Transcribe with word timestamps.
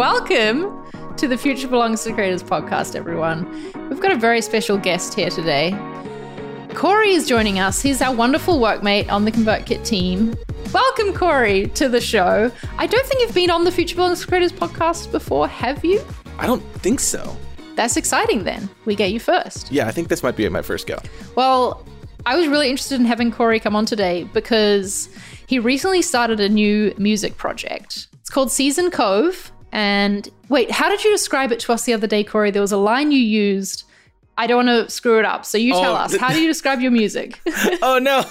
Welcome 0.00 0.90
to 1.18 1.28
the 1.28 1.36
Future 1.36 1.68
Belongs 1.68 2.04
to 2.04 2.14
Creators 2.14 2.42
podcast, 2.42 2.96
everyone. 2.96 3.44
We've 3.90 4.00
got 4.00 4.12
a 4.12 4.16
very 4.16 4.40
special 4.40 4.78
guest 4.78 5.12
here 5.12 5.28
today. 5.28 5.72
Corey 6.72 7.10
is 7.10 7.28
joining 7.28 7.58
us. 7.58 7.82
He's 7.82 8.00
our 8.00 8.14
wonderful 8.14 8.58
workmate 8.60 9.12
on 9.12 9.26
the 9.26 9.30
ConvertKit 9.30 9.84
team. 9.84 10.34
Welcome, 10.72 11.12
Corey, 11.12 11.66
to 11.74 11.90
the 11.90 12.00
show. 12.00 12.50
I 12.78 12.86
don't 12.86 13.06
think 13.08 13.20
you've 13.20 13.34
been 13.34 13.50
on 13.50 13.64
the 13.64 13.70
Future 13.70 13.94
Belongs 13.94 14.22
to 14.22 14.26
Creators 14.26 14.52
podcast 14.52 15.12
before, 15.12 15.46
have 15.46 15.84
you? 15.84 16.02
I 16.38 16.46
don't 16.46 16.62
think 16.76 16.98
so. 16.98 17.36
That's 17.74 17.98
exciting 17.98 18.44
then. 18.44 18.70
We 18.86 18.94
get 18.94 19.12
you 19.12 19.20
first. 19.20 19.70
Yeah, 19.70 19.86
I 19.86 19.90
think 19.90 20.08
this 20.08 20.22
might 20.22 20.34
be 20.34 20.48
my 20.48 20.62
first 20.62 20.86
go. 20.86 20.96
Well, 21.34 21.86
I 22.24 22.36
was 22.36 22.48
really 22.48 22.70
interested 22.70 22.98
in 22.98 23.04
having 23.04 23.30
Corey 23.30 23.60
come 23.60 23.76
on 23.76 23.84
today 23.84 24.24
because 24.32 25.10
he 25.46 25.58
recently 25.58 26.00
started 26.00 26.40
a 26.40 26.48
new 26.48 26.94
music 26.96 27.36
project. 27.36 28.06
It's 28.14 28.30
called 28.30 28.50
Season 28.50 28.90
Cove. 28.90 29.52
And 29.72 30.28
wait, 30.48 30.70
how 30.70 30.88
did 30.88 31.04
you 31.04 31.10
describe 31.10 31.52
it 31.52 31.60
to 31.60 31.72
us 31.72 31.84
the 31.84 31.92
other 31.92 32.06
day, 32.06 32.24
Corey? 32.24 32.50
There 32.50 32.62
was 32.62 32.72
a 32.72 32.76
line 32.76 33.12
you 33.12 33.18
used. 33.20 33.84
I 34.38 34.46
don't 34.46 34.66
want 34.66 34.86
to 34.86 34.90
screw 34.90 35.18
it 35.18 35.24
up. 35.24 35.44
So 35.44 35.58
you 35.58 35.72
tell 35.74 35.92
Oh, 35.92 35.96
us. 35.96 36.16
How 36.16 36.30
do 36.32 36.40
you 36.40 36.46
describe 36.48 36.80
your 36.80 36.90
music? 36.90 37.40
oh 37.82 37.98
no. 38.00 38.24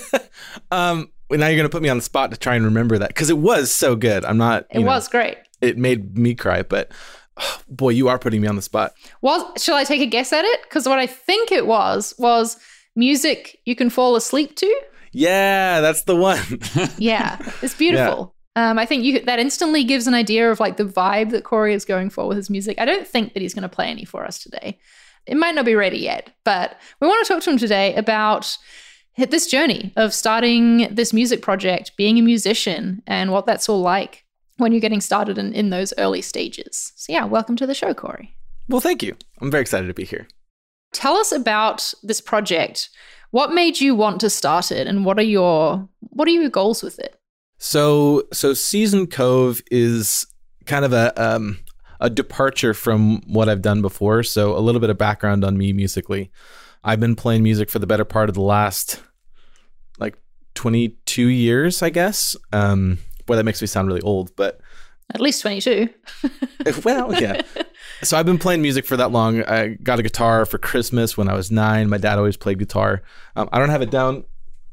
um 0.70 1.10
well, 1.28 1.38
now 1.40 1.46
you're 1.48 1.56
gonna 1.56 1.68
put 1.68 1.82
me 1.82 1.88
on 1.88 1.96
the 1.96 2.02
spot 2.02 2.30
to 2.30 2.36
try 2.36 2.54
and 2.54 2.64
remember 2.64 2.98
that 2.98 3.08
because 3.08 3.30
it 3.30 3.38
was 3.38 3.70
so 3.72 3.96
good. 3.96 4.24
I'm 4.24 4.36
not. 4.38 4.66
it 4.70 4.80
know, 4.80 4.86
was 4.86 5.08
great. 5.08 5.38
It 5.60 5.78
made 5.78 6.16
me 6.18 6.34
cry, 6.34 6.62
but 6.62 6.92
oh, 7.38 7.60
boy, 7.68 7.90
you 7.90 8.08
are 8.08 8.18
putting 8.18 8.40
me 8.40 8.48
on 8.48 8.56
the 8.56 8.62
spot. 8.62 8.92
Was 9.20 9.42
shall 9.62 9.76
I 9.76 9.84
take 9.84 10.00
a 10.02 10.06
guess 10.06 10.32
at 10.32 10.44
it? 10.44 10.62
Because 10.62 10.86
what 10.88 10.98
I 10.98 11.06
think 11.06 11.50
it 11.50 11.66
was 11.66 12.14
was 12.18 12.56
music 12.94 13.58
you 13.64 13.74
can 13.74 13.90
fall 13.90 14.14
asleep 14.16 14.56
to. 14.56 14.80
Yeah, 15.12 15.80
that's 15.80 16.02
the 16.04 16.16
one. 16.16 16.40
Yeah, 16.98 17.38
it's 17.62 17.74
beautiful. 17.74 18.34
Um, 18.54 18.78
I 18.78 18.84
think 18.84 19.04
you 19.04 19.20
that 19.20 19.38
instantly 19.38 19.82
gives 19.84 20.06
an 20.06 20.14
idea 20.14 20.50
of 20.50 20.60
like 20.60 20.76
the 20.76 20.84
vibe 20.84 21.30
that 21.30 21.44
Corey 21.44 21.72
is 21.72 21.84
going 21.84 22.10
for 22.10 22.28
with 22.28 22.36
his 22.36 22.50
music. 22.50 22.78
I 22.78 22.84
don't 22.84 23.06
think 23.06 23.32
that 23.32 23.40
he's 23.40 23.54
going 23.54 23.62
to 23.62 23.68
play 23.68 23.88
any 23.88 24.04
for 24.04 24.24
us 24.24 24.38
today. 24.38 24.78
It 25.26 25.36
might 25.36 25.54
not 25.54 25.64
be 25.64 25.74
ready 25.74 25.98
yet, 25.98 26.30
but 26.44 26.78
we 27.00 27.06
want 27.06 27.24
to 27.24 27.32
talk 27.32 27.42
to 27.44 27.50
him 27.50 27.58
today 27.58 27.94
about 27.94 28.58
this 29.16 29.46
journey 29.46 29.92
of 29.96 30.12
starting 30.12 30.94
this 30.94 31.12
music 31.12 31.42
project, 31.42 31.92
being 31.96 32.18
a 32.18 32.22
musician, 32.22 33.02
and 33.06 33.30
what 33.30 33.46
that's 33.46 33.68
all 33.68 33.80
like 33.80 34.24
when 34.58 34.72
you're 34.72 34.80
getting 34.80 35.00
started 35.00 35.38
in, 35.38 35.52
in 35.54 35.70
those 35.70 35.94
early 35.96 36.22
stages. 36.22 36.92
So 36.96 37.12
yeah, 37.12 37.24
welcome 37.24 37.56
to 37.56 37.66
the 37.66 37.74
show, 37.74 37.94
Corey. 37.94 38.36
well, 38.68 38.80
thank 38.80 39.02
you. 39.02 39.16
I'm 39.40 39.50
very 39.50 39.62
excited 39.62 39.86
to 39.86 39.94
be 39.94 40.04
here. 40.04 40.26
Tell 40.92 41.16
us 41.16 41.32
about 41.32 41.94
this 42.02 42.20
project. 42.20 42.90
What 43.30 43.54
made 43.54 43.80
you 43.80 43.94
want 43.94 44.20
to 44.20 44.28
start 44.28 44.70
it, 44.70 44.86
and 44.86 45.06
what 45.06 45.18
are 45.18 45.22
your 45.22 45.88
what 46.00 46.28
are 46.28 46.32
your 46.32 46.50
goals 46.50 46.82
with 46.82 46.98
it? 46.98 47.18
So, 47.62 48.24
so 48.32 48.54
Season 48.54 49.06
Cove 49.06 49.62
is 49.70 50.26
kind 50.66 50.84
of 50.84 50.92
a 50.92 51.12
um, 51.16 51.60
a 52.00 52.10
departure 52.10 52.74
from 52.74 53.22
what 53.28 53.48
I've 53.48 53.62
done 53.62 53.82
before. 53.82 54.24
So, 54.24 54.58
a 54.58 54.58
little 54.58 54.80
bit 54.80 54.90
of 54.90 54.98
background 54.98 55.44
on 55.44 55.56
me 55.56 55.72
musically. 55.72 56.32
I've 56.82 56.98
been 56.98 57.14
playing 57.14 57.44
music 57.44 57.70
for 57.70 57.78
the 57.78 57.86
better 57.86 58.04
part 58.04 58.28
of 58.28 58.34
the 58.34 58.42
last 58.42 59.00
like 60.00 60.18
22 60.54 61.28
years, 61.28 61.84
I 61.84 61.90
guess. 61.90 62.34
Um, 62.52 62.98
boy, 63.26 63.36
that 63.36 63.44
makes 63.44 63.60
me 63.60 63.68
sound 63.68 63.86
really 63.86 64.02
old, 64.02 64.34
but 64.34 64.60
At 65.14 65.20
least 65.20 65.40
twenty 65.40 65.60
two. 65.60 65.88
well, 66.84 67.14
yeah. 67.14 67.42
So 68.02 68.18
I've 68.18 68.26
been 68.26 68.38
playing 68.38 68.60
music 68.60 68.86
for 68.86 68.96
that 68.96 69.12
long. 69.12 69.44
I 69.44 69.74
got 69.84 70.00
a 70.00 70.02
guitar 70.02 70.46
for 70.46 70.58
Christmas 70.58 71.16
when 71.16 71.28
I 71.28 71.34
was 71.34 71.52
nine. 71.52 71.88
My 71.88 71.98
dad 71.98 72.18
always 72.18 72.36
played 72.36 72.58
guitar. 72.58 73.02
Um, 73.36 73.48
I 73.52 73.60
don't 73.60 73.68
have 73.68 73.82
it 73.82 73.92
down 73.92 74.24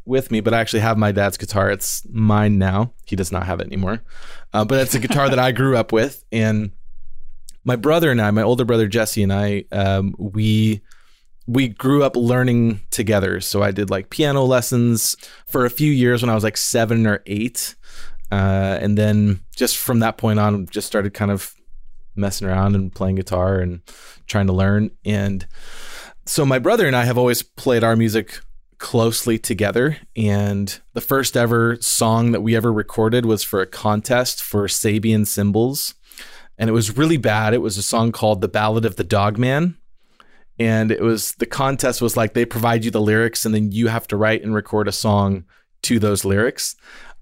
with 0.10 0.32
me, 0.32 0.42
but 0.42 0.54
I 0.54 0.60
actually 0.60 0.82
have 0.82 0.98
my 0.98 1.12
dad's 1.12 1.38
guitar. 1.38 1.72
It's 1.72 2.06
mine 2.10 2.58
now. 2.58 2.94
He 3.06 3.16
does 3.16 3.32
not 3.32 3.46
have 3.46 3.62
it 3.62 3.68
anymore. 3.68 4.04
Uh, 4.52 4.66
but 4.66 4.82
it's 4.82 4.96
a 4.96 5.00
guitar 5.00 5.30
that 5.30 5.40
I 5.40 5.52
grew 5.52 5.78
up 5.78 5.92
with. 5.92 6.24
And 6.32 6.72
my 7.64 7.76
brother 7.76 8.12
and 8.12 8.22
I, 8.22 8.32
my 8.32 8.42
older 8.42 8.66
brother 8.66 8.88
Jesse 8.88 9.24
and 9.24 9.32
I, 9.32 9.66
um, 9.72 10.16
we 10.18 10.82
we 11.48 11.68
grew 11.68 12.04
up 12.04 12.16
learning 12.16 12.82
together. 12.92 13.42
So 13.42 13.64
I 13.64 13.72
did 13.72 13.90
like 13.90 14.12
piano 14.12 14.44
lessons 14.44 15.16
for 15.48 15.66
a 15.66 15.70
few 15.70 15.92
years 15.92 16.22
when 16.22 16.30
I 16.30 16.36
was 16.36 16.44
like 16.44 16.58
seven 16.58 17.08
or 17.08 17.24
eight. 17.26 17.76
Uh, 18.32 18.78
and 18.80 18.98
then 18.98 19.40
just 19.56 19.78
from 19.78 20.00
that 20.00 20.18
point 20.18 20.40
on, 20.40 20.68
just 20.68 20.86
started 20.86 21.16
kind 21.16 21.32
of 21.32 21.56
messing 22.16 22.48
around 22.48 22.76
and 22.76 22.94
playing 22.94 23.16
guitar 23.16 23.60
and 23.60 23.82
trying 24.28 24.46
to 24.46 24.54
learn. 24.54 24.92
And 25.04 25.48
so 26.28 26.46
my 26.46 26.60
brother 26.60 26.86
and 26.86 26.96
I 26.96 27.06
have 27.06 27.18
always 27.18 27.42
played 27.42 27.84
our 27.84 27.96
music 27.96 28.42
closely 28.80 29.38
together. 29.38 29.98
And 30.16 30.80
the 30.94 31.02
first 31.02 31.38
ever 31.38 31.78
song 31.82 32.32
that 32.32 32.42
we 32.42 32.56
ever 32.56 32.72
recorded 32.74 33.26
was 33.26 33.44
for 33.44 33.62
a 33.62 33.68
contest 33.68 34.42
for 34.42 34.66
Sabian 34.68 35.28
cymbals. 35.28 35.94
And 36.58 36.70
it 36.70 36.74
was 36.74 36.98
really 36.98 37.18
bad. 37.18 37.54
It 37.54 37.60
was 37.62 37.78
a 37.78 37.84
song 37.84 38.12
called 38.12 38.42
The 38.42 38.48
Ballad 38.48 38.86
of 38.86 38.96
the 38.96 39.04
Dog 39.04 39.38
Man. 39.38 39.78
And 40.58 40.92
it 40.92 41.02
was 41.02 41.34
the 41.36 41.46
contest 41.46 42.02
was 42.02 42.18
like 42.18 42.34
they 42.34 42.44
provide 42.46 42.84
you 42.84 42.92
the 42.92 43.00
lyrics 43.00 43.46
and 43.46 43.56
then 43.56 43.72
you 43.72 43.88
have 43.88 44.08
to 44.08 44.18
write 44.18 44.44
and 44.44 44.54
record 44.54 44.88
a 44.90 44.92
song 44.92 45.46
to 45.84 46.00
those 46.00 46.26
lyrics. 46.26 46.76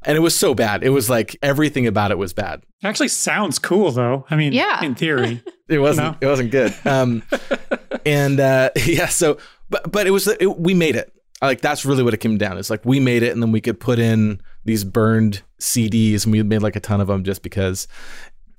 And 0.04 0.16
it 0.16 0.22
was 0.22 0.36
so 0.36 0.56
bad. 0.56 0.84
It 0.84 0.90
was 0.90 1.10
like 1.10 1.36
everything 1.44 1.86
about 1.86 2.12
it 2.12 2.18
was 2.18 2.34
bad. 2.34 2.64
It 2.82 2.88
actually 2.88 3.10
sounds 3.10 3.60
cool, 3.60 3.92
though. 3.92 4.26
I 4.30 4.36
mean, 4.36 4.54
Yeah. 4.54 4.84
in 4.84 4.96
theory. 4.96 5.44
It 5.70 5.80
wasn't. 5.80 6.14
No. 6.14 6.18
It 6.26 6.32
wasn't 6.32 6.52
good. 6.52 6.74
Um, 6.86 7.24
and 8.06 8.40
uh, 8.40 8.70
yeah. 8.86 9.08
So, 9.08 9.38
but 9.70 9.92
but 9.92 10.08
it 10.08 10.12
was. 10.12 10.26
It, 10.26 10.58
we 10.58 10.74
made 10.74 10.96
it. 10.96 11.12
Like 11.42 11.62
that's 11.62 11.86
really 11.86 12.04
what 12.04 12.14
it 12.14 12.18
came 12.18 12.38
down. 12.38 12.54
To. 12.54 12.60
It's 12.60 12.70
like 12.70 12.86
we 12.86 13.00
made 13.00 13.24
it, 13.24 13.32
and 13.32 13.42
then 13.42 13.52
we 13.52 13.62
could 13.62 13.80
put 13.80 14.00
in 14.00 14.42
these 14.66 14.84
burned 14.84 15.44
CDs, 15.60 16.24
and 16.24 16.32
we 16.32 16.42
made 16.44 16.62
like 16.62 16.76
a 16.76 16.80
ton 16.80 17.02
of 17.02 17.08
them 17.08 17.24
just 17.24 17.42
because. 17.42 17.88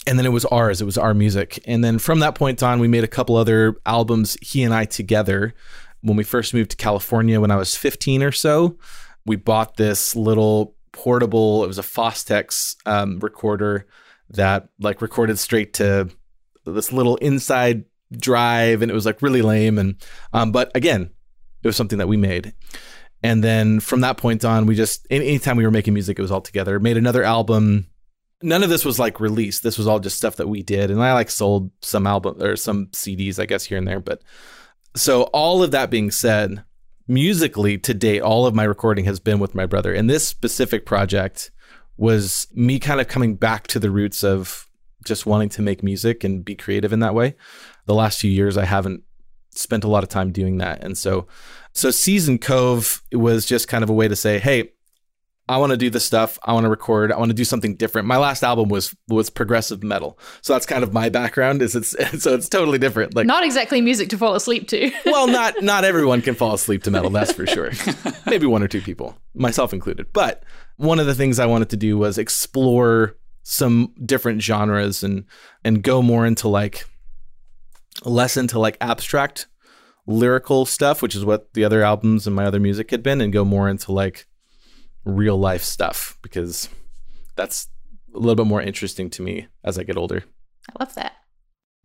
And 0.06 0.19
then 0.19 0.25
it 0.25 0.33
was 0.33 0.47
ours. 0.47 0.81
It 0.81 0.87
was 0.87 0.97
our 0.97 1.12
music. 1.12 1.62
And 1.66 1.84
then 1.84 1.99
from 1.99 2.21
that 2.21 2.34
point 2.34 2.62
on, 2.62 2.81
we 2.81 2.89
made 2.89 3.05
a 3.05 3.09
couple 3.09 3.37
other 3.37 3.77
albums. 3.84 4.39
He 4.41 4.62
and 4.62 4.72
I 4.72 4.87
together. 4.87 5.53
When 6.00 6.16
we 6.16 6.25
first 6.25 6.55
moved 6.55 6.71
to 6.71 6.77
California, 6.77 7.41
when 7.41 7.50
I 7.50 7.56
was 7.56 7.75
15 7.75 8.22
or 8.22 8.33
so, 8.33 8.78
we 9.27 9.37
bought 9.37 9.77
this 9.77 10.16
little 10.16 10.77
portable. 10.93 11.62
It 11.62 11.66
was 11.66 11.78
a 11.78 11.83
Fostex 11.83 12.77
um, 12.87 13.19
recorder 13.19 13.87
that 14.31 14.69
like 14.81 15.03
recorded 15.03 15.39
straight 15.39 15.75
to 15.75 16.09
this 16.65 16.93
little 16.93 17.16
inside 17.16 17.84
drive 18.12 18.83
and 18.83 18.91
it 18.91 18.95
was 18.95 19.06
like 19.06 19.21
really 19.21 19.43
lame 19.43 19.78
and 19.78 19.97
um 20.33 20.50
but 20.50 20.71
again 20.75 21.10
it 21.63 21.69
was 21.69 21.77
something 21.77 21.99
that 21.99 22.09
we 22.09 22.17
made. 22.17 22.53
And 23.23 23.43
then 23.43 23.81
from 23.81 24.01
that 24.03 24.17
point 24.17 24.45
on 24.45 24.67
we 24.67 24.75
just 24.75 25.07
anytime 25.11 25.57
we 25.57 25.65
were 25.65 25.71
making 25.71 25.95
music 25.95 26.19
it 26.19 26.23
was 26.23 26.31
all 26.31 26.41
together. 26.41 26.79
Made 26.79 26.97
another 26.97 27.23
album. 27.23 27.89
None 28.43 28.63
of 28.63 28.71
this 28.71 28.85
was 28.85 28.99
like 28.99 29.19
released. 29.19 29.63
This 29.63 29.77
was 29.77 29.89
all 29.89 29.99
just 29.99 30.17
stuff 30.17 30.37
that 30.37 30.49
we 30.49 30.63
did. 30.63 30.91
And 30.91 31.03
i 31.03 31.13
like 31.13 31.31
sold 31.31 31.71
some 31.83 32.07
album 32.07 32.41
or 32.41 32.57
some 32.57 32.87
cds 32.89 33.41
i 33.41 33.47
guess 33.47 33.65
here 33.65 33.79
and 33.79 33.89
there. 33.89 34.01
But 34.01 34.23
so 34.95 35.25
all 35.25 35.63
of 35.63 35.73
that 35.73 35.91
being 35.91 36.11
said 36.11 36.65
musically 37.09 37.79
to 37.79 37.95
date 37.95 38.21
all 38.21 38.47
of 38.47 38.55
my 38.55 38.65
recording 38.65 39.07
has 39.07 39.19
been 39.19 39.39
with 39.39 39.55
my 39.55 39.67
brother. 39.67 39.93
And 39.93 40.09
this 40.09 40.29
specific 40.29 40.87
project 40.87 41.51
was 41.97 42.47
me 42.55 42.79
kind 42.79 43.01
of 43.01 43.09
coming 43.09 43.35
back 43.35 43.67
to 43.69 43.81
the 43.81 43.91
roots 43.91 44.23
of 44.23 44.69
just 45.05 45.27
wanting 45.27 45.49
to 45.49 45.63
make 45.63 45.83
music 45.83 46.23
and 46.23 46.45
be 46.45 46.55
creative 46.55 46.93
in 46.93 47.01
that 47.01 47.15
way. 47.15 47.35
The 47.87 47.95
last 47.95 48.21
few 48.21 48.31
years 48.31 48.57
I 48.57 48.67
haven't 48.67 49.03
spent 49.59 49.85
a 49.85 49.89
lot 49.89 50.03
of 50.03 50.09
time 50.09 50.33
doing 50.33 50.59
that. 50.59 50.83
And 50.85 50.97
so 50.97 51.27
so 51.73 51.91
Season 51.91 52.39
Cove 52.39 53.03
was 53.13 53.47
just 53.47 53.69
kind 53.69 53.85
of 53.85 53.91
a 53.91 53.93
way 53.93 54.09
to 54.09 54.17
say, 54.17 54.39
"Hey, 54.39 54.73
I 55.49 55.59
want 55.59 55.71
to 55.71 55.77
do 55.77 55.91
this 55.91 56.05
stuff. 56.05 56.39
I 56.43 56.53
want 56.53 56.65
to 56.65 56.71
record. 56.71 57.13
I 57.13 57.19
want 57.19 57.31
to 57.31 57.35
do 57.35 57.45
something 57.45 57.77
different." 57.77 58.09
My 58.09 58.17
last 58.17 58.43
album 58.43 58.69
was 58.69 58.97
was 59.07 59.31
progressive 59.31 59.83
metal. 59.83 60.19
So 60.43 60.53
that's 60.53 60.67
kind 60.67 60.83
of 60.83 60.93
my 60.93 61.09
background 61.09 61.63
is 61.63 61.77
it's 61.77 61.91
so 62.23 62.35
it's 62.35 62.49
totally 62.49 62.79
different. 62.79 63.15
Like 63.15 63.27
Not 63.27 63.45
exactly 63.45 63.81
music 63.81 64.09
to 64.11 64.19
fall 64.19 64.35
asleep 64.35 64.69
to. 64.69 64.91
well, 65.07 65.27
not 65.27 65.63
not 65.63 65.85
everyone 65.85 66.23
can 66.23 66.35
fall 66.35 66.55
asleep 66.55 66.83
to 66.85 66.91
metal, 66.91 67.11
that's 67.11 67.33
for 67.33 67.47
sure. 67.47 67.71
Maybe 68.27 68.47
one 68.47 68.63
or 68.63 68.69
two 68.69 68.81
people, 68.81 69.17
myself 69.35 69.73
included. 69.73 70.13
But 70.13 70.45
one 70.77 70.99
of 70.99 71.07
the 71.07 71.15
things 71.15 71.39
I 71.39 71.47
wanted 71.47 71.71
to 71.71 71.77
do 71.77 71.99
was 71.99 72.19
explore 72.19 73.17
some 73.43 73.95
different 74.04 74.43
genres 74.43 75.03
and 75.03 75.25
and 75.65 75.83
go 75.83 76.03
more 76.03 76.27
into 76.27 76.49
like 76.49 76.87
less 78.04 78.36
into 78.36 78.59
like 78.59 78.77
abstract 78.80 79.47
lyrical 80.06 80.65
stuff, 80.65 81.03
which 81.03 81.15
is 81.15 81.24
what 81.24 81.53
the 81.54 81.65
other 81.65 81.83
albums 81.83 82.27
and 82.27 82.34
my 82.34 82.45
other 82.45 82.60
music 82.60 82.91
had 82.91 83.03
been, 83.03 83.21
and 83.21 83.33
go 83.33 83.45
more 83.45 83.68
into 83.68 83.92
like 83.92 84.27
real 85.04 85.39
life 85.39 85.62
stuff 85.62 86.18
because 86.22 86.68
that's 87.36 87.68
a 88.15 88.18
little 88.18 88.34
bit 88.34 88.47
more 88.47 88.62
interesting 88.62 89.10
to 89.10 89.22
me 89.22 89.48
as 89.65 89.78
I 89.78 89.84
get 89.84 89.97
older. 89.97 90.24
I 90.71 90.84
love 90.84 90.95
that. 90.95 91.12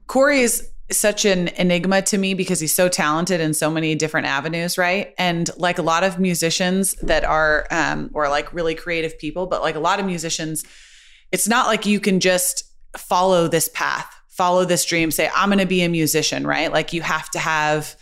Corey 0.07 0.42
is 0.42 0.69
such 0.92 1.25
an 1.25 1.48
enigma 1.50 2.01
to 2.01 2.18
me 2.18 2.33
because 2.33 2.59
he's 2.59 2.75
so 2.75 2.89
talented 2.89 3.39
in 3.39 3.54
so 3.54 3.69
many 3.69 3.95
different 3.95 4.27
avenues, 4.27 4.77
right? 4.77 5.13
And 5.18 5.50
like 5.57 5.77
a 5.77 5.81
lot 5.81 6.04
of 6.04 6.19
musicians 6.19 6.94
that 6.95 7.24
are, 7.24 7.66
um, 7.71 8.12
or 8.13 8.27
like 8.30 8.54
really 8.54 8.75
creative 8.75 9.18
people, 9.18 9.48
but 9.48 9.62
like 9.62 9.75
a 9.75 9.80
lot 9.80 10.00
of 10.00 10.06
musicians, 10.06 10.63
it's 11.31 11.48
not 11.48 11.68
like 11.68 11.86
you 11.86 12.00
can 12.00 12.19
just 12.19 12.63
follow 12.98 13.48
this 13.48 13.69
path, 13.69 14.13
follow 14.35 14.65
this 14.65 14.83
dream, 14.83 15.12
say, 15.12 15.30
I'm 15.35 15.50
going 15.50 15.59
to 15.59 15.65
be 15.65 15.83
a 15.83 15.89
musician, 15.89 16.45
right? 16.45 16.71
Like 16.71 16.91
you 16.91 17.01
have 17.01 17.30
to 17.31 17.39
have, 17.39 17.95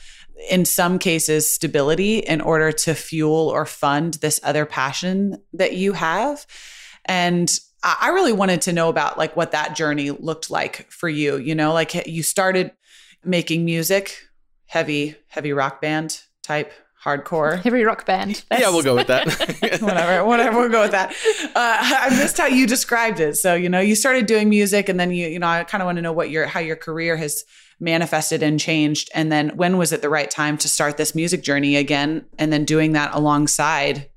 in 0.50 0.64
some 0.64 0.98
cases, 0.98 1.50
stability 1.50 2.20
in 2.20 2.40
order 2.40 2.72
to 2.72 2.94
fuel 2.94 3.50
or 3.50 3.66
fund 3.66 4.16
this 4.16 4.40
other 4.42 4.66
passion 4.66 5.42
that 5.54 5.74
you 5.74 5.94
have. 5.94 6.46
And 7.06 7.60
I 7.84 8.10
really 8.10 8.32
wanted 8.32 8.62
to 8.64 8.74
know 8.74 8.90
about 8.90 9.18
like 9.18 9.36
what 9.36 9.52
that 9.52 9.76
journey 9.76 10.12
looked 10.12 10.50
like 10.50 10.90
for 10.92 11.10
you. 11.10 11.38
You 11.38 11.56
know, 11.56 11.74
like 11.74 12.08
you 12.08 12.24
started 12.24 12.72
making 13.26 13.66
music, 13.66 14.18
heavy, 14.68 15.16
heavy 15.28 15.52
rock 15.52 15.82
band 15.82 16.22
type 16.44 16.72
hardcore. 17.04 17.60
Heavy 17.64 17.84
rock 17.84 18.06
band. 18.06 18.44
That's, 18.50 18.62
yeah 18.62 18.70
we'll 18.70 18.84
go 18.84 18.96
with 18.96 19.08
that. 19.08 19.28
Whatever 19.82 20.26
whatever 20.26 20.60
we'll 20.60 20.70
go 20.70 20.82
with 20.82 20.92
that. 20.92 21.12
Uh, 21.12 21.52
i 21.56 22.10
missed 22.12 22.38
how 22.38 22.48
you 22.48 22.68
described 22.68 23.20
it. 23.20 23.38
So 23.38 23.54
you 23.56 23.70
know 23.70 23.80
you 23.80 23.96
started 23.96 24.26
doing 24.26 24.50
music 24.50 24.90
and 24.90 25.00
then 25.00 25.12
you 25.12 25.28
you 25.28 25.40
know 25.40 25.48
i 25.48 25.64
kind 25.64 25.82
of 25.82 25.86
want 25.86 25.98
to 25.98 26.02
know 26.02 26.14
what 26.14 26.30
your 26.30 26.46
how 26.46 26.60
your 26.60 26.76
career 26.76 27.18
has 27.18 27.44
manifested 27.80 28.44
and 28.44 28.60
changed. 28.60 29.10
And 29.16 29.32
then 29.32 29.50
when 29.58 29.78
was 29.78 29.92
it 29.92 30.02
the 30.02 30.10
right 30.10 30.30
time 30.30 30.58
to 30.60 30.70
start 30.70 30.98
this 30.98 31.16
music 31.16 31.42
journey 31.42 31.76
again? 31.76 32.26
And 32.38 32.54
then 32.54 32.64
doing 32.64 32.92
that 32.92 33.14
alongside 33.16 34.08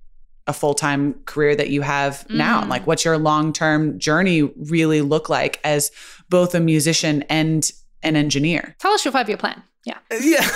a 0.47 0.53
full-time 0.53 1.15
career 1.25 1.57
that 1.57 1.71
you 1.71 1.81
have 1.81 2.27
mm. 2.29 2.37
now 2.37 2.67
like 2.67 2.87
what's 2.87 3.03
your 3.03 3.17
long-term 3.17 3.99
journey 3.99 4.43
really 4.43 5.01
look 5.01 5.31
like 5.31 5.59
as 5.65 5.91
both 6.29 6.55
a 6.55 6.61
musician 6.61 7.23
and 7.31 7.73
an 8.05 8.17
engineer 8.17 8.77
tell 8.79 8.93
us 8.93 9.05
your 9.05 9.13
five-year 9.13 9.37
plan 9.37 9.63
yeah. 9.85 9.99
Yeah. 10.11 10.41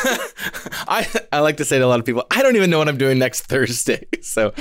I 0.89 1.07
I 1.33 1.41
like 1.41 1.59
to 1.59 1.65
say 1.65 1.79
to 1.79 1.85
a 1.85 1.87
lot 1.87 2.01
of 2.01 2.07
people, 2.07 2.25
I 2.31 2.43
don't 2.43 2.57
even 2.57 2.71
know 2.71 2.79
what 2.79 2.89
I'm 2.89 2.99
doing 2.99 3.19
next 3.19 3.43
Thursday. 3.43 4.07
So 4.23 4.53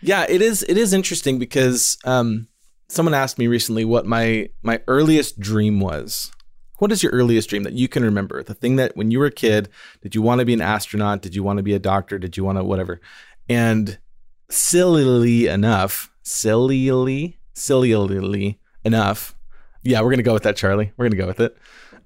yeah, 0.00 0.24
it 0.28 0.40
is 0.40 0.64
it 0.68 0.78
is 0.78 0.92
interesting 0.92 1.38
because 1.38 1.98
um, 2.04 2.48
someone 2.88 3.14
asked 3.14 3.38
me 3.38 3.46
recently 3.46 3.84
what 3.84 4.06
my 4.06 4.48
my 4.62 4.80
earliest 4.86 5.40
dream 5.40 5.80
was. 5.80 6.32
What 6.78 6.92
is 6.92 7.02
your 7.02 7.12
earliest 7.12 7.50
dream 7.50 7.64
that 7.64 7.72
you 7.72 7.88
can 7.88 8.04
remember? 8.04 8.42
The 8.42 8.54
thing 8.54 8.76
that 8.76 8.96
when 8.96 9.10
you 9.10 9.18
were 9.18 9.26
a 9.26 9.32
kid, 9.32 9.68
did 10.00 10.14
you 10.14 10.22
want 10.22 10.38
to 10.38 10.44
be 10.44 10.54
an 10.54 10.60
astronaut? 10.60 11.22
Did 11.22 11.34
you 11.34 11.42
want 11.42 11.56
to 11.56 11.62
be 11.62 11.74
a 11.74 11.78
doctor? 11.78 12.18
Did 12.18 12.36
you 12.36 12.44
want 12.44 12.58
to 12.58 12.64
whatever? 12.64 13.00
And 13.48 13.98
sillily 14.48 15.48
enough, 15.48 16.10
sillily, 16.22 17.38
sillily 17.54 18.58
enough. 18.84 19.34
Yeah, 19.82 20.00
we're 20.00 20.10
gonna 20.10 20.22
go 20.22 20.34
with 20.34 20.44
that, 20.44 20.56
Charli. 20.56 20.92
We're 20.96 21.08
gonna 21.08 21.20
go 21.20 21.26
with 21.26 21.40
it 21.40 21.56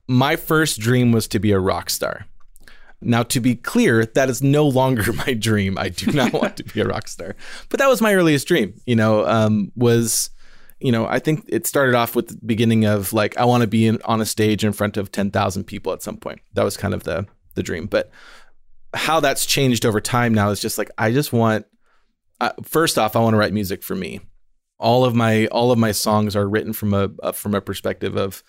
my 0.09 0.37
first 0.37 0.81
dream 0.81 1.13
was 1.13 1.29
to 1.29 1.39
be 1.39 1.53
a 1.53 1.59
rock 1.59 1.91
star. 1.91 2.27
Now, 3.05 3.25
to 3.25 3.41
be 3.41 3.57
clear, 3.57 4.07
that 4.07 4.31
is 4.31 4.43
no 4.43 4.67
longer 4.67 5.13
my 5.27 5.35
dream. 5.35 5.77
I 5.77 5.89
do 5.89 6.13
not 6.13 6.33
want 6.33 6.57
to 6.59 6.65
be 6.65 6.81
a 6.81 6.87
rock 6.87 7.09
star, 7.09 7.35
but 7.69 7.79
that 7.79 7.89
was 7.89 8.01
my 8.01 8.15
earliest 8.15 8.47
dream. 8.47 8.81
You 8.87 8.97
know, 8.97 9.27
um, 9.27 9.73
was 9.75 10.31
you 10.83 10.91
know, 10.91 11.07
I 11.07 11.21
think 11.21 11.45
it 11.49 11.67
started 11.67 11.95
off 11.95 12.17
with 12.17 12.29
the 12.29 12.39
beginning 12.45 12.85
of 12.85 13.13
like 13.13 13.37
I 13.39 13.45
want 13.45 13.63
to 13.63 13.69
be 13.69 13.87
in, 13.87 14.01
on 14.05 14.21
a 14.21 14.27
stage 14.27 14.65
in 14.65 14.73
front 14.73 14.97
of 14.97 15.13
ten 15.13 15.31
thousand 15.31 15.65
people 15.65 15.93
at 15.93 16.03
some 16.03 16.17
point. 16.17 16.41
That 16.55 16.65
was 16.65 16.77
kind 16.77 16.95
of 16.95 17.05
the 17.05 17.27
the 17.55 17.63
dream. 17.63 17.87
But 17.87 18.11
how 18.95 19.21
that's 19.21 19.47
changed 19.47 19.87
over 19.87 20.01
time 20.01 20.35
now 20.35 20.51
is 20.51 20.61
just 20.61 20.79
like 20.79 20.91
I 20.99 21.13
just 21.13 21.33
want. 21.33 21.67
Uh, 22.41 22.51
first 22.65 22.99
off, 22.99 23.15
I 23.15 23.21
want 23.21 23.35
to 23.35 23.39
write 23.39 23.53
music 23.53 23.85
for 23.85 23.95
me. 23.95 24.21
All 24.79 25.05
of 25.05 25.15
my 25.15 25.47
all 25.47 25.71
of 25.71 25.79
my 25.79 25.93
songs 25.93 26.35
are 26.35 26.49
written 26.49 26.73
from 26.73 26.93
a, 26.93 27.11
a 27.23 27.33
from 27.33 27.55
a 27.55 27.61
perspective 27.61 28.17
of 28.17 28.43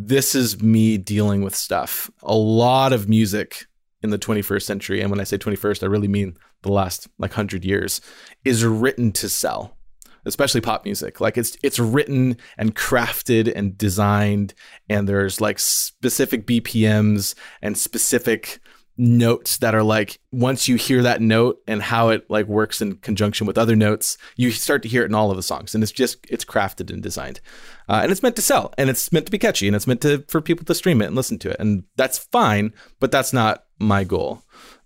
this 0.00 0.36
is 0.36 0.62
me 0.62 0.96
dealing 0.96 1.42
with 1.42 1.56
stuff. 1.56 2.08
A 2.22 2.34
lot 2.34 2.92
of 2.92 3.08
music 3.08 3.66
in 4.00 4.10
the 4.10 4.18
21st 4.18 4.62
century, 4.62 5.00
and 5.00 5.10
when 5.10 5.18
I 5.18 5.24
say 5.24 5.36
21st, 5.36 5.82
I 5.82 5.86
really 5.86 6.06
mean 6.06 6.36
the 6.62 6.70
last 6.70 7.08
like 7.18 7.32
100 7.32 7.64
years, 7.64 8.00
is 8.44 8.64
written 8.64 9.10
to 9.12 9.28
sell. 9.28 9.76
Especially 10.24 10.60
pop 10.60 10.84
music. 10.84 11.20
Like 11.20 11.38
it's 11.38 11.56
it's 11.62 11.78
written 11.78 12.36
and 12.58 12.76
crafted 12.76 13.50
and 13.54 13.78
designed 13.78 14.52
and 14.90 15.08
there's 15.08 15.40
like 15.40 15.58
specific 15.58 16.46
BPMs 16.46 17.34
and 17.62 17.78
specific 17.78 18.60
notes 18.98 19.58
that 19.58 19.76
are 19.76 19.84
like 19.84 20.18
once 20.32 20.66
you 20.66 20.74
hear 20.74 21.02
that 21.02 21.20
note 21.20 21.62
and 21.68 21.80
how 21.80 22.08
it 22.08 22.28
like 22.28 22.46
works 22.46 22.82
in 22.82 22.96
conjunction 22.96 23.46
with 23.46 23.56
other 23.56 23.76
notes 23.76 24.18
you 24.36 24.50
start 24.50 24.82
to 24.82 24.88
hear 24.88 25.02
it 25.02 25.06
in 25.06 25.14
all 25.14 25.30
of 25.30 25.36
the 25.36 25.42
songs 25.42 25.72
and 25.72 25.84
it's 25.84 25.92
just 25.92 26.18
it's 26.28 26.44
crafted 26.44 26.92
and 26.92 27.00
designed. 27.00 27.40
Uh, 27.88 28.00
and 28.02 28.10
it's 28.10 28.22
meant 28.22 28.34
to 28.34 28.42
sell 28.42 28.74
and 28.76 28.90
it's 28.90 29.12
meant 29.12 29.24
to 29.24 29.32
be 29.32 29.38
catchy 29.38 29.68
and 29.68 29.76
it's 29.76 29.86
meant 29.86 30.00
to 30.00 30.24
for 30.28 30.40
people 30.40 30.64
to 30.64 30.74
stream 30.74 31.00
it 31.00 31.06
and 31.06 31.14
listen 31.14 31.38
to 31.38 31.48
it 31.48 31.56
and 31.60 31.84
that's 31.96 32.18
fine 32.18 32.72
but 32.98 33.12
that's 33.12 33.32
not 33.32 33.64
my 33.78 34.02
goal. 34.02 34.42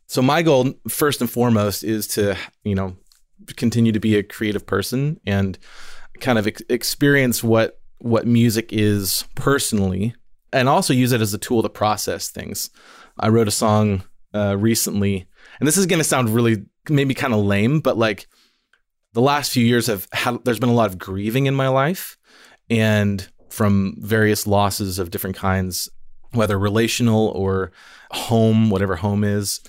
So 0.07 0.21
my 0.21 0.43
goal 0.43 0.75
first 0.89 1.23
and 1.23 1.31
foremost 1.31 1.83
is 1.83 2.07
to 2.09 2.37
you 2.65 2.75
know 2.75 2.97
continue 3.57 3.93
to 3.93 4.01
be 4.01 4.17
a 4.17 4.23
creative 4.23 4.67
person 4.67 5.19
and 5.27 5.59
kind 6.21 6.39
of 6.39 6.47
ex- 6.47 6.63
experience 6.69 7.43
what 7.43 7.81
what 7.99 8.27
music 8.27 8.73
is 8.73 9.25
personally 9.37 10.15
and 10.53 10.69
also 10.69 10.93
use 10.93 11.13
it 11.13 11.21
as 11.21 11.35
a 11.35 11.39
tool 11.39 11.63
to 11.63 11.69
process 11.69 12.29
things 12.29 12.71
I 13.19 13.29
wrote 13.29 13.49
a 13.49 13.53
song 13.53 14.05
uh, 14.35 14.57
recently, 14.59 15.27
and 15.59 15.67
this 15.67 15.77
is 15.77 15.87
going 15.87 15.99
to 15.99 16.05
sound 16.05 16.31
really 16.31 16.65
maybe 16.89 17.15
kind 17.15 17.35
of 17.35 17.45
lame, 17.45 17.81
but 17.81 17.99
like 17.99 18.27
the 19.13 19.21
last 19.21 19.53
few 19.53 19.65
years 19.65 19.87
have 19.87 20.09
had, 20.13 20.45
there's 20.45 20.59
been 20.59 20.69
a 20.69 20.75
lot 20.75 20.89
of 20.89 20.99
grieving 20.99 21.47
in 21.47 21.55
my 21.55 21.69
life, 21.69 22.17
and 22.71 23.29
from 23.51 23.97
various 23.99 24.47
losses 24.47 24.99
of 24.99 25.11
different 25.11 25.37
kinds, 25.37 25.91
whether 26.33 26.59
relational 26.59 27.29
or 27.29 27.71
home, 28.13 28.71
whatever 28.71 28.97
home 28.97 29.25
is. 29.25 29.61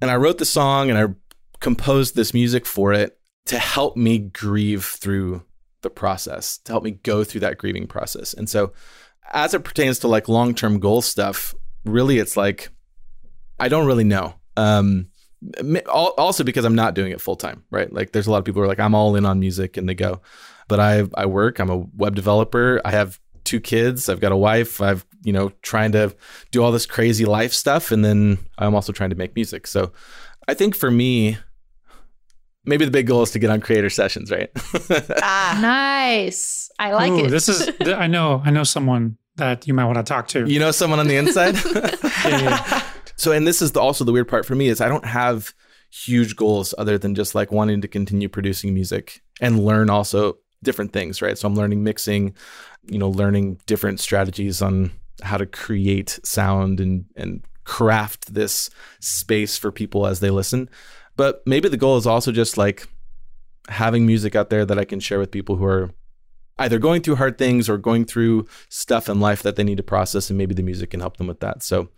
And 0.00 0.10
I 0.10 0.16
wrote 0.16 0.38
the 0.38 0.44
song 0.44 0.90
and 0.90 0.98
I 0.98 1.14
composed 1.60 2.16
this 2.16 2.34
music 2.34 2.66
for 2.66 2.92
it 2.92 3.18
to 3.46 3.58
help 3.58 3.96
me 3.96 4.18
grieve 4.18 4.84
through 4.84 5.44
the 5.82 5.90
process, 5.90 6.58
to 6.58 6.72
help 6.72 6.82
me 6.82 6.90
go 6.90 7.22
through 7.22 7.42
that 7.42 7.58
grieving 7.58 7.86
process. 7.86 8.34
And 8.34 8.50
so, 8.50 8.72
as 9.32 9.54
it 9.54 9.64
pertains 9.64 9.98
to 10.00 10.08
like 10.08 10.28
long 10.28 10.54
term 10.54 10.78
goal 10.78 11.02
stuff, 11.02 11.54
really 11.84 12.18
it's 12.18 12.36
like 12.36 12.70
I 13.58 13.68
don't 13.68 13.86
really 13.86 14.04
know. 14.04 14.34
Um, 14.56 15.08
also 15.88 16.44
because 16.44 16.64
I'm 16.64 16.74
not 16.74 16.94
doing 16.94 17.12
it 17.12 17.20
full 17.20 17.36
time, 17.36 17.64
right? 17.70 17.92
Like 17.92 18.12
there's 18.12 18.26
a 18.26 18.30
lot 18.30 18.38
of 18.38 18.44
people 18.44 18.60
who 18.60 18.64
are 18.64 18.68
like 18.68 18.80
I'm 18.80 18.94
all 18.94 19.16
in 19.16 19.26
on 19.26 19.40
music 19.40 19.76
and 19.76 19.88
they 19.88 19.94
go, 19.94 20.20
but 20.68 20.80
I 20.80 21.04
I 21.14 21.26
work. 21.26 21.58
I'm 21.58 21.70
a 21.70 21.86
web 21.96 22.14
developer. 22.14 22.80
I 22.84 22.90
have 22.90 23.20
two 23.44 23.60
kids. 23.60 24.08
I've 24.08 24.20
got 24.20 24.32
a 24.32 24.36
wife. 24.36 24.80
I've 24.80 25.06
you 25.22 25.32
know 25.32 25.52
trying 25.62 25.92
to 25.92 26.14
do 26.50 26.62
all 26.62 26.72
this 26.72 26.86
crazy 26.86 27.24
life 27.24 27.52
stuff, 27.52 27.90
and 27.90 28.04
then 28.04 28.38
I'm 28.58 28.74
also 28.74 28.92
trying 28.92 29.10
to 29.10 29.16
make 29.16 29.34
music. 29.34 29.66
So 29.66 29.92
I 30.48 30.54
think 30.54 30.74
for 30.74 30.90
me, 30.90 31.38
maybe 32.66 32.84
the 32.84 32.90
big 32.90 33.06
goal 33.06 33.22
is 33.22 33.30
to 33.30 33.38
get 33.38 33.50
on 33.50 33.60
creator 33.60 33.88
sessions, 33.88 34.30
right? 34.30 34.50
ah, 35.22 35.58
nice. 35.60 36.70
I 36.78 36.92
like 36.92 37.12
Ooh, 37.12 37.24
it. 37.24 37.30
This 37.30 37.48
is 37.48 37.70
I 37.80 38.06
know 38.06 38.42
I 38.44 38.50
know 38.50 38.64
someone 38.64 39.16
that 39.36 39.66
you 39.66 39.74
might 39.74 39.84
want 39.84 39.98
to 39.98 40.02
talk 40.02 40.28
to. 40.28 40.46
You 40.46 40.58
know 40.58 40.70
someone 40.70 40.98
on 40.98 41.08
the 41.08 41.16
inside? 41.16 41.54
yeah, 42.24 42.42
yeah. 42.42 42.82
So, 43.16 43.32
and 43.32 43.46
this 43.46 43.62
is 43.62 43.72
the, 43.72 43.80
also 43.80 44.04
the 44.04 44.12
weird 44.12 44.28
part 44.28 44.44
for 44.44 44.54
me 44.54 44.68
is 44.68 44.80
I 44.80 44.88
don't 44.88 45.06
have 45.06 45.54
huge 45.90 46.36
goals 46.36 46.74
other 46.76 46.98
than 46.98 47.14
just 47.14 47.34
like 47.34 47.50
wanting 47.50 47.80
to 47.80 47.88
continue 47.88 48.28
producing 48.28 48.74
music 48.74 49.22
and 49.40 49.64
learn 49.64 49.88
also 49.88 50.36
different 50.62 50.92
things, 50.92 51.22
right? 51.22 51.38
So 51.38 51.46
I'm 51.48 51.54
learning 51.54 51.82
mixing, 51.82 52.34
you 52.86 52.98
know, 52.98 53.08
learning 53.08 53.60
different 53.66 54.00
strategies 54.00 54.60
on 54.60 54.90
how 55.22 55.38
to 55.38 55.46
create 55.46 56.18
sound 56.24 56.80
and 56.80 57.06
and 57.16 57.42
craft 57.64 58.32
this 58.32 58.70
space 59.00 59.56
for 59.56 59.72
people 59.72 60.06
as 60.06 60.20
they 60.20 60.30
listen. 60.30 60.68
But 61.16 61.42
maybe 61.46 61.68
the 61.68 61.76
goal 61.76 61.96
is 61.96 62.06
also 62.06 62.32
just 62.32 62.56
like 62.58 62.86
having 63.68 64.06
music 64.06 64.36
out 64.36 64.50
there 64.50 64.64
that 64.64 64.78
I 64.78 64.84
can 64.84 65.00
share 65.00 65.18
with 65.18 65.30
people 65.30 65.56
who 65.56 65.64
are 65.64 65.90
either 66.58 66.78
going 66.78 67.02
through 67.02 67.16
hard 67.16 67.38
things 67.38 67.68
or 67.68 67.78
going 67.78 68.04
through 68.04 68.46
stuff 68.68 69.08
in 69.08 69.20
life 69.20 69.42
that 69.42 69.56
they 69.56 69.64
need 69.64 69.76
to 69.76 69.82
process 69.82 70.30
and 70.30 70.38
maybe 70.38 70.54
the 70.54 70.62
music 70.62 70.90
can 70.90 71.00
help 71.00 71.16
them 71.16 71.26
with 71.26 71.40
that. 71.40 71.62
So 71.62 71.88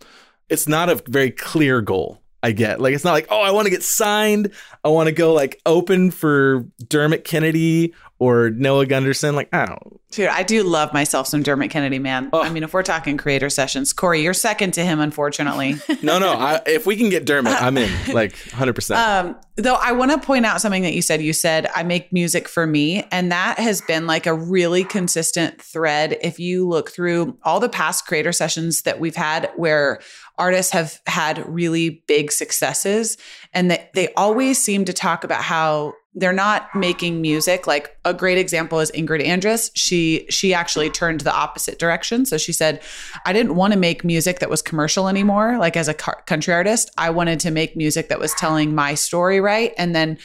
it's 0.49 0.67
not 0.67 0.89
a 0.89 1.01
very 1.07 1.31
clear 1.31 1.81
goal. 1.81 2.21
I 2.41 2.51
get 2.51 2.79
like 2.79 2.93
it's 2.93 3.03
not 3.03 3.11
like 3.11 3.27
oh 3.29 3.41
I 3.41 3.51
want 3.51 3.65
to 3.65 3.71
get 3.71 3.83
signed. 3.83 4.51
I 4.83 4.89
want 4.89 5.07
to 5.07 5.11
go 5.13 5.33
like 5.33 5.61
open 5.65 6.11
for 6.11 6.65
Dermot 6.87 7.23
Kennedy 7.23 7.93
or 8.19 8.49
Noah 8.49 8.85
Gundersen. 8.85 9.33
Like 9.33 9.49
I 9.53 9.65
don't. 9.65 9.99
Dude, 10.11 10.27
I 10.27 10.41
do 10.41 10.63
love 10.63 10.91
myself 10.91 11.27
some 11.27 11.43
Dermot 11.43 11.69
Kennedy, 11.69 11.99
man. 11.99 12.31
Oh. 12.33 12.41
I 12.41 12.49
mean, 12.49 12.63
if 12.63 12.73
we're 12.73 12.81
talking 12.81 13.15
creator 13.15 13.47
sessions, 13.47 13.93
Corey, 13.93 14.23
you're 14.23 14.33
second 14.33 14.73
to 14.73 14.83
him, 14.83 14.99
unfortunately. 14.99 15.75
no, 16.01 16.17
no. 16.17 16.33
I, 16.33 16.61
if 16.65 16.87
we 16.87 16.95
can 16.95 17.09
get 17.09 17.25
Dermot, 17.25 17.53
I'm 17.61 17.77
in. 17.77 17.89
Like 18.09 18.35
100. 18.35 18.69
Um, 18.69 18.73
percent 18.73 19.37
Though 19.55 19.75
I 19.75 19.91
want 19.91 20.11
to 20.11 20.17
point 20.17 20.45
out 20.45 20.61
something 20.61 20.81
that 20.81 20.93
you 20.93 21.01
said. 21.01 21.21
You 21.21 21.31
said 21.33 21.67
I 21.75 21.83
make 21.83 22.11
music 22.11 22.47
for 22.47 22.65
me, 22.65 23.05
and 23.11 23.31
that 23.31 23.59
has 23.59 23.81
been 23.81 24.07
like 24.07 24.25
a 24.25 24.33
really 24.33 24.83
consistent 24.83 25.61
thread. 25.61 26.17
If 26.21 26.39
you 26.39 26.67
look 26.67 26.89
through 26.89 27.37
all 27.43 27.59
the 27.59 27.69
past 27.69 28.07
creator 28.07 28.31
sessions 28.31 28.81
that 28.83 28.99
we've 28.99 29.15
had, 29.15 29.51
where 29.57 29.99
artists 30.39 30.71
have 30.71 30.99
had 31.05 31.47
really 31.47 32.03
big 32.07 32.31
successes 32.31 33.17
and 33.53 33.69
that 33.69 33.93
they 33.93 34.11
always 34.13 34.57
seem 34.57 34.85
to 34.85 34.93
talk 34.93 35.23
about 35.23 35.43
how 35.43 35.93
they're 36.15 36.33
not 36.33 36.73
making 36.73 37.21
music. 37.21 37.67
Like 37.67 37.95
a 38.03 38.13
great 38.13 38.39
example 38.39 38.79
is 38.79 38.91
Ingrid 38.91 39.23
Andress. 39.23 39.69
She 39.75 40.25
she 40.29 40.53
actually 40.53 40.89
turned 40.89 41.21
the 41.21 41.33
opposite 41.33 41.77
direction. 41.77 42.25
So 42.25 42.37
she 42.37 42.51
said 42.51 42.81
I 43.25 43.33
didn't 43.33 43.55
want 43.55 43.73
to 43.73 43.79
make 43.79 44.03
music 44.03 44.39
that 44.39 44.49
was 44.49 44.61
commercial 44.61 45.07
anymore. 45.07 45.57
Like 45.59 45.77
as 45.77 45.87
a 45.87 45.93
country 45.93 46.53
artist 46.53 46.89
I 46.97 47.11
wanted 47.11 47.39
to 47.41 47.51
make 47.51 47.75
music 47.75 48.09
that 48.09 48.19
was 48.19 48.33
telling 48.33 48.73
my 48.73 48.95
story 48.95 49.39
right. 49.39 49.73
And 49.77 49.95
then 49.95 50.17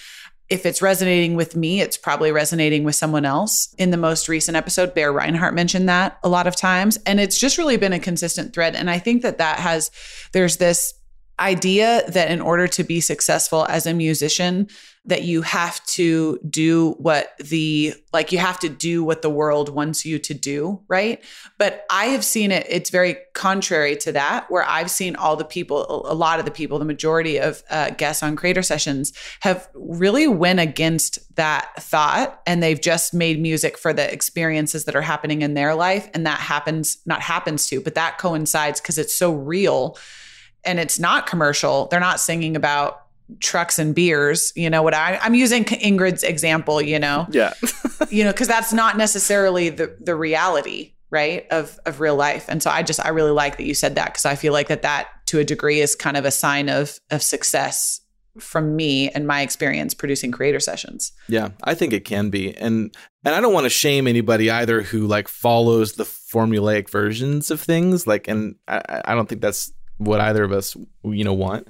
if 0.49 0.67
it's 0.67 0.83
resonating 0.83 1.37
with 1.37 1.57
me, 1.57 1.81
it's 1.81 1.97
probably 1.97 2.31
resonating 2.31 2.85
with 2.85 2.95
someone 2.95 3.25
else. 3.25 3.75
In 3.79 3.91
the 3.91 3.97
most 3.97 4.29
recent 4.29 4.57
episode, 4.57 4.95
Bear 4.95 5.13
Rinehart 5.13 5.55
mentioned 5.55 5.89
that 5.89 6.19
a 6.23 6.29
lot 6.29 6.47
of 6.47 6.55
times. 6.55 6.99
And 7.07 7.19
it's 7.19 7.39
just 7.39 7.57
really 7.57 7.77
been 7.77 7.93
a 7.93 7.99
consistent 7.99 8.53
thread. 8.53 8.75
And 8.75 8.91
I 8.91 8.99
think 8.99 9.23
that 9.23 9.39
that 9.39 9.59
has, 9.59 9.91
there's 10.33 10.59
this 10.59 10.95
idea 11.41 12.03
that 12.09 12.31
in 12.31 12.41
order 12.41 12.69
to 12.69 12.85
be 12.85 13.01
successful 13.01 13.67
as 13.69 13.87
a 13.87 13.95
musician 13.95 14.69
that 15.07 15.23
you 15.23 15.43
have 15.43 15.85
to 15.85 16.39
do 16.49 16.93
what 16.99 17.37
the 17.39 17.93
like 18.13 18.33
you 18.33 18.39
have 18.39 18.59
to 18.59 18.69
do 18.69 19.05
what 19.05 19.21
the 19.21 19.29
world 19.29 19.69
wants 19.69 20.07
you 20.07 20.19
to 20.19 20.33
do 20.33 20.81
right? 20.89 21.23
But 21.59 21.85
i 21.91 22.07
have 22.07 22.25
seen 22.25 22.51
it 22.53 22.67
it's 22.69 22.91
very 22.91 23.17
contrary 23.35 23.97
to 23.97 24.13
that 24.13 24.51
where 24.51 24.65
i've 24.65 24.91
seen 24.91 25.17
all 25.17 25.37
the 25.37 25.45
people 25.45 26.07
a 26.07 26.15
lot 26.15 26.39
of 26.39 26.45
the 26.45 26.51
people 26.51 26.79
the 26.79 26.85
majority 26.85 27.39
of 27.39 27.63
uh, 27.71 27.91
guests 27.91 28.23
on 28.23 28.37
creator 28.37 28.63
sessions 28.63 29.13
have 29.41 29.69
really 29.75 30.27
went 30.27 30.61
against 30.61 31.19
that 31.37 31.71
thought 31.79 32.41
and 32.47 32.63
they've 32.63 32.81
just 32.81 33.13
made 33.13 33.41
music 33.41 33.77
for 33.77 33.93
the 33.93 34.13
experiences 34.13 34.85
that 34.85 34.95
are 34.95 35.03
happening 35.03 35.43
in 35.43 35.55
their 35.55 35.75
life 35.75 36.09
and 36.15 36.27
that 36.27 36.39
happens 36.39 36.99
not 37.07 37.21
happens 37.21 37.67
to 37.67 37.81
but 37.81 37.95
that 37.95 38.19
coincides 38.19 38.81
because 38.81 38.99
it's 38.99 39.15
so 39.15 39.33
real 39.33 39.97
and 40.67 40.79
it's 40.79 40.99
not 40.99 41.27
commercial. 41.27 41.87
They're 41.87 42.01
not 42.01 42.21
singing 42.21 42.57
about 42.57 43.01
trucks 43.41 43.79
and 43.79 43.95
beers. 43.95 44.53
You 44.55 44.71
know 44.71 44.83
what 44.83 44.95
I, 44.95 45.19
I'm 45.23 45.35
using 45.35 45.65
Ingrid's 45.65 46.23
example. 46.23 46.81
You 46.81 46.99
know, 46.99 47.27
Yeah. 47.31 47.55
you 48.11 48.25
know, 48.25 48.33
because 48.33 48.49
that's 48.49 48.73
not 48.73 48.97
necessarily 48.97 49.71
the 49.71 49.97
the 50.01 50.15
reality, 50.15 50.93
right, 51.11 51.47
of 51.51 51.79
of 51.87 52.01
real 52.01 52.17
life. 52.17 52.47
And 52.49 52.63
so 52.63 52.71
I 52.71 52.83
just 52.83 53.05
I 53.05 53.09
really 53.11 53.31
like 53.31 53.57
that 53.57 53.65
you 53.65 53.75
said 53.75 53.95
that 53.97 54.07
because 54.07 54.27
I 54.27 54.35
feel 54.35 54.53
like 54.53 54.69
that 54.69 54.83
that 54.83 55.09
to 55.27 55.39
a 55.39 55.45
degree 55.45 55.81
is 55.81 55.95
kind 55.95 56.17
of 56.17 56.25
a 56.25 56.31
sign 56.31 56.69
of 56.69 56.99
of 57.11 57.23
success 57.23 58.01
from 58.39 58.75
me 58.75 59.11
and 59.11 59.27
my 59.27 59.43
experience 59.43 59.95
producing 59.95 60.33
creator 60.33 60.59
sessions. 60.59 61.13
Yeah, 61.29 61.51
I 61.63 61.75
think 61.75 61.93
it 61.93 62.05
can 62.05 62.31
be. 62.31 62.55
And 62.57 62.95
and 63.25 63.35
I 63.35 63.41
don't 63.41 63.55
want 63.55 63.65
to 63.65 63.71
shame 63.71 64.07
anybody 64.07 64.51
either 64.51 64.83
who 64.83 65.07
like 65.07 65.29
follows 65.29 65.95
the 65.95 66.05
formulaic 66.05 66.91
versions 66.91 67.51
of 67.51 67.61
things. 67.61 68.07
Like 68.07 68.29
and 68.29 68.57
I, 68.67 69.03
I 69.05 69.15
don't 69.15 69.29
think 69.29 69.41
that's 69.41 69.73
what 69.99 70.21
either 70.21 70.45
of 70.45 70.53
us 70.53 70.77
you 71.05 71.25
know 71.25 71.35
want. 71.35 71.69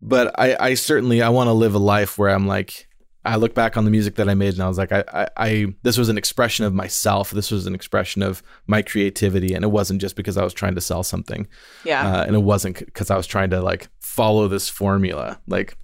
But 0.00 0.38
I, 0.38 0.56
I 0.58 0.74
certainly 0.74 1.22
I 1.22 1.28
want 1.28 1.48
to 1.48 1.52
live 1.52 1.74
a 1.74 1.78
life 1.78 2.18
where 2.18 2.30
I'm 2.30 2.46
like 2.46 2.88
I 3.24 3.36
look 3.36 3.54
back 3.54 3.76
on 3.76 3.84
the 3.84 3.90
music 3.90 4.14
that 4.14 4.28
I 4.28 4.34
made 4.34 4.54
and 4.54 4.62
I 4.62 4.68
was 4.68 4.78
like 4.78 4.92
I, 4.92 5.04
I, 5.12 5.28
I 5.36 5.74
this 5.82 5.98
was 5.98 6.08
an 6.08 6.16
expression 6.16 6.64
of 6.64 6.72
myself. 6.72 7.30
This 7.30 7.50
was 7.50 7.66
an 7.66 7.74
expression 7.74 8.22
of 8.22 8.42
my 8.66 8.80
creativity 8.80 9.54
and 9.54 9.64
it 9.64 9.68
wasn't 9.68 10.00
just 10.00 10.16
because 10.16 10.36
I 10.36 10.44
was 10.44 10.54
trying 10.54 10.76
to 10.76 10.80
sell 10.80 11.02
something. 11.02 11.48
Yeah. 11.84 12.20
Uh, 12.20 12.24
and 12.24 12.36
it 12.36 12.42
wasn't 12.42 12.78
because 12.78 13.10
I 13.10 13.16
was 13.16 13.26
trying 13.26 13.50
to 13.50 13.60
like 13.60 13.88
follow 14.00 14.48
this 14.48 14.68
formula. 14.68 15.40
Like 15.46 15.76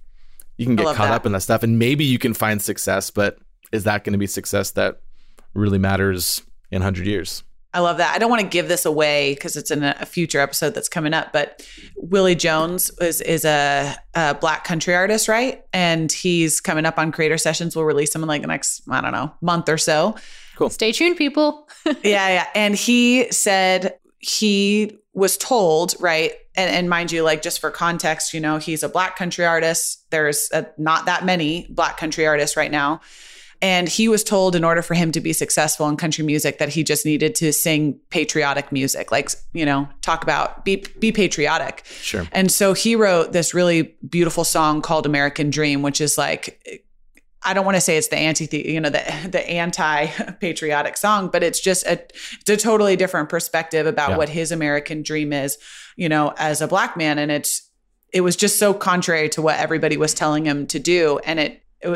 you 0.57 0.65
can 0.65 0.75
get 0.75 0.85
caught 0.85 0.97
that. 0.97 1.11
up 1.11 1.25
in 1.25 1.33
that 1.33 1.41
stuff 1.41 1.63
and 1.63 1.77
maybe 1.77 2.05
you 2.05 2.17
can 2.17 2.33
find 2.33 2.61
success, 2.61 3.11
but 3.11 3.37
is 3.71 3.83
that 3.83 4.03
going 4.05 4.13
to 4.13 4.19
be 4.19 4.27
success 4.27 4.71
that 4.71 5.01
really 5.53 5.77
matters 5.77 6.41
in 6.71 6.79
100 6.79 7.05
years? 7.05 7.43
I 7.75 7.79
love 7.79 7.97
that. 7.97 8.15
I 8.15 8.19
don't 8.19 8.29
want 8.29 8.41
to 8.41 8.47
give 8.47 8.69
this 8.69 8.85
away 8.85 9.33
because 9.33 9.57
it's 9.57 9.69
in 9.69 9.83
a, 9.83 9.97
a 9.99 10.05
future 10.05 10.39
episode 10.39 10.73
that's 10.73 10.87
coming 10.87 11.13
up. 11.13 11.33
But 11.33 11.67
Willie 11.97 12.33
Jones 12.33 12.89
is 13.01 13.19
is 13.19 13.43
a, 13.43 13.93
a 14.13 14.33
black 14.33 14.63
country 14.63 14.95
artist, 14.95 15.27
right? 15.27 15.61
And 15.73 16.09
he's 16.09 16.61
coming 16.61 16.85
up 16.85 16.97
on 16.97 17.11
Creator 17.11 17.37
Sessions. 17.37 17.75
We'll 17.75 17.83
release 17.83 18.15
him 18.15 18.21
in 18.21 18.29
like 18.29 18.41
the 18.41 18.47
next 18.47 18.83
I 18.89 19.01
don't 19.01 19.11
know 19.11 19.33
month 19.41 19.67
or 19.67 19.77
so. 19.77 20.15
Cool. 20.55 20.69
Stay 20.69 20.93
tuned, 20.93 21.17
people. 21.17 21.67
yeah, 21.85 22.29
yeah. 22.29 22.47
And 22.55 22.75
he 22.75 23.29
said 23.29 23.99
he 24.19 24.97
was 25.13 25.37
told, 25.37 25.95
right? 25.99 26.31
And, 26.55 26.73
and 26.73 26.89
mind 26.89 27.11
you, 27.11 27.23
like 27.23 27.41
just 27.41 27.59
for 27.59 27.71
context, 27.71 28.33
you 28.33 28.39
know, 28.39 28.57
he's 28.57 28.83
a 28.83 28.89
black 28.89 29.17
country 29.17 29.45
artist. 29.45 30.09
There's 30.11 30.49
uh 30.53 30.63
not 30.77 31.07
that 31.07 31.25
many 31.25 31.67
black 31.69 31.97
country 31.97 32.25
artists 32.25 32.55
right 32.55 32.71
now. 32.71 33.01
And 33.61 33.87
he 33.87 34.07
was 34.07 34.23
told 34.23 34.55
in 34.55 34.63
order 34.63 34.81
for 34.81 34.93
him 34.93 35.11
to 35.13 35.19
be 35.19 35.33
successful 35.33 35.87
in 35.89 35.97
country 35.97 36.23
music 36.23 36.59
that 36.59 36.69
he 36.69 36.83
just 36.83 37.05
needed 37.05 37.35
to 37.35 37.51
sing 37.51 37.99
patriotic 38.09 38.71
music, 38.71 39.11
like, 39.11 39.31
you 39.53 39.65
know, 39.65 39.87
talk 40.01 40.23
about 40.23 40.65
be, 40.65 40.85
be 40.99 41.11
patriotic. 41.11 41.83
Sure. 41.85 42.27
And 42.31 42.51
so 42.51 42.73
he 42.73 42.95
wrote 42.95 43.31
this 43.31 43.53
really 43.53 43.95
beautiful 44.07 44.43
song 44.43 44.81
called 44.81 45.05
American 45.05 45.49
Dream, 45.49 45.81
which 45.81 45.99
is 46.01 46.17
like, 46.17 46.83
I 47.47 47.53
don't 47.53 47.63
want 47.65 47.75
to 47.75 47.81
say 47.81 47.97
it's 47.97 48.07
the 48.07 48.17
anti, 48.17 48.47
you 48.57 48.81
know, 48.81 48.89
the 48.89 49.03
the 49.29 49.47
anti 49.47 50.07
patriotic 50.39 50.97
song, 50.97 51.29
but 51.29 51.43
it's 51.43 51.59
just 51.59 51.85
a, 51.85 52.01
it's 52.39 52.49
a 52.49 52.57
totally 52.57 52.95
different 52.95 53.29
perspective 53.29 53.85
about 53.85 54.11
Yeah. 54.11 54.17
what 54.17 54.29
his 54.29 54.51
American 54.51 55.03
dream 55.03 55.31
is, 55.31 55.57
you 55.95 56.09
know, 56.09 56.33
as 56.37 56.61
a 56.61 56.67
black 56.67 56.97
man, 56.97 57.19
and 57.19 57.31
it's 57.31 57.69
it 58.11 58.21
was 58.21 58.35
just 58.35 58.57
so 58.57 58.73
contrary 58.73 59.29
to 59.29 59.41
what 59.43 59.59
everybody 59.59 59.95
was 59.95 60.13
telling 60.15 60.45
him 60.45 60.65
to 60.67 60.79
do, 60.79 61.19
and 61.19 61.39
it 61.39 61.61
it, 61.81 61.89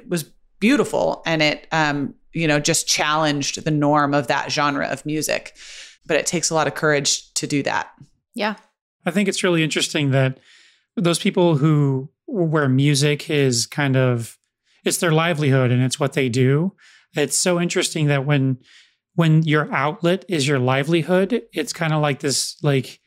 it 0.00 0.08
was 0.08 0.24
beautiful, 0.66 1.22
and 1.24 1.42
it 1.42 1.68
um 1.70 2.12
you 2.32 2.48
know 2.48 2.58
just 2.58 2.88
challenged 2.88 3.64
the 3.64 3.70
norm 3.70 4.12
of 4.14 4.26
that 4.26 4.50
genre 4.50 4.86
of 4.88 5.06
music, 5.06 5.56
but 6.06 6.16
it 6.16 6.26
takes 6.26 6.50
a 6.50 6.54
lot 6.54 6.66
of 6.66 6.74
courage 6.74 7.32
to 7.34 7.46
do 7.46 7.62
that. 7.62 7.92
Yeah. 8.34 8.56
I 9.04 9.12
think 9.12 9.28
it's 9.28 9.44
really 9.44 9.62
interesting 9.62 10.10
that 10.10 10.38
those 10.96 11.20
people 11.20 11.56
who 11.56 12.10
where 12.26 12.68
music 12.68 13.30
is 13.30 13.66
kind 13.66 13.96
of 13.96 14.36
it's 14.84 14.98
their 14.98 15.12
livelihood 15.12 15.70
and 15.70 15.82
it's 15.82 16.00
what 16.00 16.14
they 16.14 16.28
do. 16.28 16.72
It's 17.14 17.36
so 17.36 17.60
interesting 17.60 18.08
that 18.08 18.26
when 18.26 18.58
when 19.14 19.44
your 19.44 19.72
outlet 19.72 20.24
is 20.28 20.48
your 20.48 20.58
livelihood, 20.58 21.42
it's 21.52 21.72
kind 21.72 21.92
of 21.92 22.02
like 22.02 22.18
this 22.20 22.56
like 22.62 22.98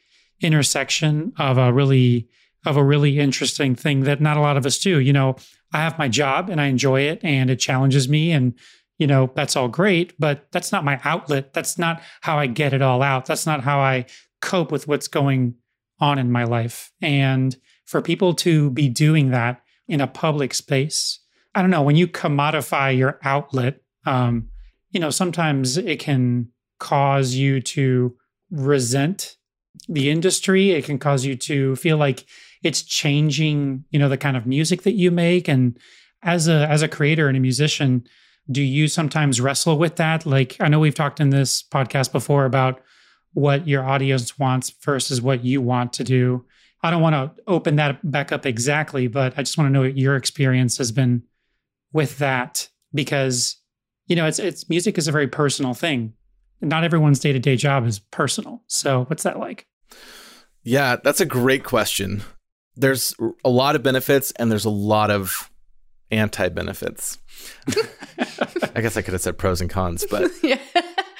intersection 0.41 1.33
of 1.37 1.57
a 1.57 1.73
really 1.73 2.29
of 2.65 2.77
a 2.77 2.83
really 2.83 3.19
interesting 3.19 3.75
thing 3.75 4.01
that 4.01 4.21
not 4.21 4.37
a 4.37 4.41
lot 4.41 4.55
of 4.55 4.65
us 4.65 4.77
do. 4.79 4.99
You 4.99 5.13
know, 5.13 5.35
I 5.71 5.79
have 5.79 5.99
my 5.99 6.07
job 6.07 6.49
and 6.49 6.59
I 6.59 6.67
enjoy 6.67 7.01
it 7.01 7.19
and 7.23 7.49
it 7.49 7.57
challenges 7.57 8.09
me 8.09 8.31
and 8.31 8.53
you 8.99 9.07
know, 9.07 9.31
that's 9.33 9.55
all 9.55 9.69
great, 9.69 10.13
but 10.19 10.51
that's 10.51 10.73
not 10.73 10.83
my 10.83 10.99
outlet. 11.05 11.53
That's 11.53 11.77
not 11.77 12.03
how 12.21 12.37
I 12.37 12.47
get 12.47 12.73
it 12.73 12.81
all 12.81 13.01
out. 13.01 13.25
That's 13.25 13.45
not 13.45 13.63
how 13.63 13.79
I 13.79 14.05
cope 14.41 14.71
with 14.71 14.87
what's 14.87 15.07
going 15.07 15.55
on 15.99 16.19
in 16.19 16.31
my 16.31 16.43
life. 16.43 16.91
And 17.01 17.55
for 17.85 18.01
people 18.01 18.33
to 18.35 18.69
be 18.71 18.89
doing 18.89 19.31
that 19.31 19.61
in 19.87 20.01
a 20.01 20.07
public 20.07 20.53
space, 20.53 21.19
I 21.55 21.61
don't 21.61 21.71
know, 21.71 21.81
when 21.81 21.95
you 21.95 22.07
commodify 22.07 22.95
your 22.95 23.19
outlet, 23.23 23.81
um, 24.05 24.49
you 24.91 24.99
know, 24.99 25.09
sometimes 25.09 25.77
it 25.77 25.99
can 25.99 26.49
cause 26.79 27.33
you 27.33 27.61
to 27.61 28.15
resent 28.51 29.37
the 29.87 30.09
industry. 30.09 30.71
It 30.71 30.85
can 30.85 30.99
cause 30.99 31.25
you 31.25 31.35
to 31.35 31.75
feel 31.77 31.97
like 31.97 32.25
it's 32.63 32.81
changing, 32.81 33.85
you 33.89 33.99
know, 33.99 34.09
the 34.09 34.17
kind 34.17 34.37
of 34.37 34.45
music 34.45 34.83
that 34.83 34.93
you 34.93 35.11
make. 35.11 35.47
And 35.47 35.77
as 36.23 36.47
a 36.47 36.67
as 36.67 36.81
a 36.81 36.87
creator 36.87 37.27
and 37.27 37.37
a 37.37 37.41
musician, 37.41 38.03
do 38.51 38.61
you 38.61 38.87
sometimes 38.87 39.39
wrestle 39.39 39.77
with 39.77 39.95
that? 39.97 40.25
Like 40.25 40.57
I 40.59 40.67
know 40.67 40.79
we've 40.79 40.95
talked 40.95 41.19
in 41.19 41.29
this 41.29 41.63
podcast 41.63 42.11
before 42.11 42.45
about 42.45 42.81
what 43.33 43.67
your 43.67 43.83
audience 43.83 44.39
wants 44.39 44.69
versus 44.69 45.21
what 45.21 45.45
you 45.45 45.61
want 45.61 45.93
to 45.93 46.03
do. 46.03 46.45
I 46.81 46.91
don't 46.91 47.01
want 47.01 47.15
to 47.15 47.43
open 47.47 47.75
that 47.75 47.99
back 48.09 48.31
up 48.31 48.45
exactly, 48.45 49.07
but 49.07 49.33
I 49.37 49.43
just 49.43 49.57
want 49.57 49.67
to 49.67 49.71
know 49.71 49.81
what 49.81 49.97
your 49.97 50.15
experience 50.15 50.77
has 50.77 50.91
been 50.91 51.23
with 51.93 52.17
that 52.19 52.69
because 52.93 53.57
you 54.09 54.15
know, 54.15 54.25
it's 54.25 54.39
it's 54.39 54.67
music 54.69 54.97
is 54.97 55.07
a 55.07 55.13
very 55.13 55.27
personal 55.27 55.73
thing. 55.73 56.13
Not 56.61 56.83
everyone's 56.83 57.19
day-to-day 57.19 57.55
job 57.55 57.85
is 57.85 57.99
personal. 57.99 58.63
So, 58.67 59.05
what's 59.05 59.23
that 59.23 59.39
like? 59.39 59.65
Yeah, 60.63 60.97
that's 61.01 61.21
a 61.21 61.25
great 61.25 61.63
question. 61.63 62.23
There's 62.79 63.13
a 63.43 63.49
lot 63.49 63.75
of 63.75 63.83
benefits 63.83 64.31
and 64.31 64.51
there's 64.51 64.65
a 64.65 64.69
lot 64.69 65.11
of 65.11 65.51
anti 66.11 66.49
benefits. 66.49 67.17
I 68.75 68.81
guess 68.81 68.97
I 68.97 69.01
could 69.01 69.13
have 69.13 69.21
said 69.21 69.37
pros 69.37 69.61
and 69.61 69.69
cons, 69.69 70.05
but 70.09 70.31
yeah. 70.43 70.59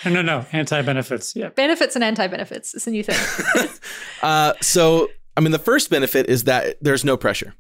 No, 0.06 0.12
no, 0.12 0.22
no, 0.22 0.46
anti-benefits. 0.54 1.36
Yeah. 1.36 1.50
Benefits 1.50 1.96
and 1.96 2.04
anti 2.04 2.28
benefits. 2.28 2.74
It's 2.74 2.88
a 2.88 2.92
new 2.92 3.04
thing. 3.04 3.70
uh, 4.24 4.54
so 4.62 5.10
I 5.36 5.42
mean, 5.42 5.52
the 5.52 5.60
first 5.60 5.90
benefit 5.90 6.30
is 6.30 6.46
that 6.46 6.78
there's 6.82 7.04
no 7.04 7.18
pressure, 7.18 7.54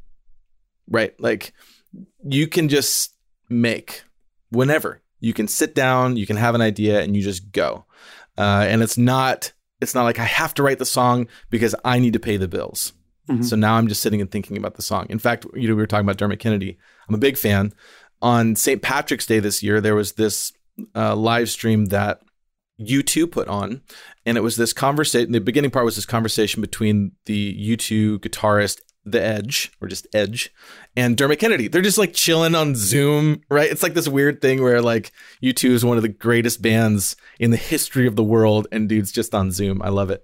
right? 0.90 1.14
Like 1.20 1.54
you 2.24 2.48
can 2.48 2.70
just 2.70 3.14
make 3.50 4.04
whenever 4.52 5.02
you 5.20 5.34
can 5.34 5.48
sit 5.48 5.76
down, 5.76 6.16
you 6.16 6.26
can 6.26 6.38
have 6.38 6.56
an 6.56 6.62
idea, 6.62 7.02
and 7.02 7.16
you 7.16 7.22
just 7.22 7.52
go. 7.52 7.86
Uh, 8.38 8.66
and 8.68 8.82
it's 8.82 8.98
not 8.98 9.52
it's 9.82 9.94
not 9.94 10.04
like 10.04 10.20
I 10.20 10.26
have 10.26 10.54
to 10.56 10.64
write 10.64 10.80
the 10.80 10.86
song 10.86 11.28
because 11.50 11.76
I 11.84 12.00
need 12.00 12.14
to 12.14 12.20
pay 12.20 12.38
the 12.38 12.48
bills. 12.48 12.94
Mhm. 13.30 13.46
So 13.46 13.56
now 13.56 13.76
I'm 13.76 13.88
just 13.88 14.02
sitting 14.02 14.22
and 14.22 14.32
thinking 14.32 14.58
about 14.58 14.76
the 14.76 14.82
song. 14.82 15.06
In 15.10 15.20
fact, 15.20 15.46
you 15.54 15.68
know, 15.68 15.76
we 15.76 15.82
were 15.82 15.88
talking 15.88 16.06
about 16.06 16.18
Dermot 16.18 16.40
Kennedy. 16.40 16.78
I'm 17.08 17.16
a 17.16 17.20
big 17.20 17.38
fan. 17.38 17.74
On 18.22 18.56
St. 18.56 18.82
Patrick's 18.82 19.26
Day 19.26 19.40
this 19.40 19.62
year, 19.64 19.80
there 19.80 19.96
was 19.96 20.14
this 20.14 20.52
uh, 20.96 21.16
live 21.16 21.50
stream 21.50 21.86
that 21.86 22.22
U2 22.82 23.30
put 23.30 23.48
on, 23.48 23.82
and 24.26 24.38
it 24.38 24.42
was 24.42 24.56
this 24.56 24.74
conversation. 24.74 25.32
The 25.32 25.40
beginning 25.42 25.72
part 25.72 25.86
was 25.86 25.96
this 25.96 26.06
conversation 26.06 26.62
between 26.62 27.12
the 27.26 27.54
U2 27.76 28.20
guitarist, 28.20 28.80
The 29.06 29.22
Edge, 29.22 29.72
or 29.82 29.88
just 29.88 30.08
Edge, 30.14 30.52
and 30.96 31.18
Dermot 31.18 31.40
Kennedy. 31.40 31.68
They're 31.68 31.82
just 31.82 31.98
like 31.98 32.14
chilling 32.14 32.56
on 32.56 32.76
Zoom, 32.76 33.42
right? 33.50 33.70
It's 33.70 33.84
like 33.84 33.94
this 33.94 34.08
weird 34.08 34.42
thing 34.42 34.62
where 34.64 34.82
like 34.82 35.12
U2 35.44 35.72
is 35.72 35.86
one 35.86 35.98
of 35.98 36.04
the 36.04 36.10
greatest 36.10 36.62
bands 36.62 37.16
in 37.40 37.52
the 37.52 37.58
history 37.58 38.08
of 38.08 38.16
the 38.16 38.24
world, 38.24 38.68
and 38.72 38.88
dude's 38.90 39.12
just 39.12 39.36
on 39.36 39.52
Zoom. 39.52 39.82
I 39.82 39.90
love 39.90 40.10
it. 40.10 40.24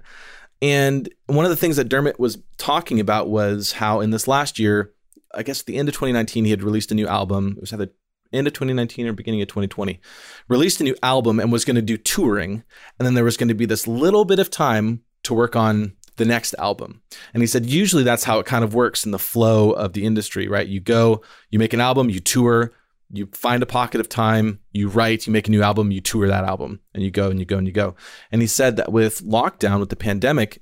And 0.61 1.09
one 1.27 1.45
of 1.45 1.51
the 1.51 1.57
things 1.57 1.75
that 1.75 1.89
Dermot 1.89 2.19
was 2.19 2.37
talking 2.57 2.99
about 2.99 3.29
was 3.29 3.73
how 3.73 3.99
in 3.99 4.11
this 4.11 4.27
last 4.27 4.57
year, 4.57 4.93
I 5.33 5.43
guess 5.43 5.59
at 5.59 5.65
the 5.65 5.77
end 5.77 5.89
of 5.89 5.93
2019, 5.93 6.45
he 6.45 6.51
had 6.51 6.63
released 6.63 6.91
a 6.91 6.95
new 6.95 7.07
album. 7.07 7.55
It 7.57 7.61
was 7.61 7.73
either 7.73 7.91
end 8.33 8.47
of 8.47 8.53
2019 8.53 9.07
or 9.07 9.13
beginning 9.13 9.41
of 9.41 9.47
2020, 9.47 9.99
released 10.47 10.81
a 10.81 10.83
new 10.83 10.95
album 11.01 11.39
and 11.39 11.51
was 11.51 11.65
going 11.65 11.75
to 11.75 11.81
do 11.81 11.97
touring. 11.97 12.63
And 12.99 13.05
then 13.05 13.13
there 13.13 13.23
was 13.23 13.37
going 13.37 13.47
to 13.49 13.53
be 13.53 13.65
this 13.65 13.87
little 13.87 14.25
bit 14.25 14.39
of 14.39 14.49
time 14.49 15.01
to 15.23 15.33
work 15.33 15.55
on 15.55 15.93
the 16.17 16.25
next 16.25 16.53
album. 16.57 17.01
And 17.33 17.41
he 17.43 17.47
said, 17.47 17.65
usually 17.65 18.03
that's 18.03 18.23
how 18.23 18.39
it 18.39 18.45
kind 18.45 18.63
of 18.63 18.73
works 18.73 19.05
in 19.05 19.11
the 19.11 19.19
flow 19.19 19.71
of 19.71 19.93
the 19.93 20.05
industry, 20.05 20.47
right? 20.47 20.67
You 20.67 20.79
go, 20.79 21.21
you 21.49 21.59
make 21.59 21.73
an 21.73 21.81
album, 21.81 22.09
you 22.09 22.19
tour, 22.19 22.71
you 23.17 23.27
find 23.33 23.61
a 23.63 23.67
pocket 23.67 23.99
of 23.99 24.09
time, 24.09 24.59
you 24.71 24.87
write, 24.87 25.27
you 25.27 25.33
make 25.33 25.47
a 25.47 25.51
new 25.51 25.61
album, 25.61 25.91
you 25.91 26.01
tour 26.01 26.27
that 26.27 26.43
album, 26.43 26.79
and 26.93 27.03
you 27.03 27.11
go 27.11 27.29
and 27.29 27.39
you 27.39 27.45
go 27.45 27.57
and 27.57 27.67
you 27.67 27.73
go. 27.73 27.95
And 28.31 28.41
he 28.41 28.47
said 28.47 28.77
that 28.77 28.91
with 28.91 29.21
lockdown, 29.23 29.79
with 29.79 29.89
the 29.89 29.95
pandemic, 29.95 30.61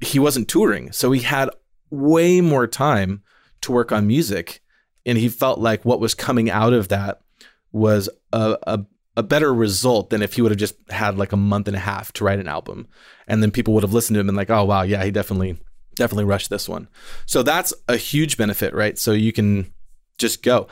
he 0.00 0.18
wasn't 0.18 0.48
touring. 0.48 0.92
So 0.92 1.12
he 1.12 1.22
had 1.22 1.50
way 1.90 2.40
more 2.40 2.66
time 2.66 3.22
to 3.62 3.72
work 3.72 3.92
on 3.92 4.06
music. 4.06 4.60
And 5.04 5.18
he 5.18 5.28
felt 5.28 5.58
like 5.58 5.84
what 5.84 6.00
was 6.00 6.14
coming 6.14 6.50
out 6.50 6.72
of 6.72 6.88
that 6.88 7.20
was 7.72 8.08
a, 8.32 8.58
a, 8.66 8.84
a 9.16 9.22
better 9.22 9.54
result 9.54 10.10
than 10.10 10.22
if 10.22 10.34
he 10.34 10.42
would 10.42 10.50
have 10.50 10.58
just 10.58 10.74
had 10.90 11.16
like 11.16 11.32
a 11.32 11.36
month 11.36 11.68
and 11.68 11.76
a 11.76 11.80
half 11.80 12.12
to 12.14 12.24
write 12.24 12.38
an 12.38 12.48
album. 12.48 12.88
And 13.26 13.42
then 13.42 13.50
people 13.50 13.74
would 13.74 13.82
have 13.82 13.92
listened 13.92 14.14
to 14.14 14.20
him 14.20 14.28
and 14.28 14.36
like, 14.36 14.50
oh 14.50 14.64
wow, 14.64 14.82
yeah, 14.82 15.04
he 15.04 15.10
definitely 15.10 15.58
definitely 15.96 16.24
rushed 16.24 16.50
this 16.50 16.68
one. 16.68 16.88
So 17.24 17.42
that's 17.42 17.74
a 17.88 17.96
huge 17.96 18.36
benefit, 18.36 18.74
right? 18.74 18.98
So 18.98 19.12
you 19.12 19.32
can 19.32 19.72
just 20.18 20.42
go. 20.42 20.68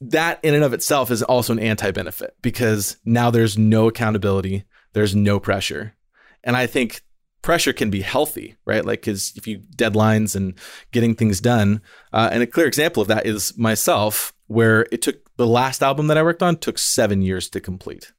That 0.00 0.40
in 0.42 0.54
and 0.54 0.64
of 0.64 0.72
itself 0.72 1.10
is 1.10 1.22
also 1.22 1.52
an 1.52 1.58
anti-benefit 1.58 2.34
because 2.40 2.96
now 3.04 3.30
there's 3.30 3.58
no 3.58 3.88
accountability, 3.88 4.64
there's 4.92 5.14
no 5.14 5.38
pressure. 5.38 5.94
And 6.42 6.56
I 6.56 6.66
think 6.66 7.02
pressure 7.42 7.72
can 7.72 7.90
be 7.90 8.00
healthy, 8.00 8.56
right? 8.64 8.84
Like, 8.84 9.00
because 9.00 9.32
if 9.36 9.46
you 9.46 9.58
deadlines 9.76 10.34
and 10.34 10.54
getting 10.92 11.14
things 11.14 11.40
done, 11.40 11.82
uh, 12.12 12.30
and 12.32 12.42
a 12.42 12.46
clear 12.46 12.66
example 12.66 13.02
of 13.02 13.08
that 13.08 13.26
is 13.26 13.56
myself, 13.58 14.32
where 14.46 14.86
it 14.90 15.02
took 15.02 15.16
the 15.36 15.46
last 15.46 15.82
album 15.82 16.06
that 16.08 16.18
I 16.18 16.22
worked 16.22 16.42
on 16.42 16.56
took 16.56 16.78
seven 16.78 17.22
years 17.22 17.48
to 17.50 17.60
complete 17.60 18.12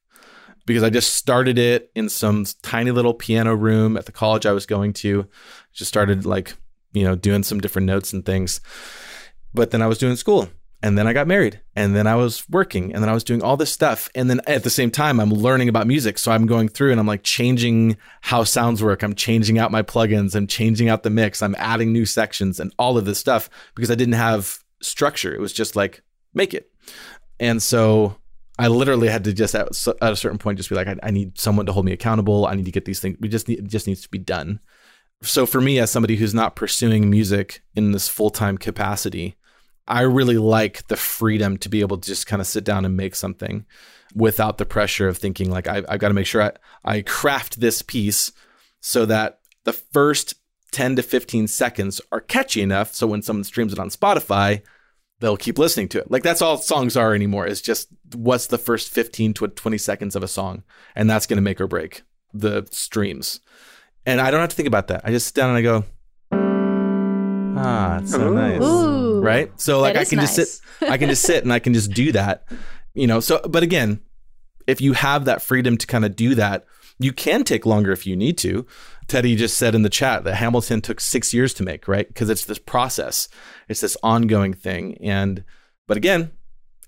because 0.66 0.84
I 0.84 0.90
just 0.90 1.16
started 1.16 1.58
it 1.58 1.92
in 1.96 2.10
some 2.10 2.46
tiny 2.62 2.92
little 2.92 3.14
piano 3.14 3.56
room 3.56 3.98
at 3.98 4.06
the 4.06 4.12
college 4.12 4.46
I 4.46 4.54
was 4.54 4.66
going 4.66 4.94
to. 4.94 5.28
Just 5.74 5.90
started 5.90 6.26
like, 6.26 6.56
you 6.94 7.04
know, 7.04 7.16
doing 7.16 7.44
some 7.44 7.60
different 7.60 7.88
notes 7.88 8.14
and 8.14 8.26
things. 8.26 8.62
But 9.54 9.72
then 9.72 9.82
I 9.82 9.88
was 9.88 9.98
doing 9.98 10.16
school 10.16 10.50
and 10.84 10.98
then 10.98 11.06
I 11.06 11.14
got 11.14 11.28
married 11.28 11.62
and 11.76 11.96
then 11.96 12.08
I 12.08 12.16
was 12.16 12.48
working 12.50 12.94
and 12.94 13.04
then 13.04 13.10
I 13.10 13.14
was 13.14 13.24
doing 13.24 13.44
all 13.44 13.56
this 13.56 13.72
stuff 13.72 14.10
and 14.16 14.30
then 14.30 14.42
at 14.48 14.64
the 14.64 14.70
same 14.70 14.90
time 14.90 15.20
I'm 15.20 15.30
learning 15.30 15.70
about 15.70 15.86
music. 15.86 16.18
So 16.18 16.32
I'm 16.32 16.48
going 16.48 16.70
through 16.70 16.92
and 16.92 17.00
I'm 17.00 17.08
like 17.08 17.24
changing 17.24 17.98
how 18.22 18.44
sounds 18.44 18.82
work. 18.82 19.04
I'm 19.04 19.14
changing 19.14 19.60
out 19.60 19.72
my 19.72 19.84
plugins. 19.84 20.36
I'm 20.36 20.48
changing 20.48 20.90
out 20.90 21.04
the 21.04 21.10
mix. 21.12 21.42
I'm 21.42 21.56
adding 21.58 21.94
new 21.94 22.06
sections 22.06 22.60
and 22.60 22.74
all 22.80 22.98
of 22.98 23.06
this 23.06 23.20
stuff 23.20 23.50
because 23.76 23.92
I 23.92 23.96
didn't 23.96 24.16
have 24.16 24.58
structure. 24.82 25.34
It 25.34 25.40
was 25.40 25.54
just 25.54 25.76
like 25.76 26.02
make 26.34 26.54
it. 26.54 26.72
And 27.40 27.62
so 27.62 28.18
I 28.58 28.68
literally 28.68 29.08
had 29.08 29.24
to 29.26 29.34
just 29.34 29.54
at, 29.56 29.70
a 30.02 30.16
certain 30.16 30.38
point 30.40 30.58
just 30.58 30.70
be 30.70 30.76
like 30.76 30.88
I, 30.88 30.96
I, 31.04 31.12
need 31.12 31.40
someone 31.40 31.66
to 31.68 31.74
hold 31.74 31.86
me 31.86 31.94
accountable. 31.94 32.48
I 32.48 32.56
need 32.56 32.66
to 32.66 32.72
get 32.72 32.86
these 32.86 33.00
things 33.00 33.18
we 33.20 33.28
just 33.28 33.48
need 33.48 33.60
it 33.60 33.68
just 33.68 33.88
needs 33.88 34.02
to 34.02 34.10
be 34.10 34.20
done. 34.20 34.60
So 35.24 35.46
for 35.46 35.62
me 35.62 35.80
as 35.80 35.92
somebody 35.92 36.16
who's 36.16 36.34
not 36.34 36.56
pursuing 36.56 37.10
music 37.10 37.62
in 37.76 37.92
this 37.92 38.08
full-time 38.08 38.58
capacity 38.58 39.38
I 39.92 40.02
really 40.04 40.38
like 40.38 40.88
the 40.88 40.96
freedom 40.96 41.58
to 41.58 41.68
be 41.68 41.82
able 41.82 41.98
to 41.98 42.08
just 42.08 42.26
kind 42.26 42.42
of 42.42 42.48
sit 42.48 42.64
down 42.64 42.86
and 42.86 42.96
make 42.96 43.14
something 43.14 43.66
without 44.16 44.58
the 44.58 44.66
pressure 44.66 45.10
of 45.10 45.18
thinking 45.18 45.52
like 45.52 45.68
I, 45.68 45.84
have 45.90 46.00
got 46.00 46.08
to 46.08 46.14
make 46.14 46.26
sure 46.26 46.42
I, 46.42 46.52
I 46.86 47.02
craft 47.02 47.60
this 47.60 47.82
piece 47.82 48.32
so 48.80 49.06
that 49.06 49.40
the 49.66 49.74
first 49.74 50.36
10 50.72 50.96
to 50.96 51.04
15 51.04 51.48
seconds 51.48 52.00
are 52.10 52.22
catchy 52.22 52.62
enough 52.62 52.94
so 52.94 53.06
when 53.06 53.22
someone 53.22 53.44
streams 53.44 53.74
it 53.74 53.80
on 53.80 53.90
Spotify, 53.90 54.62
they'll 55.20 55.36
keep 55.36 55.60
listening 55.60 55.90
to 55.90 56.00
it. 56.00 56.10
Like 56.10 56.24
that's 56.24 56.42
all 56.42 56.58
songs 56.58 56.96
are 56.96 57.14
anymore 57.14 57.46
is 57.46 57.62
just 57.62 57.90
what's 58.16 58.48
the 58.48 58.58
first 58.58 58.90
15 58.90 59.34
to 59.36 59.48
20 59.50 59.78
seconds 59.78 60.16
of 60.16 60.24
a 60.24 60.28
song. 60.28 60.64
And 60.96 61.10
that's 61.10 61.28
going 61.28 61.36
to 61.36 61.42
make 61.42 61.60
or 61.60 61.68
break 61.68 62.04
the 62.34 62.66
streams. 62.72 63.42
And 64.06 64.22
I 64.22 64.32
don't 64.32 64.40
have 64.40 64.52
to 64.52 64.56
think 64.56 64.68
about 64.68 64.88
that. 64.88 65.02
I 65.04 65.12
just 65.12 65.28
sit 65.28 65.36
down 65.36 65.50
and 65.50 65.58
I 65.58 65.62
go, 65.62 65.84
ah, 67.62 68.00
it's 68.00 68.12
so 68.12 68.30
Ooh. 68.30 68.34
nice. 68.34 68.64
Ooh 68.64 69.01
right? 69.24 69.60
So 69.60 69.80
like 69.80 69.96
I 69.96 70.06
can 70.06 70.18
nice. 70.18 70.36
just 70.36 70.62
sit, 70.80 70.90
I 70.90 70.98
can 70.98 71.10
just 71.10 71.24
sit 71.24 71.44
and 71.44 71.54
I 71.54 71.60
can 71.60 71.74
just 71.74 71.92
do 71.92 72.12
that, 72.12 72.48
you 72.94 73.08
know. 73.08 73.20
So, 73.20 73.42
but 73.48 73.64
again, 73.64 74.02
if 74.68 74.82
you 74.82 74.94
have 74.94 75.26
that 75.26 75.42
freedom 75.42 75.78
to 75.78 75.88
kind 75.88 76.06
of 76.06 76.16
do 76.16 76.36
that, 76.36 76.66
you 77.00 77.12
can 77.12 77.44
take 77.44 77.66
longer 77.66 77.92
if 77.92 78.06
you 78.06 78.16
need 78.16 78.38
to. 78.40 78.66
Teddy 79.08 79.36
just 79.36 79.58
said 79.58 79.76
in 79.76 79.82
the 79.82 79.90
chat 79.90 80.24
that 80.24 80.36
Hamilton 80.36 80.82
took 80.82 81.00
six 81.00 81.34
years 81.34 81.54
to 81.56 81.64
make, 81.64 81.88
right? 81.88 82.08
Because 82.08 82.30
it's 82.30 82.46
this 82.46 82.60
process, 82.60 83.28
it's 83.68 83.82
this 83.82 83.98
ongoing 84.04 84.54
thing. 84.54 84.98
And, 85.02 85.44
but 85.88 85.98
again, 85.98 86.32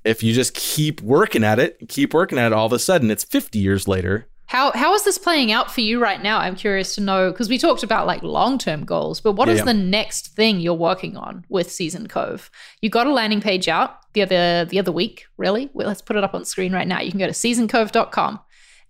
if 0.03 0.21
you 0.21 0.33
just 0.33 0.53
keep 0.53 1.01
working 1.01 1.43
at 1.43 1.59
it, 1.59 1.89
keep 1.89 2.13
working 2.13 2.37
at 2.37 2.47
it, 2.47 2.53
all 2.53 2.65
of 2.65 2.73
a 2.73 2.79
sudden 2.79 3.09
it's 3.09 3.23
50 3.23 3.59
years 3.59 3.87
later 3.87 4.27
how 4.53 4.71
how 4.73 4.93
is 4.93 5.03
this 5.03 5.17
playing 5.17 5.51
out 5.51 5.71
for 5.71 5.81
you 5.81 5.99
right 5.99 6.21
now? 6.21 6.37
I'm 6.37 6.55
curious 6.55 6.93
to 6.93 7.01
know 7.01 7.31
because 7.31 7.49
we 7.49 7.57
talked 7.57 7.81
about 7.81 8.05
like 8.05 8.21
long 8.21 8.59
term 8.59 8.85
goals, 8.85 9.19
but 9.19 9.31
what 9.31 9.47
yeah, 9.47 9.55
is 9.55 9.59
yeah. 9.61 9.65
the 9.65 9.73
next 9.73 10.35
thing 10.35 10.59
you're 10.59 10.75
working 10.75 11.17
on 11.17 11.43
with 11.49 11.71
Season 11.71 12.07
Cove? 12.07 12.51
You 12.79 12.91
got 12.91 13.07
a 13.07 13.11
landing 13.11 13.41
page 13.41 13.67
out 13.67 13.97
the 14.13 14.21
other 14.21 14.65
the 14.65 14.77
other 14.77 14.91
week, 14.91 15.25
really? 15.37 15.71
Well, 15.73 15.87
let's 15.87 16.03
put 16.03 16.17
it 16.17 16.23
up 16.23 16.35
on 16.35 16.45
screen 16.45 16.71
right 16.71 16.87
now. 16.87 17.01
You 17.01 17.09
can 17.09 17.19
go 17.19 17.25
to 17.25 17.33
seasoncove.com 17.33 18.39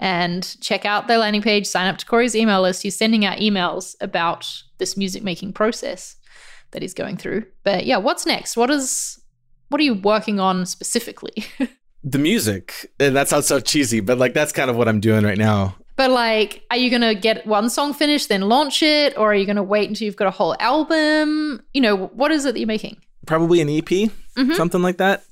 and 0.02 0.58
check 0.60 0.86
out 0.86 1.08
their 1.08 1.18
landing 1.18 1.42
page, 1.42 1.66
sign 1.66 1.88
up 1.88 1.98
to 2.00 2.06
Corey's 2.06 2.36
email 2.36 2.62
list. 2.62 2.84
He's 2.84 2.98
sending 2.98 3.24
out 3.24 3.38
emails 3.38 3.96
about 4.02 4.46
this 4.80 4.98
music 4.98 5.24
making 5.24 5.54
process 5.54 6.18
that 6.72 6.82
he's 6.82 6.94
going 6.94 7.16
through. 7.16 7.46
But 7.64 7.86
yeah, 7.86 7.98
what's 7.98 8.26
next? 8.26 8.58
What 8.58 8.70
is 8.70 9.18
what 9.70 9.80
are 9.80 9.86
you 9.86 9.94
working 9.94 10.42
on 10.42 10.66
specifically? 10.66 11.46
the 12.04 12.20
music. 12.20 12.92
And 13.00 13.16
that 13.16 13.30
sounds 13.30 13.48
so 13.48 13.60
cheesy, 13.60 14.00
but 14.00 14.18
like 14.18 14.34
that's 14.34 14.52
kind 14.52 14.70
of 14.70 14.76
what 14.76 14.88
I'm 14.88 15.00
doing 15.00 15.24
right 15.24 15.38
now. 15.38 15.76
But 15.96 16.12
like, 16.12 16.64
are 16.72 16.78
you 16.78 16.90
gonna 16.90 17.16
get 17.16 17.46
one 17.46 17.70
song 17.70 17.94
finished, 17.94 18.30
then 18.30 18.42
launch 18.42 18.82
it, 18.82 19.18
or 19.18 19.32
are 19.32 19.36
you 19.36 19.46
gonna 19.46 19.64
wait 19.64 19.90
until 19.90 20.06
you've 20.06 20.16
got 20.16 20.28
a 20.28 20.32
whole 20.32 20.56
album? 20.60 21.64
You 21.74 21.82
know, 21.82 22.08
what 22.08 22.32
is 22.32 22.46
it 22.46 22.54
that 22.54 22.60
you're 22.60 22.68
making? 22.68 22.98
Probably 23.26 23.62
an 23.62 23.70
EP, 23.70 23.86
mm-hmm. 23.86 24.54
something 24.54 24.82
like 24.82 24.98
that. 24.98 25.24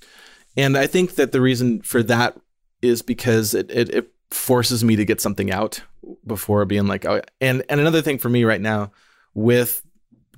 And 0.56 0.78
I 0.78 0.88
think 0.88 1.16
that 1.16 1.32
the 1.32 1.42
reason 1.42 1.82
for 1.82 2.04
that 2.04 2.40
is 2.82 3.02
because 3.02 3.54
it, 3.54 3.72
it, 3.72 3.90
it 3.90 4.12
forces 4.30 4.84
me 4.84 4.96
to 4.96 5.06
get 5.06 5.22
something 5.22 5.52
out 5.52 5.82
before 6.26 6.66
being 6.66 6.88
like, 6.88 7.06
oh, 7.06 7.22
and 7.40 7.64
and 7.70 7.80
another 7.80 8.02
thing 8.02 8.18
for 8.18 8.30
me 8.30 8.44
right 8.44 8.62
now, 8.62 8.92
with 9.34 9.82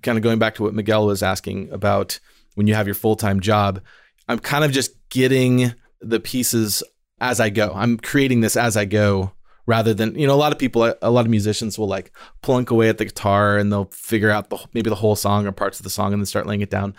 kind 0.01 0.17
of 0.17 0.23
going 0.23 0.39
back 0.39 0.55
to 0.55 0.63
what 0.63 0.73
Miguel 0.73 1.05
was 1.05 1.23
asking 1.23 1.71
about 1.71 2.19
when 2.55 2.67
you 2.67 2.75
have 2.75 2.87
your 2.87 2.95
full 2.95 3.15
time 3.15 3.39
job, 3.39 3.81
I'm 4.29 4.39
kind 4.39 4.63
of 4.63 4.71
just 4.71 4.95
getting 5.09 5.73
the 6.03 6.19
pieces 6.19 6.83
as 7.19 7.39
I 7.39 7.49
go. 7.49 7.71
I'm 7.73 7.97
creating 7.97 8.41
this 8.41 8.57
as 8.57 8.75
I 8.75 8.85
go 8.85 9.31
rather 9.65 9.93
than 9.93 10.15
you 10.15 10.27
know 10.27 10.33
a 10.33 10.35
lot 10.35 10.51
of 10.51 10.59
people 10.59 10.93
a 11.01 11.11
lot 11.11 11.25
of 11.25 11.31
musicians 11.31 11.77
will 11.77 11.87
like 11.87 12.11
plunk 12.41 12.69
away 12.69 12.89
at 12.89 12.97
the 12.97 13.05
guitar 13.05 13.57
and 13.57 13.71
they'll 13.71 13.89
figure 13.93 14.29
out 14.29 14.49
the 14.49 14.57
maybe 14.73 14.89
the 14.89 14.95
whole 14.95 15.15
song 15.15 15.47
or 15.47 15.51
parts 15.51 15.79
of 15.79 15.83
the 15.83 15.89
song 15.89 16.13
and 16.13 16.21
then 16.21 16.25
start 16.25 16.47
laying 16.47 16.61
it 16.61 16.69
down. 16.69 16.95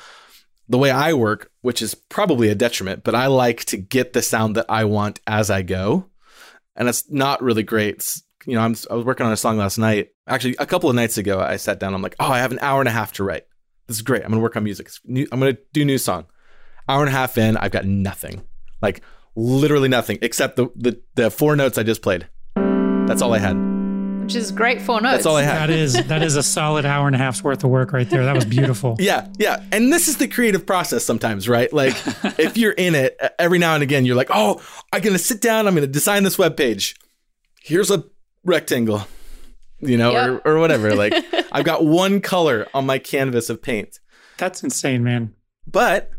The 0.68 0.78
way 0.78 0.90
i 0.90 1.12
work 1.12 1.50
which 1.60 1.82
is 1.82 1.94
probably 1.94 2.48
a 2.48 2.54
detriment 2.54 3.04
but 3.04 3.14
i 3.14 3.26
like 3.26 3.64
to 3.66 3.76
get 3.76 4.12
the 4.14 4.22
sound 4.22 4.56
that 4.56 4.66
i 4.68 4.84
want 4.84 5.20
as 5.26 5.50
i 5.50 5.62
go. 5.62 6.06
And 6.76 6.88
it's 6.88 7.08
not 7.08 7.42
really 7.42 7.62
great. 7.62 7.96
It's, 7.96 8.22
you 8.46 8.54
know 8.54 8.62
I'm, 8.62 8.74
i 8.90 8.94
was 8.94 9.04
working 9.04 9.26
on 9.26 9.32
a 9.32 9.36
song 9.36 9.58
last 9.58 9.78
night. 9.78 10.10
Actually 10.26 10.56
a 10.58 10.66
couple 10.66 10.88
of 10.88 10.96
nights 10.96 11.18
ago 11.18 11.40
i 11.40 11.56
sat 11.56 11.78
down 11.80 11.94
i'm 11.94 12.02
like 12.02 12.16
oh 12.18 12.30
i 12.30 12.38
have 12.38 12.52
an 12.52 12.58
hour 12.60 12.80
and 12.80 12.88
a 12.88 12.92
half 12.92 13.12
to 13.12 13.24
write. 13.24 13.44
This 13.86 13.98
is 13.98 14.02
great. 14.02 14.24
I'm 14.24 14.30
gonna 14.30 14.40
work 14.40 14.56
on 14.56 14.64
music. 14.64 14.88
New, 15.04 15.26
i'm 15.30 15.38
gonna 15.38 15.58
do 15.74 15.84
new 15.84 15.98
song. 15.98 16.26
Hour 16.88 17.00
and 17.00 17.08
a 17.08 17.12
half 17.12 17.36
in 17.36 17.58
i've 17.58 17.72
got 17.72 17.84
nothing 17.84 18.44
like 18.85 19.01
literally 19.35 19.88
nothing 19.88 20.18
except 20.20 20.57
the, 20.57 20.68
the, 20.77 21.01
the 21.14 21.31
four 21.31 21.57
notes 21.57 21.79
I 21.79 21.83
just 21.83 22.03
played. 22.03 22.29
That's 22.55 23.23
all 23.23 23.33
I 23.33 23.38
had. 23.38 23.57
Which 24.20 24.35
is 24.35 24.53
great 24.53 24.81
four 24.81 25.01
notes. 25.01 25.16
That's 25.16 25.27
all 25.27 25.37
I 25.37 25.42
had. 25.42 25.68
That 25.68 25.70
is 25.70 25.92
that 26.07 26.23
is 26.23 26.37
a 26.37 26.42
solid 26.42 26.87
hour 26.87 27.07
and 27.07 27.14
a 27.14 27.18
half's 27.18 27.44
worth 27.44 27.62
of 27.62 27.68
work 27.68 27.92
right 27.92 28.09
there. 28.09 28.25
That 28.25 28.35
was 28.35 28.47
beautiful. 28.47 28.97
yeah, 29.01 29.29
yeah. 29.37 29.62
And 29.70 29.92
this 29.92 30.09
is 30.09 30.16
the 30.16 30.29
creative 30.29 30.64
process 30.64 31.05
sometimes, 31.05 31.47
right? 31.47 31.70
Like 31.70 31.94
if 32.38 32.57
you're 32.57 32.73
in 32.73 32.94
it, 32.94 33.18
every 33.38 33.59
now 33.59 33.75
and 33.75 33.83
again 33.83 34.07
you're 34.07 34.16
like, 34.16 34.31
"Oh, 34.31 34.62
I'm 34.94 35.03
going 35.03 35.12
to 35.12 35.23
sit 35.23 35.42
down, 35.42 35.66
I'm 35.66 35.75
going 35.75 35.87
to 35.87 35.92
design 35.92 36.23
this 36.23 36.38
web 36.38 36.57
page. 36.57 36.97
Here's 37.62 37.90
a 37.90 38.05
rectangle." 38.44 39.07
You 39.81 39.99
know, 39.99 40.12
yep. 40.12 40.29
or, 40.47 40.55
or 40.55 40.59
whatever. 40.59 40.94
Like 40.94 41.12
I've 41.53 41.66
got 41.66 41.85
one 41.85 42.23
color 42.23 42.66
on 42.73 42.87
my 42.87 42.99
canvas 42.99 43.51
of 43.51 43.61
paint. 43.61 43.99
That's 44.38 44.62
insane, 44.62 45.05
man. 45.05 45.35
But 45.66 46.11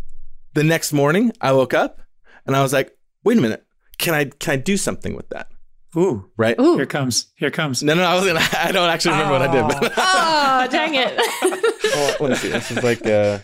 the 0.54 0.64
next 0.64 0.94
morning, 0.94 1.32
I 1.42 1.54
woke 1.54 1.74
up 1.74 2.02
and 2.46 2.56
I 2.56 2.62
was 2.62 2.74
like, 2.74 2.96
wait 3.24 3.38
a 3.38 3.42
minute, 3.42 3.66
can 3.98 4.14
I 4.14 4.26
can 4.26 4.54
I 4.54 4.58
do 4.58 4.78
something 4.78 5.16
with 5.16 5.30
that? 5.30 5.50
Ooh, 5.98 6.30
right. 6.36 6.60
Ooh. 6.60 6.76
Here 6.76 6.86
comes. 6.86 7.28
Here 7.36 7.52
comes. 7.52 7.82
No, 7.82 7.94
no, 7.94 8.04
I 8.04 8.16
was 8.16 8.26
gonna. 8.26 8.42
I 8.58 8.72
don't 8.72 8.90
actually 8.90 9.12
remember 9.12 9.36
oh. 9.36 9.40
what 9.40 9.50
I 9.50 9.52
did. 9.52 9.68
But 9.68 9.94
oh, 9.98 10.68
dang 10.70 10.96
it! 10.96 11.14
oh, 11.18 12.16
let 12.20 12.30
me 12.32 12.36
see. 12.36 12.50
This 12.50 12.72
is 12.72 12.84
like 12.84 13.06
uh, 13.06 13.40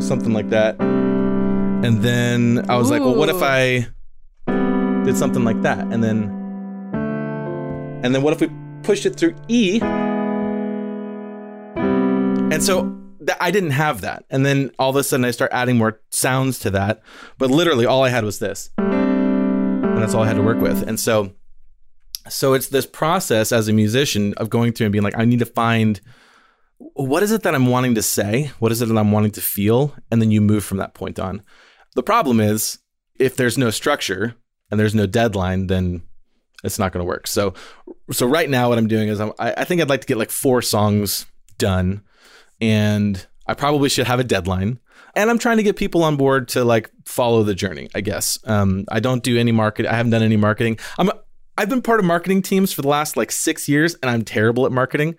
something 0.00 0.32
like 0.32 0.50
that. 0.50 0.80
And 0.80 2.02
then 2.02 2.66
I 2.68 2.76
was 2.76 2.88
Ooh. 2.88 2.94
like, 2.94 3.00
well, 3.00 3.14
what 3.14 3.28
if 3.28 3.42
I 3.42 3.86
did 5.04 5.16
something 5.16 5.44
like 5.44 5.62
that? 5.62 5.80
And 5.92 6.02
then, 6.02 6.24
and 8.04 8.14
then 8.14 8.22
what 8.22 8.32
if 8.32 8.40
we 8.40 8.50
pushed 8.82 9.06
it 9.06 9.16
through 9.16 9.34
E? 9.48 9.80
And 12.52 12.62
so 12.62 13.01
I 13.40 13.50
didn't 13.50 13.70
have 13.70 14.00
that. 14.00 14.24
And 14.30 14.44
then 14.44 14.70
all 14.78 14.90
of 14.90 14.96
a 14.96 15.04
sudden 15.04 15.24
I 15.24 15.30
start 15.30 15.52
adding 15.52 15.76
more 15.76 16.00
sounds 16.10 16.58
to 16.60 16.70
that. 16.70 17.02
But 17.38 17.50
literally 17.50 17.86
all 17.86 18.04
I 18.04 18.08
had 18.08 18.24
was 18.24 18.38
this. 18.38 18.70
And 18.78 19.98
that's 19.98 20.14
all 20.14 20.22
I 20.22 20.26
had 20.26 20.36
to 20.36 20.42
work 20.42 20.60
with. 20.60 20.86
And 20.86 20.98
so 20.98 21.32
So 22.28 22.54
it's 22.54 22.68
this 22.68 22.86
process 22.86 23.50
as 23.52 23.68
a 23.68 23.72
musician 23.72 24.32
of 24.36 24.48
going 24.48 24.72
through 24.72 24.86
and 24.86 24.92
being 24.92 25.02
like, 25.02 25.18
I 25.18 25.24
need 25.24 25.40
to 25.40 25.46
find 25.46 26.00
what 26.94 27.22
is 27.22 27.32
it 27.32 27.42
that 27.42 27.54
I'm 27.54 27.66
wanting 27.66 27.94
to 27.94 28.02
say? 28.02 28.50
What 28.58 28.72
is 28.72 28.82
it 28.82 28.86
that 28.86 28.98
I'm 28.98 29.12
wanting 29.12 29.32
to 29.32 29.40
feel? 29.40 29.94
And 30.10 30.20
then 30.20 30.30
you 30.30 30.40
move 30.40 30.64
from 30.64 30.78
that 30.78 30.94
point 30.94 31.18
on. 31.18 31.42
The 31.94 32.02
problem 32.02 32.40
is 32.40 32.78
if 33.18 33.36
there's 33.36 33.58
no 33.58 33.70
structure 33.70 34.34
and 34.70 34.80
there's 34.80 34.94
no 34.94 35.06
deadline, 35.06 35.66
then 35.66 36.02
it's 36.64 36.78
not 36.78 36.92
going 36.92 37.04
to 37.04 37.08
work. 37.08 37.26
So, 37.26 37.54
so 38.10 38.26
right 38.26 38.48
now, 38.48 38.68
what 38.68 38.78
I'm 38.78 38.88
doing 38.88 39.08
is 39.08 39.20
I'm, 39.20 39.32
I, 39.38 39.52
I 39.58 39.64
think 39.64 39.80
I'd 39.80 39.88
like 39.88 40.00
to 40.00 40.06
get 40.06 40.16
like 40.16 40.30
four 40.30 40.62
songs 40.62 41.26
done, 41.58 42.02
and 42.62 43.26
I 43.46 43.54
probably 43.54 43.88
should 43.88 44.06
have 44.06 44.20
a 44.20 44.24
deadline. 44.24 44.78
And 45.14 45.28
I'm 45.28 45.38
trying 45.38 45.58
to 45.58 45.62
get 45.62 45.76
people 45.76 46.04
on 46.04 46.16
board 46.16 46.48
to 46.48 46.64
like 46.64 46.90
follow 47.04 47.42
the 47.42 47.54
journey. 47.54 47.90
I 47.94 48.00
guess 48.00 48.38
um, 48.44 48.86
I 48.90 49.00
don't 49.00 49.22
do 49.22 49.36
any 49.36 49.52
market. 49.52 49.84
I 49.84 49.94
haven't 49.94 50.12
done 50.12 50.22
any 50.22 50.38
marketing. 50.38 50.78
I'm 50.96 51.10
I've 51.58 51.68
been 51.68 51.82
part 51.82 52.00
of 52.00 52.06
marketing 52.06 52.40
teams 52.40 52.72
for 52.72 52.80
the 52.80 52.88
last 52.88 53.14
like 53.14 53.30
six 53.30 53.68
years, 53.68 53.94
and 53.96 54.10
I'm 54.10 54.22
terrible 54.22 54.64
at 54.64 54.72
marketing. 54.72 55.16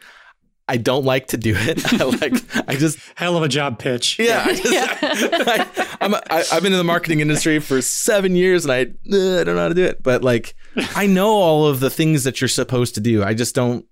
I 0.68 0.78
don't 0.78 1.04
like 1.04 1.28
to 1.28 1.38
do 1.38 1.54
it. 1.56 1.94
I 2.02 2.06
like 2.06 2.68
I 2.68 2.76
just 2.76 2.98
hell 3.16 3.38
of 3.38 3.44
a 3.44 3.48
job 3.48 3.78
pitch. 3.78 4.18
Yeah, 4.18 4.44
I 4.44 4.56
just, 4.56 4.74
yeah. 4.74 4.98
I, 5.02 5.98
I'm 6.02 6.14
a, 6.16 6.22
I, 6.32 6.44
I've 6.54 6.64
been 6.64 6.72
in 6.72 6.80
the 6.80 6.84
marketing 6.84 7.20
industry 7.20 7.60
for 7.60 7.82
seven 7.82 8.36
years, 8.36 8.66
and 8.66 8.72
I 8.72 8.82
uh, 8.82 9.42
I 9.42 9.44
don't 9.44 9.56
know 9.56 9.62
how 9.62 9.68
to 9.68 9.76
do 9.76 9.84
it. 9.84 10.02
But 10.02 10.24
like 10.24 10.56
I 10.96 11.06
know 11.06 11.30
all 11.30 11.68
of 11.68 11.82
the 11.82 11.92
things 11.92 12.24
that 12.24 12.42
you're 12.42 12.48
supposed 12.48 12.96
to 12.96 13.02
do. 13.02 13.22
I 13.22 13.36
just 13.36 13.54
don't 13.54 13.86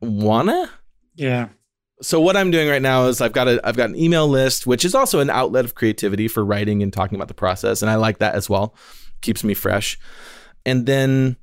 wanna. 0.00 0.68
Yeah. 1.14 1.48
So 2.02 2.20
what 2.20 2.36
I'm 2.36 2.50
doing 2.50 2.68
right 2.68 2.82
now 2.82 3.06
is 3.06 3.20
I've 3.20 3.32
got 3.32 3.48
a 3.48 3.60
I've 3.66 3.76
got 3.76 3.88
an 3.88 3.96
email 3.96 4.28
list, 4.28 4.66
which 4.66 4.84
is 4.84 4.94
also 4.94 5.20
an 5.20 5.30
outlet 5.30 5.64
of 5.64 5.74
creativity 5.74 6.28
for 6.28 6.44
writing 6.44 6.82
and 6.82 6.92
talking 6.92 7.16
about 7.16 7.28
the 7.28 7.34
process, 7.34 7.82
and 7.82 7.90
I 7.90 7.96
like 7.96 8.18
that 8.18 8.34
as 8.34 8.50
well. 8.50 8.74
Keeps 9.22 9.42
me 9.42 9.54
fresh. 9.54 9.98
And 10.66 10.84
then 10.84 11.36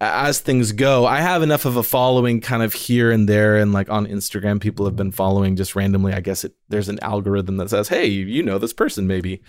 as 0.00 0.40
things 0.40 0.72
go, 0.72 1.06
I 1.06 1.20
have 1.20 1.42
enough 1.42 1.64
of 1.64 1.76
a 1.76 1.82
following 1.82 2.40
kind 2.40 2.62
of 2.62 2.72
here 2.72 3.10
and 3.10 3.28
there. 3.28 3.56
And 3.56 3.72
like 3.72 3.90
on 3.90 4.06
Instagram, 4.06 4.60
people 4.60 4.84
have 4.84 4.96
been 4.96 5.10
following 5.10 5.56
just 5.56 5.74
randomly. 5.74 6.12
I 6.12 6.20
guess 6.20 6.44
it, 6.44 6.54
there's 6.68 6.88
an 6.88 7.02
algorithm 7.02 7.56
that 7.56 7.70
says, 7.70 7.88
hey, 7.88 8.06
you 8.06 8.42
know 8.42 8.58
this 8.58 8.72
person 8.72 9.06
maybe. 9.06 9.42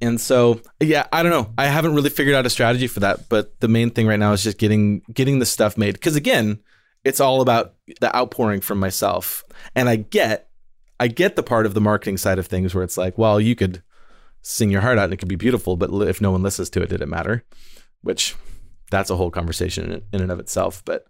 And 0.00 0.20
so, 0.20 0.60
yeah, 0.80 1.06
I 1.12 1.22
don't 1.22 1.30
know. 1.30 1.52
I 1.56 1.66
haven't 1.66 1.94
really 1.94 2.10
figured 2.10 2.34
out 2.34 2.46
a 2.46 2.50
strategy 2.50 2.88
for 2.88 3.00
that. 3.00 3.28
But 3.28 3.60
the 3.60 3.68
main 3.68 3.90
thing 3.90 4.06
right 4.08 4.18
now 4.18 4.32
is 4.32 4.42
just 4.42 4.58
getting 4.58 5.02
getting 5.12 5.38
the 5.38 5.46
stuff 5.46 5.78
made. 5.78 5.94
Because 5.94 6.16
again, 6.16 6.58
it's 7.04 7.20
all 7.20 7.40
about 7.40 7.74
the 8.00 8.14
outpouring 8.16 8.60
from 8.60 8.80
myself. 8.80 9.44
And 9.74 9.88
I 9.88 9.96
get, 9.96 10.48
I 10.98 11.08
get 11.08 11.36
the 11.36 11.42
part 11.42 11.66
of 11.66 11.74
the 11.74 11.80
marketing 11.80 12.16
side 12.16 12.38
of 12.38 12.46
things 12.46 12.74
where 12.74 12.84
it's 12.84 12.96
like, 12.96 13.18
well, 13.18 13.40
you 13.40 13.54
could 13.54 13.82
sing 14.42 14.70
your 14.70 14.80
heart 14.80 14.98
out 14.98 15.04
and 15.04 15.12
it 15.12 15.18
could 15.18 15.28
be 15.28 15.36
beautiful, 15.36 15.76
but 15.76 15.90
if 16.08 16.20
no 16.20 16.30
one 16.30 16.42
listens 16.42 16.70
to 16.70 16.82
it, 16.82 16.88
did 16.88 17.00
it 17.00 17.08
matter? 17.08 17.44
Which 18.02 18.34
that's 18.90 19.10
a 19.10 19.16
whole 19.16 19.30
conversation 19.30 20.02
in 20.12 20.20
and 20.20 20.30
of 20.30 20.40
itself. 20.40 20.82
But 20.84 21.06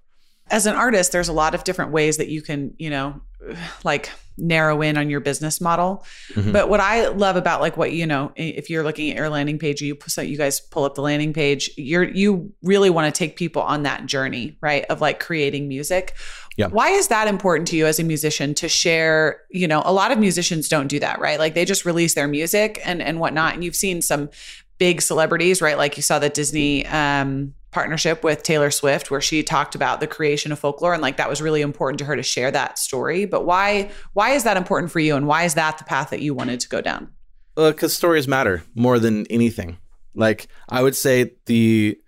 as 0.50 0.66
an 0.66 0.74
artist, 0.74 1.12
there's 1.12 1.28
a 1.28 1.32
lot 1.32 1.54
of 1.54 1.64
different 1.64 1.92
ways 1.92 2.16
that 2.18 2.28
you 2.28 2.42
can, 2.42 2.74
you 2.78 2.90
know, 2.90 3.20
like 3.84 4.10
narrow 4.36 4.82
in 4.82 4.96
on 4.98 5.08
your 5.10 5.20
business 5.20 5.60
model. 5.60 6.04
Mm-hmm. 6.32 6.52
But 6.52 6.68
what 6.68 6.80
I 6.80 7.08
love 7.08 7.36
about 7.36 7.60
like 7.60 7.76
what 7.76 7.92
you 7.92 8.06
know, 8.06 8.32
if 8.36 8.68
you're 8.68 8.82
looking 8.82 9.10
at 9.10 9.16
your 9.16 9.28
landing 9.28 9.58
page, 9.58 9.80
you 9.80 9.96
so 10.06 10.22
you 10.22 10.36
guys 10.36 10.60
pull 10.60 10.84
up 10.84 10.94
the 10.94 11.02
landing 11.02 11.32
page, 11.32 11.70
you're 11.76 12.04
you 12.04 12.52
really 12.62 12.90
want 12.90 13.12
to 13.12 13.16
take 13.16 13.36
people 13.36 13.62
on 13.62 13.84
that 13.84 14.06
journey, 14.06 14.56
right? 14.60 14.84
Of 14.86 15.00
like 15.00 15.20
creating 15.20 15.68
music. 15.68 16.14
Yeah. 16.56 16.68
Why 16.68 16.90
is 16.90 17.08
that 17.08 17.26
important 17.26 17.68
to 17.68 17.76
you 17.76 17.86
as 17.86 17.98
a 17.98 18.04
musician 18.04 18.54
to 18.54 18.68
share? 18.68 19.40
You 19.50 19.68
know, 19.68 19.82
a 19.84 19.92
lot 19.92 20.12
of 20.12 20.18
musicians 20.18 20.68
don't 20.68 20.88
do 20.88 21.00
that, 21.00 21.20
right? 21.20 21.38
Like 21.38 21.54
they 21.54 21.64
just 21.64 21.84
release 21.84 22.14
their 22.14 22.28
music 22.28 22.80
and 22.84 23.00
and 23.00 23.20
whatnot. 23.20 23.54
And 23.54 23.64
you've 23.64 23.76
seen 23.76 24.02
some 24.02 24.30
big 24.78 25.00
celebrities, 25.00 25.62
right? 25.62 25.78
Like 25.78 25.96
you 25.96 26.02
saw 26.02 26.18
the 26.18 26.28
Disney 26.28 26.86
um 26.86 27.54
partnership 27.74 28.24
with 28.24 28.42
Taylor 28.42 28.70
Swift 28.70 29.10
where 29.10 29.20
she 29.20 29.42
talked 29.42 29.74
about 29.74 30.00
the 30.00 30.06
creation 30.06 30.52
of 30.52 30.58
folklore 30.58 30.94
and 30.94 31.02
like 31.02 31.16
that 31.18 31.28
was 31.28 31.42
really 31.42 31.60
important 31.60 31.98
to 31.98 32.04
her 32.04 32.16
to 32.16 32.22
share 32.22 32.50
that 32.50 32.78
story. 32.78 33.26
But 33.26 33.44
why 33.44 33.90
why 34.14 34.30
is 34.30 34.44
that 34.44 34.56
important 34.56 34.92
for 34.92 35.00
you 35.00 35.16
and 35.16 35.26
why 35.26 35.44
is 35.44 35.54
that 35.54 35.78
the 35.78 35.84
path 35.84 36.10
that 36.10 36.22
you 36.22 36.32
wanted 36.32 36.60
to 36.60 36.68
go 36.68 36.80
down? 36.80 37.12
Well, 37.56 37.72
cuz 37.72 37.92
stories 37.92 38.26
matter 38.26 38.62
more 38.74 38.98
than 38.98 39.26
anything. 39.26 39.78
Like 40.14 40.48
I 40.68 40.82
would 40.82 40.96
say 40.96 41.32
the 41.46 41.98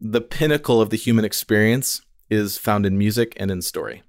the 0.00 0.20
pinnacle 0.20 0.80
of 0.80 0.90
the 0.90 0.96
human 0.96 1.24
experience 1.24 2.02
is 2.30 2.58
found 2.58 2.86
in 2.86 2.98
music 2.98 3.34
and 3.36 3.50
in 3.50 3.62
story. 3.62 4.02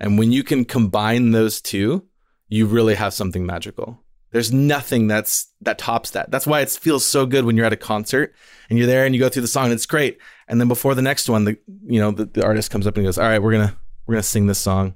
And 0.00 0.18
when 0.18 0.32
you 0.32 0.42
can 0.42 0.64
combine 0.64 1.30
those 1.30 1.60
two, 1.60 2.06
you 2.48 2.66
really 2.66 2.96
have 2.96 3.14
something 3.14 3.46
magical. 3.46 4.00
There's 4.32 4.52
nothing 4.52 5.06
that's 5.06 5.52
that 5.60 5.78
tops 5.78 6.10
that. 6.10 6.30
That's 6.30 6.46
why 6.46 6.60
it 6.60 6.70
feels 6.70 7.04
so 7.04 7.26
good 7.26 7.44
when 7.44 7.56
you're 7.56 7.66
at 7.66 7.72
a 7.72 7.76
concert 7.76 8.34
and 8.68 8.78
you're 8.78 8.88
there 8.88 9.04
and 9.04 9.14
you 9.14 9.20
go 9.20 9.28
through 9.28 9.42
the 9.42 9.48
song 9.48 9.64
and 9.64 9.74
it's 9.74 9.86
great. 9.86 10.18
And 10.48 10.58
then 10.58 10.68
before 10.68 10.94
the 10.94 11.02
next 11.02 11.28
one, 11.28 11.44
the 11.44 11.58
you 11.86 12.00
know 12.00 12.10
the, 12.10 12.24
the 12.24 12.44
artist 12.44 12.70
comes 12.70 12.86
up 12.86 12.96
and 12.96 13.04
goes, 13.04 13.18
"All 13.18 13.28
right, 13.28 13.42
we're 13.42 13.52
gonna 13.52 13.76
we're 14.06 14.14
gonna 14.14 14.22
sing 14.22 14.46
this 14.46 14.58
song." 14.58 14.94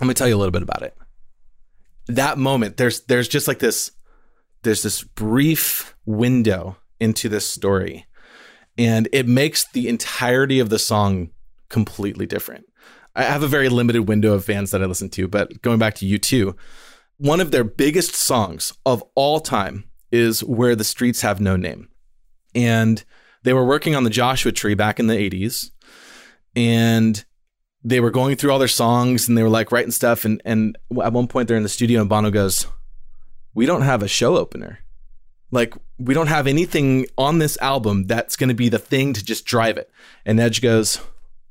Let 0.00 0.06
me 0.08 0.14
tell 0.14 0.26
you 0.26 0.34
a 0.34 0.38
little 0.38 0.50
bit 0.50 0.62
about 0.62 0.82
it. 0.82 0.96
That 2.06 2.38
moment, 2.38 2.78
there's 2.78 3.00
there's 3.02 3.28
just 3.28 3.46
like 3.46 3.58
this 3.58 3.92
there's 4.62 4.82
this 4.82 5.02
brief 5.02 5.94
window 6.06 6.76
into 6.98 7.28
this 7.28 7.46
story, 7.46 8.06
and 8.78 9.08
it 9.12 9.28
makes 9.28 9.70
the 9.72 9.88
entirety 9.88 10.58
of 10.58 10.70
the 10.70 10.78
song 10.78 11.30
completely 11.68 12.24
different. 12.24 12.64
I 13.14 13.24
have 13.24 13.42
a 13.42 13.48
very 13.48 13.68
limited 13.68 14.08
window 14.08 14.32
of 14.32 14.44
fans 14.44 14.70
that 14.70 14.82
I 14.82 14.86
listen 14.86 15.10
to, 15.10 15.28
but 15.28 15.60
going 15.60 15.78
back 15.78 15.94
to 15.96 16.06
U2, 16.06 16.56
one 17.22 17.40
of 17.40 17.52
their 17.52 17.62
biggest 17.62 18.16
songs 18.16 18.72
of 18.84 19.04
all 19.14 19.38
time 19.38 19.84
is 20.10 20.42
Where 20.42 20.74
the 20.74 20.82
Streets 20.82 21.20
Have 21.20 21.40
No 21.40 21.54
Name. 21.54 21.88
And 22.52 23.04
they 23.44 23.52
were 23.52 23.64
working 23.64 23.94
on 23.94 24.02
the 24.02 24.10
Joshua 24.10 24.50
Tree 24.50 24.74
back 24.74 24.98
in 24.98 25.06
the 25.06 25.14
80s. 25.14 25.70
And 26.56 27.24
they 27.84 28.00
were 28.00 28.10
going 28.10 28.34
through 28.34 28.50
all 28.50 28.58
their 28.58 28.66
songs 28.66 29.28
and 29.28 29.38
they 29.38 29.44
were 29.44 29.48
like 29.48 29.70
writing 29.70 29.92
stuff. 29.92 30.24
And, 30.24 30.42
and 30.44 30.76
at 31.00 31.12
one 31.12 31.28
point, 31.28 31.46
they're 31.46 31.56
in 31.56 31.62
the 31.62 31.68
studio, 31.68 32.00
and 32.00 32.10
Bono 32.10 32.32
goes, 32.32 32.66
We 33.54 33.66
don't 33.66 33.82
have 33.82 34.02
a 34.02 34.08
show 34.08 34.36
opener. 34.36 34.80
Like, 35.52 35.74
we 35.98 36.14
don't 36.14 36.26
have 36.26 36.48
anything 36.48 37.06
on 37.16 37.38
this 37.38 37.56
album 37.58 38.08
that's 38.08 38.34
going 38.34 38.48
to 38.48 38.54
be 38.54 38.68
the 38.68 38.80
thing 38.80 39.12
to 39.12 39.24
just 39.24 39.44
drive 39.44 39.76
it. 39.76 39.92
And 40.26 40.40
Edge 40.40 40.60
goes, 40.60 40.98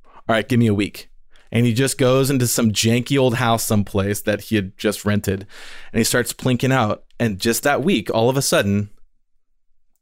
All 0.06 0.36
right, 0.36 0.50
give 0.50 0.60
me 0.60 0.68
a 0.68 0.74
week 0.74 1.11
and 1.52 1.66
he 1.66 1.74
just 1.74 1.98
goes 1.98 2.30
into 2.30 2.48
some 2.48 2.72
janky 2.72 3.20
old 3.20 3.36
house 3.36 3.64
someplace 3.64 4.22
that 4.22 4.42
he 4.42 4.56
had 4.56 4.78
just 4.78 5.06
rented 5.06 5.46
and 5.92 6.00
he 6.00 6.04
starts 6.04 6.34
plinking 6.34 6.72
out. 6.72 7.04
And 7.20 7.40
just 7.40 7.64
that 7.64 7.84
week 7.84 8.10
all 8.14 8.30
of 8.30 8.38
a 8.38 8.42
sudden 8.42 8.90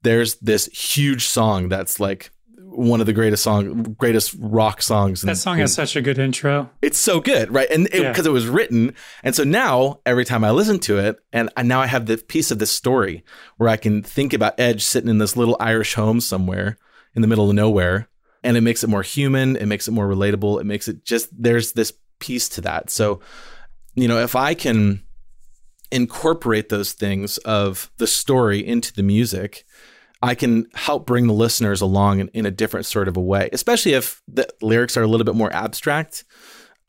there's 0.03 0.35
this 0.35 0.67
huge 0.67 1.25
song 1.25 1.67
that's 1.67 1.99
like 1.99 2.31
one 2.57 3.01
of 3.01 3.07
the 3.07 3.13
greatest 3.13 3.43
song 3.43 3.95
greatest 3.97 4.35
rock 4.39 4.81
songs 4.81 5.23
that 5.23 5.35
song 5.35 5.57
has 5.57 5.73
such 5.73 5.95
a 5.95 6.01
good 6.01 6.19
intro. 6.19 6.69
It's 6.81 6.99
so 6.99 7.19
good 7.19 7.51
right? 7.51 7.69
And 7.69 7.85
because 7.85 7.99
it, 7.99 8.25
yeah. 8.25 8.29
it, 8.29 8.33
was 8.33 8.47
written. 8.47 8.93
And 9.23 9.35
so 9.35 9.43
now 9.43 9.99
every 10.05 10.23
time 10.23 10.43
i 10.43 10.51
listen 10.51 10.79
to 10.79 10.99
it 10.99 11.19
and 11.33 11.49
I, 11.57 11.63
now 11.63 11.81
i 11.81 11.87
have 11.87 12.05
the 12.05 12.17
piece 12.17 12.51
of 12.51 12.59
this 12.59 12.71
story 12.71 13.23
where 13.57 13.69
i 13.69 13.75
can 13.75 14.03
think 14.03 14.33
about 14.33 14.59
edge 14.59 14.83
sitting 14.83 15.09
in 15.09 15.17
this 15.17 15.35
little 15.35 15.57
irish 15.59 15.95
home 15.95 16.21
somewhere 16.21 16.77
in 17.15 17.21
the 17.21 17.27
middle 17.27 17.49
of 17.49 17.55
nowhere 17.55 18.07
and 18.43 18.57
it 18.57 18.61
makes 18.61 18.83
it 18.83 18.89
more 18.89 19.03
human 19.03 19.55
it 19.55 19.65
makes 19.65 19.87
it 19.87 19.91
more 19.91 20.07
relatable 20.07 20.59
it 20.59 20.65
makes 20.65 20.87
it 20.87 21.03
just 21.03 21.29
there's 21.37 21.73
this 21.73 21.93
piece 22.19 22.49
to 22.49 22.61
that. 22.61 22.89
So 22.89 23.21
you 23.95 24.07
know 24.07 24.19
if 24.19 24.35
i 24.35 24.53
can 24.53 25.03
incorporate 25.91 26.69
those 26.69 26.93
things 26.93 27.37
of 27.39 27.91
the 27.97 28.05
story 28.05 28.65
into 28.65 28.93
the 28.93 29.01
music 29.01 29.65
i 30.21 30.35
can 30.35 30.67
help 30.75 31.07
bring 31.07 31.25
the 31.25 31.33
listeners 31.33 31.81
along 31.81 32.19
in, 32.19 32.27
in 32.29 32.45
a 32.45 32.51
different 32.51 32.85
sort 32.85 33.07
of 33.07 33.17
a 33.17 33.21
way 33.21 33.49
especially 33.51 33.93
if 33.93 34.21
the 34.27 34.47
lyrics 34.61 34.95
are 34.95 35.01
a 35.01 35.07
little 35.07 35.25
bit 35.25 35.33
more 35.33 35.51
abstract 35.51 36.23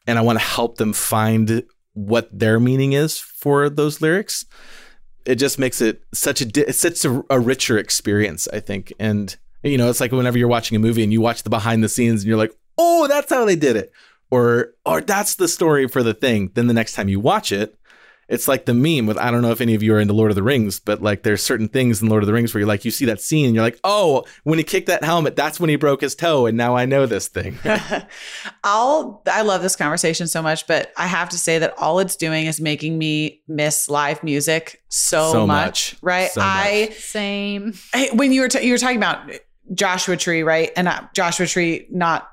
and 0.07 0.19
i 0.19 0.23
want 0.23 0.39
to 0.39 0.45
help 0.45 0.77
them 0.77 0.93
find 0.93 1.65
what 1.95 2.29
their 2.37 2.61
meaning 2.61 2.93
is 2.93 3.19
for 3.19 3.69
those 3.69 4.01
lyrics. 4.01 4.47
It 5.27 5.37
just 5.37 5.59
makes 5.59 5.81
it 5.81 6.03
such 6.15 6.41
a 6.41 6.69
it's 6.69 6.79
such 6.79 7.05
a, 7.05 7.23
a 7.31 7.39
richer 7.39 7.79
experience 7.79 8.49
i 8.53 8.61
think. 8.61 8.93
And 8.99 9.37
you 9.63 9.79
know, 9.79 9.91
it's 9.91 10.01
like 10.01 10.13
whenever 10.13 10.39
you're 10.39 10.49
watching 10.49 10.77
a 10.77 10.81
movie 10.81 11.03
and 11.03 11.13
you 11.13 11.21
watch 11.21 11.43
the 11.43 11.51
behind 11.51 11.85
the 11.85 11.89
scenes 11.89 12.23
and 12.23 12.29
you're 12.29 12.39
like, 12.39 12.55
oh, 12.79 13.07
that's 13.09 13.31
how 13.31 13.45
they 13.45 13.57
did 13.57 13.77
it. 13.77 13.93
Or, 14.31 14.75
or 14.87 15.01
that's 15.01 15.35
the 15.35 15.49
story 15.49 15.89
for 15.89 16.03
the 16.03 16.15
thing. 16.15 16.53
Then 16.55 16.67
the 16.67 16.75
next 16.75 16.95
time 16.95 17.09
you 17.09 17.21
watch 17.21 17.53
it, 17.53 17.77
it's 18.31 18.47
like 18.47 18.65
the 18.65 18.75
meme 18.75 19.07
with 19.07 19.19
I 19.19 19.33
don't 19.33 19.43
know 19.43 19.51
if 19.51 19.61
any 19.61 19.75
of 19.75 19.83
you 19.83 19.93
are 19.93 19.99
into 19.99 20.15
Lord 20.15 20.31
of 20.31 20.37
the 20.37 20.43
Rings, 20.45 20.79
but 20.79 21.03
like 21.03 21.25
there's 21.25 21.43
certain 21.43 21.67
things 21.67 22.01
in 22.01 22.09
Lord 22.09 22.23
of 22.23 22.29
the 22.29 22.33
Rings 22.33 22.55
where 22.55 22.61
you're 22.61 22.69
like 22.69 22.85
you 22.85 22.93
see 22.93 23.05
that 23.07 23.21
scene 23.21 23.47
and 23.47 23.57
you're 23.57 23.65
like, 23.65 23.81
oh, 23.83 24.25
when 24.45 24.57
he 24.57 24.63
kicked 24.63 24.87
that 24.87 25.03
helmet, 25.03 25.35
that's 25.35 25.59
when 25.59 25.69
he 25.69 25.75
broke 25.75 26.01
his 26.01 26.15
toe, 26.15 26.47
and 26.47 26.57
now 26.57 26.77
I 26.77 26.85
know 26.87 27.07
this 27.07 27.27
thing. 27.27 27.59
I'll 28.65 29.21
I 29.27 29.43
love 29.43 29.63
this 29.63 29.75
conversation 29.75 30.29
so 30.29 30.43
much, 30.43 30.69
but 30.69 30.93
I 30.97 31.09
have 31.09 31.29
to 31.31 31.39
say 31.39 31.59
that 31.59 31.75
all 31.77 31.99
it's 31.99 32.15
doing 32.15 32.47
is 32.47 32.61
making 32.61 32.97
me 32.97 33.43
miss 33.49 33.91
live 33.91 34.23
music 34.23 34.81
so, 34.89 35.33
so 35.33 35.47
much, 35.47 35.95
much, 35.95 35.97
Right? 36.01 36.31
So 36.31 36.41
I 36.41 36.87
much. 36.89 36.99
same. 37.01 37.75
I, 37.93 38.11
when 38.13 38.33
you 38.33 38.43
were 38.43 38.49
t- 38.49 38.65
you 38.65 38.73
were 38.73 38.79
talking 38.79 38.97
about 38.97 39.29
Joshua 39.75 40.17
Tree, 40.17 40.43
right? 40.43 40.71
And 40.77 40.89
uh, 40.89 41.03
Joshua 41.15 41.47
Tree, 41.47 41.87
not 41.91 42.29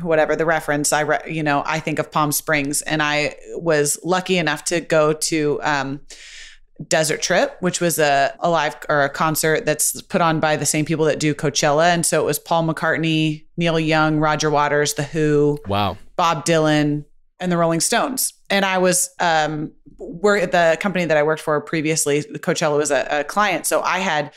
whatever 0.00 0.34
the 0.34 0.46
reference. 0.46 0.92
I, 0.92 1.00
re- 1.00 1.22
you 1.28 1.42
know, 1.42 1.62
I 1.66 1.80
think 1.80 1.98
of 1.98 2.10
Palm 2.10 2.32
Springs, 2.32 2.82
and 2.82 3.02
I 3.02 3.36
was 3.54 3.98
lucky 4.02 4.38
enough 4.38 4.64
to 4.64 4.80
go 4.80 5.12
to 5.12 5.60
um, 5.62 6.00
Desert 6.88 7.22
Trip, 7.22 7.56
which 7.60 7.80
was 7.80 7.98
a, 7.98 8.36
a 8.40 8.50
live 8.50 8.76
or 8.88 9.02
a 9.02 9.08
concert 9.08 9.64
that's 9.64 10.02
put 10.02 10.20
on 10.20 10.40
by 10.40 10.56
the 10.56 10.66
same 10.66 10.84
people 10.84 11.04
that 11.04 11.20
do 11.20 11.34
Coachella. 11.34 11.94
And 11.94 12.04
so 12.04 12.20
it 12.20 12.26
was 12.26 12.38
Paul 12.38 12.64
McCartney, 12.64 13.46
Neil 13.56 13.78
Young, 13.78 14.18
Roger 14.18 14.50
Waters, 14.50 14.94
The 14.94 15.04
Who, 15.04 15.58
Wow. 15.68 15.96
Bob 16.16 16.44
Dylan, 16.44 17.04
and 17.40 17.52
the 17.52 17.56
Rolling 17.56 17.80
Stones. 17.80 18.32
And 18.50 18.64
I 18.64 18.78
was 18.78 19.10
um 19.20 19.72
at 20.00 20.52
the 20.52 20.76
company 20.80 21.04
that 21.04 21.16
I 21.16 21.22
worked 21.22 21.42
for 21.42 21.60
previously, 21.60 22.22
Coachella 22.22 22.76
was 22.76 22.90
a, 22.90 23.20
a 23.20 23.24
client. 23.24 23.66
So 23.66 23.80
I 23.82 24.00
had 24.00 24.32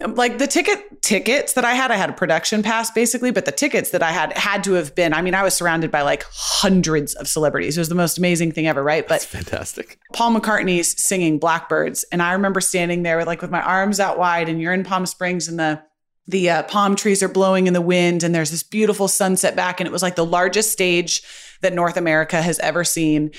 like 0.00 0.38
the 0.38 0.46
ticket 0.46 1.02
tickets 1.02 1.52
that 1.52 1.64
I 1.64 1.74
had, 1.74 1.90
I 1.90 1.96
had 1.96 2.10
a 2.10 2.14
production 2.14 2.62
pass 2.62 2.90
basically, 2.90 3.30
but 3.30 3.44
the 3.44 3.52
tickets 3.52 3.90
that 3.90 4.02
I 4.02 4.10
had 4.10 4.36
had 4.36 4.64
to 4.64 4.72
have 4.72 4.94
been, 4.94 5.14
I 5.14 5.22
mean, 5.22 5.34
I 5.34 5.42
was 5.42 5.54
surrounded 5.54 5.90
by 5.90 6.02
like 6.02 6.24
hundreds 6.32 7.14
of 7.14 7.28
celebrities. 7.28 7.76
It 7.76 7.80
was 7.80 7.88
the 7.88 7.94
most 7.94 8.18
amazing 8.18 8.52
thing 8.52 8.66
ever, 8.66 8.82
right? 8.82 9.06
But 9.06 9.20
That's 9.20 9.24
fantastic. 9.24 9.98
Paul 10.12 10.34
McCartney's 10.34 11.00
singing 11.02 11.38
Blackbirds. 11.38 12.04
And 12.10 12.22
I 12.22 12.32
remember 12.32 12.60
standing 12.60 13.02
there 13.02 13.18
with 13.18 13.26
like 13.26 13.40
with 13.40 13.50
my 13.50 13.62
arms 13.62 14.00
out 14.00 14.18
wide 14.18 14.48
and 14.48 14.60
you're 14.60 14.72
in 14.72 14.84
Palm 14.84 15.06
Springs 15.06 15.48
and 15.48 15.58
the 15.58 15.82
the 16.26 16.48
uh, 16.48 16.62
palm 16.62 16.96
trees 16.96 17.22
are 17.22 17.28
blowing 17.28 17.66
in 17.66 17.74
the 17.74 17.82
wind 17.82 18.22
and 18.22 18.34
there's 18.34 18.50
this 18.50 18.62
beautiful 18.62 19.08
sunset 19.08 19.54
back 19.54 19.78
and 19.78 19.86
it 19.86 19.90
was 19.92 20.02
like 20.02 20.16
the 20.16 20.24
largest 20.24 20.72
stage 20.72 21.22
that 21.60 21.74
North 21.74 21.98
America 21.98 22.40
has 22.40 22.58
ever 22.60 22.82
seen. 22.82 23.30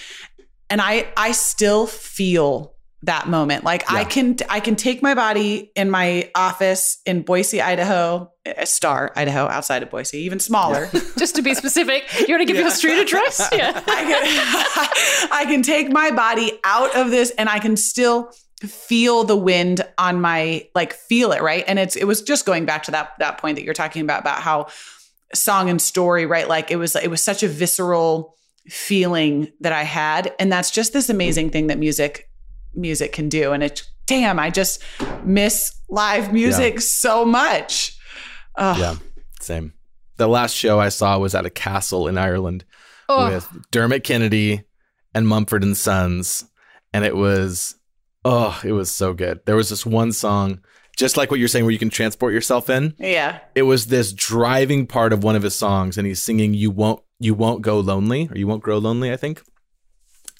And 0.69 0.79
I 0.79 1.11
I 1.17 1.31
still 1.31 1.87
feel 1.87 2.74
that 3.03 3.27
moment. 3.27 3.63
Like 3.63 3.91
I 3.91 4.03
can 4.03 4.37
I 4.49 4.59
can 4.59 4.75
take 4.75 5.01
my 5.01 5.13
body 5.13 5.71
in 5.75 5.89
my 5.89 6.31
office 6.35 6.99
in 7.05 7.21
Boise, 7.21 7.61
Idaho, 7.61 8.31
a 8.45 8.65
Star, 8.65 9.11
Idaho, 9.15 9.47
outside 9.47 9.83
of 9.83 9.89
Boise, 9.89 10.17
even 10.19 10.39
smaller. 10.39 10.89
Just 11.17 11.35
to 11.35 11.41
be 11.41 11.53
specific, 11.53 12.03
you 12.27 12.35
want 12.35 12.41
to 12.41 12.45
give 12.45 12.57
your 12.57 12.69
street 12.71 12.99
address? 12.99 13.41
Yeah. 13.55 13.71
I 13.87 14.03
can, 14.03 15.29
I 15.31 15.45
can 15.45 15.61
take 15.61 15.91
my 15.91 16.11
body 16.11 16.59
out 16.63 16.95
of 16.95 17.09
this 17.09 17.31
and 17.31 17.47
I 17.47 17.59
can 17.59 17.77
still 17.77 18.31
feel 18.61 19.23
the 19.23 19.35
wind 19.35 19.85
on 19.97 20.19
my 20.19 20.67
like 20.73 20.93
feel 20.93 21.31
it 21.31 21.41
right 21.41 21.63
and 21.67 21.77
it's 21.77 21.95
it 21.95 22.05
was 22.05 22.21
just 22.21 22.45
going 22.45 22.65
back 22.65 22.83
to 22.83 22.91
that 22.91 23.11
that 23.19 23.37
point 23.37 23.57
that 23.57 23.63
you're 23.63 23.73
talking 23.73 24.01
about 24.01 24.21
about 24.21 24.39
how 24.39 24.67
song 25.33 25.69
and 25.69 25.81
story 25.81 26.25
right 26.25 26.47
like 26.47 26.71
it 26.71 26.77
was 26.77 26.95
it 26.95 27.09
was 27.09 27.21
such 27.21 27.43
a 27.43 27.47
visceral 27.47 28.35
feeling 28.67 29.51
that 29.59 29.73
I 29.73 29.83
had 29.83 30.33
and 30.39 30.51
that's 30.51 30.71
just 30.71 30.93
this 30.93 31.09
amazing 31.09 31.49
thing 31.51 31.67
that 31.67 31.77
music 31.77 32.29
music 32.75 33.11
can 33.11 33.29
do 33.29 33.51
and 33.53 33.63
it 33.63 33.83
damn 34.07 34.39
I 34.39 34.49
just 34.49 34.83
miss 35.23 35.73
live 35.89 36.31
music 36.33 36.81
so 36.81 37.25
much 37.25 37.97
Ugh. 38.57 38.77
Yeah. 38.79 38.95
Same. 39.41 39.73
The 40.17 40.27
last 40.27 40.55
show 40.55 40.79
I 40.79 40.89
saw 40.89 41.19
was 41.19 41.35
at 41.35 41.45
a 41.45 41.49
castle 41.49 42.07
in 42.07 42.17
Ireland 42.17 42.63
Oh, 43.07 43.29
with 43.29 43.47
Dermot 43.69 44.03
Kennedy 44.03 44.63
and 45.13 45.27
Mumford 45.27 45.63
and 45.63 45.75
Sons. 45.77 46.45
And 46.93 47.03
it 47.05 47.15
was, 47.15 47.75
oh, 48.23 48.59
it 48.63 48.71
was 48.71 48.89
so 48.89 49.13
good. 49.13 49.41
There 49.45 49.57
was 49.57 49.69
this 49.69 49.85
one 49.85 50.11
song, 50.13 50.61
just 50.97 51.17
like 51.17 51.29
what 51.29 51.39
you're 51.39 51.49
saying, 51.49 51.65
where 51.65 51.71
you 51.73 51.77
can 51.77 51.89
transport 51.89 52.33
yourself 52.33 52.69
in. 52.69 52.95
yeah 52.97 53.39
It 53.53 53.63
was 53.63 53.87
this 53.87 54.13
driving 54.13 54.87
part 54.87 55.13
of 55.13 55.23
one 55.23 55.35
of 55.35 55.43
his 55.43 55.53
songs, 55.53 55.97
and 55.97 56.07
he's 56.07 56.21
singing 56.21 56.53
"You 56.53 56.71
won't, 56.71 57.01
you 57.19 57.33
won't 57.35 57.61
go 57.61 57.79
lonely," 57.79 58.29
or 58.31 58.37
"You 58.37 58.47
won't 58.47 58.63
grow 58.63 58.77
lonely," 58.77 59.11
I 59.11 59.17
think. 59.17 59.43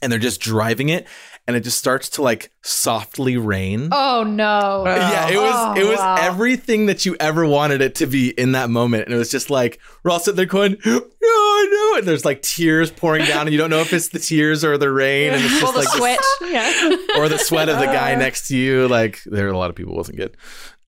And 0.06 0.12
they're 0.12 0.20
just 0.20 0.40
driving 0.40 0.90
it, 0.90 1.08
and 1.48 1.56
it 1.58 1.62
just 1.62 1.80
starts 1.80 2.10
to 2.10 2.22
like 2.22 2.52
softly 2.62 3.38
rain. 3.38 3.90
oh 3.92 4.24
no. 4.24 4.84
Yeah, 4.86 5.30
it 5.30 5.38
was 5.38 5.54
Oh, 5.56 5.74
it 5.82 5.84
was 5.90 5.98
wow. 5.98 6.18
everything 6.20 6.86
that 6.86 7.06
you 7.08 7.16
ever 7.20 7.44
wanted 7.46 7.82
it 7.82 7.96
to 7.96 8.06
be 8.06 8.30
in 8.30 8.52
that 8.52 8.70
moment. 8.70 9.06
And 9.06 9.16
it 9.16 9.18
was 9.18 9.32
just 9.32 9.50
like 9.50 9.80
we're 10.04 10.12
all 10.12 10.20
sitting 10.20 10.36
there 10.36 10.46
going, 10.46 10.78
Oh 10.86 11.92
no, 11.94 11.98
and 12.00 12.08
there's 12.08 12.24
like 12.24 12.44
tears 12.44 12.92
pouring 12.92 13.26
down, 13.26 13.48
and 13.48 13.52
you 13.52 13.58
don't 13.58 13.72
know 13.72 13.80
if 13.82 13.92
it's 13.94 14.10
the 14.10 14.20
tears 14.20 14.64
or 14.64 14.78
the 14.78 14.92
rain, 14.92 15.34
and 15.34 15.44
it's 15.44 15.56
Or 15.58 15.60
just 15.62 15.74
the 15.74 15.80
like 15.80 15.88
this- 15.88 15.98
sweat. 15.98 16.20
yeah. 16.52 16.96
or 17.18 17.28
the 17.28 17.40
sweat 17.40 17.68
of 17.68 17.80
the 17.80 17.86
guy 17.88 18.14
next 18.14 18.48
to 18.50 18.56
you. 18.58 18.88
Like 18.88 19.24
there 19.26 19.46
were 19.46 19.52
a 19.52 19.58
lot 19.58 19.72
of 19.72 19.76
people 19.76 19.94
it 19.94 19.98
wasn't 19.98 20.18
good. 20.18 20.38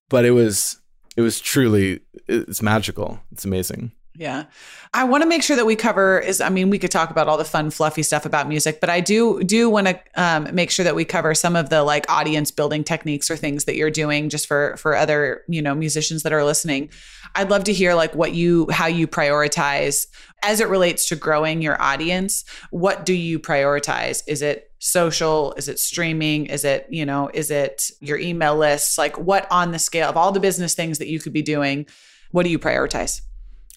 But 0.08 0.24
it 0.24 0.30
was 0.30 0.78
it 1.16 1.22
was 1.22 1.40
truly 1.40 2.00
it's 2.28 2.62
magical. 2.62 3.18
It's 3.32 3.44
amazing. 3.44 3.90
Yeah. 4.18 4.46
I 4.92 5.04
want 5.04 5.22
to 5.22 5.28
make 5.28 5.44
sure 5.44 5.54
that 5.54 5.64
we 5.64 5.76
cover 5.76 6.18
is 6.18 6.40
I 6.40 6.48
mean 6.48 6.70
we 6.70 6.78
could 6.78 6.90
talk 6.90 7.10
about 7.10 7.28
all 7.28 7.38
the 7.38 7.44
fun 7.44 7.70
fluffy 7.70 8.02
stuff 8.02 8.26
about 8.26 8.48
music, 8.48 8.80
but 8.80 8.90
I 8.90 9.00
do 9.00 9.44
do 9.44 9.70
want 9.70 9.86
to 9.86 10.00
um, 10.16 10.48
make 10.52 10.72
sure 10.72 10.82
that 10.82 10.96
we 10.96 11.04
cover 11.04 11.36
some 11.36 11.54
of 11.54 11.70
the 11.70 11.84
like 11.84 12.10
audience 12.10 12.50
building 12.50 12.82
techniques 12.82 13.30
or 13.30 13.36
things 13.36 13.64
that 13.66 13.76
you're 13.76 13.92
doing 13.92 14.28
just 14.28 14.48
for 14.48 14.76
for 14.76 14.96
other, 14.96 15.44
you 15.46 15.62
know, 15.62 15.72
musicians 15.72 16.24
that 16.24 16.32
are 16.32 16.42
listening. 16.42 16.90
I'd 17.36 17.48
love 17.48 17.62
to 17.64 17.72
hear 17.72 17.94
like 17.94 18.12
what 18.16 18.32
you 18.34 18.66
how 18.70 18.86
you 18.86 19.06
prioritize 19.06 20.08
as 20.42 20.58
it 20.58 20.66
relates 20.66 21.08
to 21.10 21.16
growing 21.16 21.62
your 21.62 21.80
audience. 21.80 22.44
What 22.70 23.06
do 23.06 23.12
you 23.12 23.38
prioritize? 23.38 24.24
Is 24.26 24.42
it 24.42 24.72
social? 24.80 25.52
Is 25.54 25.68
it 25.68 25.78
streaming? 25.78 26.46
Is 26.46 26.64
it, 26.64 26.88
you 26.90 27.06
know, 27.06 27.30
is 27.34 27.52
it 27.52 27.92
your 28.00 28.18
email 28.18 28.56
lists? 28.56 28.98
Like 28.98 29.16
what 29.16 29.46
on 29.52 29.70
the 29.70 29.78
scale 29.78 30.08
of 30.08 30.16
all 30.16 30.32
the 30.32 30.40
business 30.40 30.74
things 30.74 30.98
that 30.98 31.08
you 31.08 31.20
could 31.20 31.32
be 31.32 31.42
doing, 31.42 31.86
what 32.32 32.42
do 32.42 32.50
you 32.50 32.58
prioritize? 32.58 33.20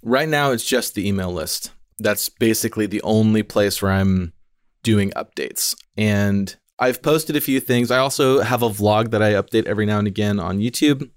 Right 0.03 0.29
now 0.29 0.51
it's 0.51 0.65
just 0.65 0.95
the 0.95 1.07
email 1.07 1.31
list. 1.31 1.71
That's 1.99 2.29
basically 2.29 2.87
the 2.87 3.01
only 3.03 3.43
place 3.43 3.81
where 3.81 3.91
I'm 3.91 4.33
doing 4.83 5.11
updates. 5.11 5.75
And 5.97 6.55
I've 6.79 7.03
posted 7.03 7.35
a 7.35 7.41
few 7.41 7.59
things. 7.59 7.91
I 7.91 7.99
also 7.99 8.41
have 8.41 8.63
a 8.63 8.69
vlog 8.69 9.11
that 9.11 9.21
I 9.21 9.33
update 9.33 9.67
every 9.67 9.85
now 9.85 9.99
and 9.99 10.07
again 10.07 10.39
on 10.39 10.57
YouTube. 10.57 11.09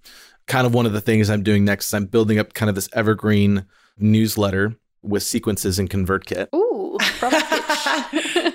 Kind 0.46 0.66
of 0.66 0.74
one 0.74 0.84
of 0.84 0.92
the 0.92 1.00
things 1.00 1.30
I'm 1.30 1.42
doing 1.42 1.64
next 1.64 1.86
is 1.86 1.94
I'm 1.94 2.04
building 2.04 2.38
up 2.38 2.52
kind 2.52 2.68
of 2.68 2.74
this 2.74 2.90
evergreen 2.92 3.64
newsletter 3.98 4.76
with 5.02 5.22
sequences 5.22 5.78
in 5.78 5.88
ConvertKit. 5.88 6.48
Ooh. 6.54 6.98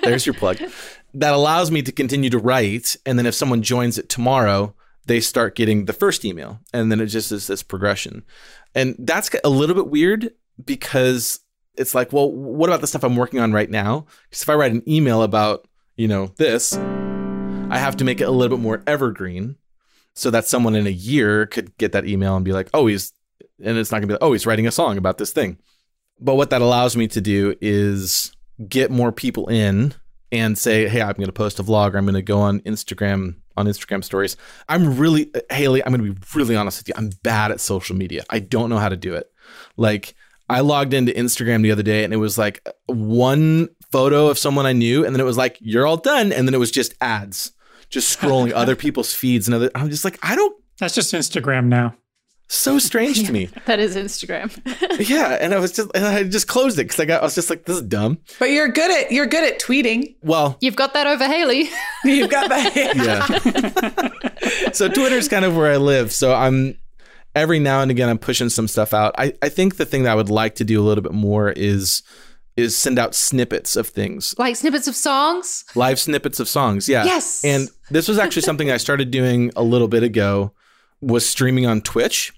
There's 0.02 0.26
your 0.26 0.34
plug. 0.34 0.58
That 1.14 1.34
allows 1.34 1.70
me 1.70 1.82
to 1.82 1.90
continue 1.90 2.30
to 2.30 2.38
write. 2.38 2.96
And 3.04 3.18
then 3.18 3.26
if 3.26 3.34
someone 3.34 3.62
joins 3.62 3.98
it 3.98 4.08
tomorrow, 4.08 4.74
they 5.06 5.20
start 5.20 5.56
getting 5.56 5.86
the 5.86 5.92
first 5.92 6.24
email. 6.24 6.60
And 6.72 6.92
then 6.92 7.00
it 7.00 7.06
just 7.06 7.32
is 7.32 7.48
this 7.48 7.62
progression. 7.64 8.22
And 8.74 8.94
that's 8.98 9.30
a 9.42 9.48
little 9.48 9.74
bit 9.74 9.88
weird 9.88 10.30
because 10.64 11.40
it's 11.74 11.94
like, 11.94 12.12
well, 12.12 12.30
what 12.30 12.68
about 12.68 12.80
the 12.80 12.86
stuff 12.86 13.04
I'm 13.04 13.16
working 13.16 13.40
on 13.40 13.52
right 13.52 13.70
now? 13.70 14.06
Because 14.28 14.42
if 14.42 14.48
I 14.48 14.54
write 14.54 14.72
an 14.72 14.88
email 14.88 15.22
about, 15.22 15.66
you 15.96 16.08
know, 16.08 16.28
this, 16.36 16.76
I 16.76 17.78
have 17.78 17.96
to 17.98 18.04
make 18.04 18.20
it 18.20 18.24
a 18.24 18.30
little 18.30 18.56
bit 18.56 18.62
more 18.62 18.82
evergreen 18.86 19.56
so 20.14 20.30
that 20.30 20.46
someone 20.46 20.74
in 20.74 20.86
a 20.86 20.90
year 20.90 21.46
could 21.46 21.76
get 21.78 21.92
that 21.92 22.06
email 22.06 22.36
and 22.36 22.44
be 22.44 22.52
like, 22.52 22.68
oh, 22.74 22.86
he's, 22.86 23.12
and 23.62 23.78
it's 23.78 23.90
not 23.90 23.98
gonna 23.98 24.08
be 24.08 24.14
like, 24.14 24.22
oh, 24.22 24.32
he's 24.32 24.46
writing 24.46 24.66
a 24.66 24.72
song 24.72 24.98
about 24.98 25.18
this 25.18 25.32
thing. 25.32 25.58
But 26.20 26.34
what 26.34 26.50
that 26.50 26.60
allows 26.60 26.96
me 26.96 27.08
to 27.08 27.20
do 27.20 27.54
is 27.60 28.36
get 28.68 28.90
more 28.90 29.12
people 29.12 29.48
in 29.48 29.94
and 30.32 30.58
say, 30.58 30.88
hey, 30.88 31.02
I'm 31.02 31.14
going 31.14 31.26
to 31.26 31.32
post 31.32 31.58
a 31.58 31.62
vlog 31.62 31.94
or 31.94 31.98
I'm 31.98 32.04
going 32.04 32.14
to 32.14 32.22
go 32.22 32.40
on 32.40 32.60
Instagram 32.60 33.36
on 33.60 33.66
Instagram 33.66 34.02
stories. 34.02 34.36
I'm 34.68 34.98
really, 34.98 35.30
Haley, 35.50 35.84
I'm 35.84 35.92
going 35.92 36.04
to 36.04 36.12
be 36.12 36.26
really 36.34 36.56
honest 36.56 36.80
with 36.80 36.88
you. 36.88 36.94
I'm 36.96 37.10
bad 37.22 37.52
at 37.52 37.60
social 37.60 37.94
media. 37.94 38.24
I 38.30 38.40
don't 38.40 38.70
know 38.70 38.78
how 38.78 38.88
to 38.88 38.96
do 38.96 39.14
it. 39.14 39.30
Like, 39.76 40.14
I 40.48 40.60
logged 40.60 40.94
into 40.94 41.12
Instagram 41.12 41.62
the 41.62 41.70
other 41.70 41.84
day 41.84 42.02
and 42.02 42.12
it 42.12 42.16
was 42.16 42.36
like 42.36 42.66
one 42.86 43.68
photo 43.92 44.28
of 44.28 44.38
someone 44.38 44.66
I 44.66 44.72
knew, 44.72 45.04
and 45.04 45.14
then 45.14 45.20
it 45.20 45.24
was 45.24 45.36
like, 45.36 45.56
you're 45.60 45.86
all 45.86 45.96
done. 45.96 46.32
And 46.32 46.46
then 46.46 46.54
it 46.54 46.58
was 46.58 46.70
just 46.70 46.94
ads, 47.00 47.52
just 47.88 48.18
scrolling 48.18 48.52
other 48.54 48.76
people's 48.76 49.14
feeds 49.14 49.46
and 49.46 49.54
other. 49.54 49.70
I'm 49.74 49.90
just 49.90 50.04
like, 50.04 50.18
I 50.22 50.34
don't, 50.34 50.56
That's 50.78 50.94
just 50.94 51.12
Instagram 51.14 51.66
now. 51.66 51.94
So 52.52 52.78
strange 52.80 53.24
to 53.26 53.32
me. 53.38 53.48
that 53.66 53.78
is 53.78 53.94
Instagram. 53.96 54.50
yeah. 55.08 55.38
And 55.40 55.54
I 55.54 55.58
was 55.60 55.72
just, 55.72 55.88
and 55.94 56.04
I 56.04 56.24
just 56.24 56.48
closed 56.48 56.78
it 56.78 56.84
because 56.84 56.98
I 57.00 57.04
got, 57.04 57.22
I 57.22 57.24
was 57.24 57.34
just 57.36 57.48
like, 57.48 57.64
this 57.64 57.76
is 57.76 57.82
dumb. 57.82 58.18
But 58.38 58.50
you're 58.50 58.68
good 58.68 58.90
at 58.90 59.12
you're 59.12 59.26
good 59.26 59.44
at 59.44 59.60
tweeting. 59.60 60.16
Well, 60.22 60.58
You've 60.60 60.76
got 60.76 60.92
that 60.94 61.06
over 61.06 61.26
Haley. 61.26 61.70
You've 62.04 62.30
got 62.30 62.48
that. 62.48 62.74
yeah. 63.54 64.72
so 64.72 64.88
Twitter's 64.88 65.28
kind 65.28 65.44
of 65.44 65.56
where 65.56 65.72
I 65.72 65.76
live. 65.76 66.12
So 66.12 66.34
I'm 66.34 66.76
every 67.34 67.60
now 67.60 67.80
and 67.82 67.90
again 67.90 68.08
I'm 68.08 68.18
pushing 68.18 68.48
some 68.48 68.66
stuff 68.68 68.92
out. 68.92 69.14
I, 69.16 69.32
I 69.42 69.48
think 69.48 69.76
the 69.76 69.86
thing 69.86 70.02
that 70.02 70.10
I 70.12 70.14
would 70.14 70.30
like 70.30 70.56
to 70.56 70.64
do 70.64 70.80
a 70.80 70.84
little 70.84 71.02
bit 71.02 71.12
more 71.12 71.50
is 71.50 72.02
is 72.56 72.76
send 72.76 72.98
out 72.98 73.14
snippets 73.14 73.76
of 73.76 73.86
things. 73.86 74.34
like 74.38 74.56
snippets 74.56 74.88
of 74.88 74.96
songs. 74.96 75.64
Live 75.76 75.98
snippets 76.00 76.40
of 76.40 76.48
songs. 76.48 76.88
Yeah. 76.88 77.04
Yes. 77.04 77.44
And 77.44 77.68
this 77.90 78.08
was 78.08 78.18
actually 78.18 78.42
something 78.42 78.70
I 78.70 78.76
started 78.76 79.10
doing 79.12 79.52
a 79.56 79.62
little 79.62 79.88
bit 79.88 80.02
ago 80.02 80.52
was 81.00 81.26
streaming 81.26 81.64
on 81.64 81.80
Twitch. 81.80 82.32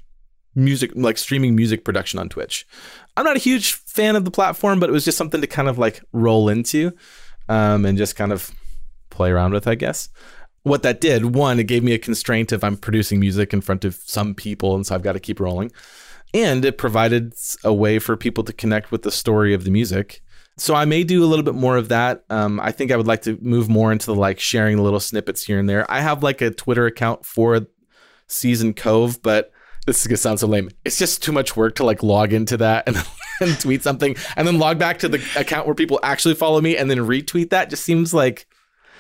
Music 0.55 0.93
like 0.95 1.19
streaming 1.19 1.57
music 1.57 1.85
production 1.85 2.19
on 2.19 2.29
Twitch. 2.29 2.67
I'm 3.17 3.25
not 3.25 3.37
a 3.37 3.41
huge 3.41 3.73
fan 3.73 4.17
of 4.17 4.25
the 4.25 4.31
platform, 4.31 4.81
but 4.81 4.89
it 4.89 4.93
was 4.93 5.05
just 5.05 5.19
something 5.19 5.41
to 5.41 5.47
kind 5.47 5.69
of 5.69 5.79
like 5.79 6.03
roll 6.13 6.49
into 6.49 6.93
um, 7.49 7.85
and 7.85 7.97
just 7.97 8.17
kind 8.17 8.33
of 8.33 8.51
play 9.11 9.31
around 9.31 9.53
with, 9.53 9.67
I 9.67 9.75
guess. 9.75 10.09
What 10.63 10.83
that 10.83 11.01
did, 11.01 11.35
one, 11.35 11.59
it 11.59 11.65
gave 11.65 11.83
me 11.83 11.93
a 11.93 11.99
constraint 11.99 12.53
of 12.53 12.63
I'm 12.63 12.77
producing 12.77 13.19
music 13.19 13.53
in 13.53 13.61
front 13.61 13.85
of 13.85 13.97
some 13.97 14.35
people, 14.35 14.75
and 14.75 14.87
so 14.87 14.95
I've 14.95 15.03
got 15.03 15.13
to 15.13 15.21
keep 15.21 15.41
rolling. 15.41 15.73
And 16.35 16.65
it 16.65 16.79
provided 16.79 17.35
a 17.65 17.73
way 17.73 17.99
for 17.99 18.17
people 18.17 18.45
to 18.45 18.53
connect 18.53 18.91
with 18.91 19.03
the 19.03 19.11
story 19.11 19.55
of 19.55 19.65
the 19.65 19.71
music. 19.71 20.23
So 20.57 20.75
I 20.75 20.85
may 20.85 21.03
do 21.03 21.25
a 21.25 21.27
little 21.27 21.45
bit 21.45 21.55
more 21.55 21.77
of 21.77 21.89
that. 21.89 22.25
Um, 22.31 22.61
I 22.61 22.73
think 22.73 22.93
I 22.93 22.97
would 22.97 23.07
like 23.07 23.23
to 23.23 23.39
move 23.41 23.69
more 23.69 23.91
into 23.91 24.07
the 24.07 24.15
like 24.15 24.39
sharing 24.39 24.79
little 24.79 25.01
snippets 25.01 25.45
here 25.45 25.59
and 25.59 25.69
there. 25.69 25.91
I 25.91 26.01
have 26.01 26.23
like 26.23 26.41
a 26.41 26.51
Twitter 26.51 26.87
account 26.87 27.27
for 27.27 27.67
Season 28.29 28.73
Cove, 28.73 29.23
but 29.23 29.51
this 29.87 30.01
is 30.01 30.07
gonna 30.07 30.17
sound 30.17 30.41
so 30.41 30.47
lame. 30.47 30.71
It's 30.85 30.99
just 30.99 31.23
too 31.23 31.33
much 31.33 31.57
work 31.57 31.77
to 31.77 31.85
like 31.85 32.03
log 32.03 32.33
into 32.33 32.57
that 32.59 32.85
and, 32.87 32.97
and 33.41 33.59
tweet 33.61 33.83
something 33.83 34.17
and 34.37 34.47
then 34.47 34.59
log 34.59 34.79
back 34.79 35.01
to 35.01 35.09
the 35.09 35.23
account 35.37 35.67
where 35.67 35.75
people 35.75 36.01
actually 36.03 36.35
follow 36.35 36.61
me 36.61 36.77
and 36.77 36.91
then 36.91 36.99
retweet 36.99 37.51
that. 37.51 37.71
Just 37.71 37.85
seems 37.85 38.13
like. 38.13 38.47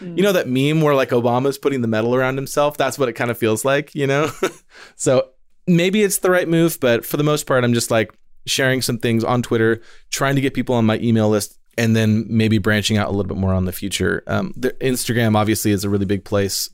You 0.00 0.24
know 0.24 0.32
that 0.32 0.48
meme 0.48 0.80
where 0.80 0.96
like 0.96 1.10
Obama's 1.10 1.58
putting 1.58 1.80
the 1.80 1.86
medal 1.86 2.12
around 2.12 2.34
himself? 2.34 2.76
That's 2.76 2.98
what 2.98 3.08
it 3.08 3.12
kind 3.12 3.30
of 3.30 3.38
feels 3.38 3.64
like, 3.64 3.94
you 3.94 4.08
know? 4.08 4.32
so 4.96 5.28
maybe 5.68 6.02
it's 6.02 6.18
the 6.18 6.30
right 6.30 6.48
move, 6.48 6.78
but 6.80 7.04
for 7.04 7.16
the 7.16 7.22
most 7.22 7.46
part, 7.46 7.62
I'm 7.62 7.74
just 7.74 7.90
like 7.90 8.12
sharing 8.46 8.82
some 8.82 8.98
things 8.98 9.24
on 9.24 9.42
Twitter, 9.42 9.80
trying 10.10 10.34
to 10.34 10.40
get 10.40 10.54
people 10.54 10.74
on 10.74 10.84
my 10.84 10.98
email 10.98 11.28
list, 11.28 11.58
and 11.78 11.96
then 11.96 12.26
maybe 12.28 12.58
branching 12.58 12.96
out 12.96 13.08
a 13.08 13.10
little 13.10 13.28
bit 13.28 13.36
more 13.36 13.54
on 13.54 13.64
the 13.64 13.72
future. 13.72 14.22
Um, 14.26 14.52
the, 14.56 14.72
Instagram 14.72 15.36
obviously 15.36 15.70
is 15.70 15.84
a 15.84 15.90
really 15.90 16.04
big 16.04 16.24
place. 16.24 16.68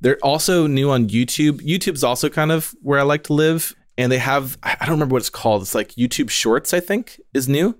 They're 0.00 0.18
also 0.22 0.66
new 0.66 0.90
on 0.90 1.08
YouTube. 1.08 1.60
YouTube's 1.60 2.04
also 2.04 2.28
kind 2.28 2.52
of 2.52 2.74
where 2.82 2.98
I 2.98 3.02
like 3.02 3.24
to 3.24 3.32
live. 3.32 3.74
And 3.96 4.12
they 4.12 4.18
have, 4.18 4.56
I 4.62 4.76
don't 4.80 4.92
remember 4.92 5.14
what 5.14 5.22
it's 5.22 5.30
called. 5.30 5.62
It's 5.62 5.74
like 5.74 5.90
YouTube 5.96 6.30
Shorts, 6.30 6.72
I 6.72 6.78
think, 6.78 7.20
is 7.34 7.48
new, 7.48 7.76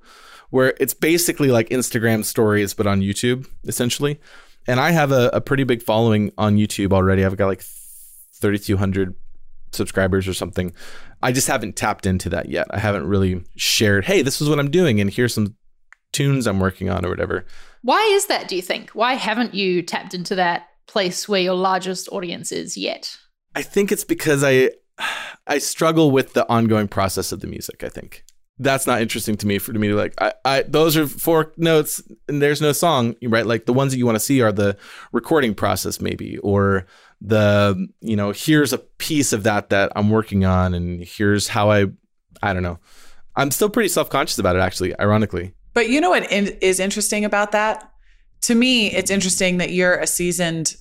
where 0.50 0.74
it's 0.80 0.92
basically 0.92 1.52
like 1.52 1.68
Instagram 1.68 2.24
stories, 2.24 2.74
but 2.74 2.88
on 2.88 3.00
YouTube, 3.00 3.46
essentially. 3.64 4.18
And 4.66 4.80
I 4.80 4.90
have 4.90 5.12
a, 5.12 5.30
a 5.32 5.40
pretty 5.40 5.62
big 5.62 5.80
following 5.80 6.32
on 6.36 6.56
YouTube 6.56 6.92
already. 6.92 7.24
I've 7.24 7.36
got 7.36 7.46
like 7.46 7.62
3,200 7.62 9.14
subscribers 9.70 10.26
or 10.26 10.34
something. 10.34 10.72
I 11.22 11.30
just 11.30 11.46
haven't 11.46 11.76
tapped 11.76 12.04
into 12.04 12.28
that 12.30 12.48
yet. 12.48 12.66
I 12.70 12.78
haven't 12.78 13.06
really 13.06 13.44
shared, 13.56 14.06
hey, 14.06 14.22
this 14.22 14.40
is 14.40 14.48
what 14.48 14.58
I'm 14.58 14.70
doing, 14.70 15.00
and 15.00 15.10
here's 15.10 15.34
some 15.34 15.54
tunes 16.12 16.46
I'm 16.46 16.58
working 16.58 16.90
on 16.90 17.04
or 17.04 17.10
whatever. 17.10 17.46
Why 17.82 18.00
is 18.12 18.26
that, 18.26 18.48
do 18.48 18.56
you 18.56 18.62
think? 18.62 18.90
Why 18.90 19.14
haven't 19.14 19.54
you 19.54 19.82
tapped 19.82 20.14
into 20.14 20.34
that 20.34 20.68
place 20.88 21.28
where 21.28 21.40
your 21.40 21.54
largest 21.54 22.08
audience 22.10 22.50
is 22.50 22.76
yet? 22.76 23.16
I 23.54 23.62
think 23.62 23.92
it's 23.92 24.04
because 24.04 24.42
I 24.42 24.70
I 25.46 25.58
struggle 25.58 26.10
with 26.10 26.32
the 26.32 26.48
ongoing 26.48 26.88
process 26.88 27.32
of 27.32 27.40
the 27.40 27.46
music, 27.46 27.84
I 27.84 27.88
think. 27.88 28.24
That's 28.60 28.88
not 28.88 29.00
interesting 29.00 29.36
to 29.36 29.46
me 29.46 29.58
for 29.58 29.72
to 29.72 29.78
me 29.78 29.88
to 29.88 29.94
like 29.94 30.20
I, 30.20 30.32
I 30.44 30.62
those 30.62 30.96
are 30.96 31.06
four 31.06 31.52
notes 31.56 32.02
and 32.28 32.42
there's 32.42 32.60
no 32.60 32.72
song, 32.72 33.14
right? 33.22 33.46
Like 33.46 33.66
the 33.66 33.72
ones 33.72 33.92
that 33.92 33.98
you 33.98 34.06
want 34.06 34.16
to 34.16 34.20
see 34.20 34.40
are 34.40 34.50
the 34.50 34.76
recording 35.12 35.54
process 35.54 36.00
maybe 36.00 36.38
or 36.38 36.86
the 37.20 37.88
you 38.00 38.16
know 38.16 38.32
here's 38.32 38.72
a 38.72 38.78
piece 38.78 39.32
of 39.32 39.44
that 39.44 39.70
that 39.70 39.92
I'm 39.94 40.10
working 40.10 40.44
on 40.44 40.74
and 40.74 41.04
here's 41.04 41.48
how 41.48 41.70
I 41.70 41.86
I 42.42 42.52
don't 42.52 42.64
know. 42.64 42.80
I'm 43.36 43.52
still 43.52 43.70
pretty 43.70 43.88
self-conscious 43.88 44.38
about 44.40 44.56
it 44.56 44.60
actually, 44.60 44.98
ironically. 44.98 45.54
But 45.72 45.88
you 45.88 46.00
know 46.00 46.10
what 46.10 46.30
is 46.32 46.80
interesting 46.80 47.24
about 47.24 47.52
that? 47.52 47.92
To 48.42 48.54
me, 48.54 48.92
it's 48.92 49.10
interesting 49.10 49.58
that 49.58 49.70
you're 49.70 49.96
a 49.96 50.06
seasoned 50.06 50.76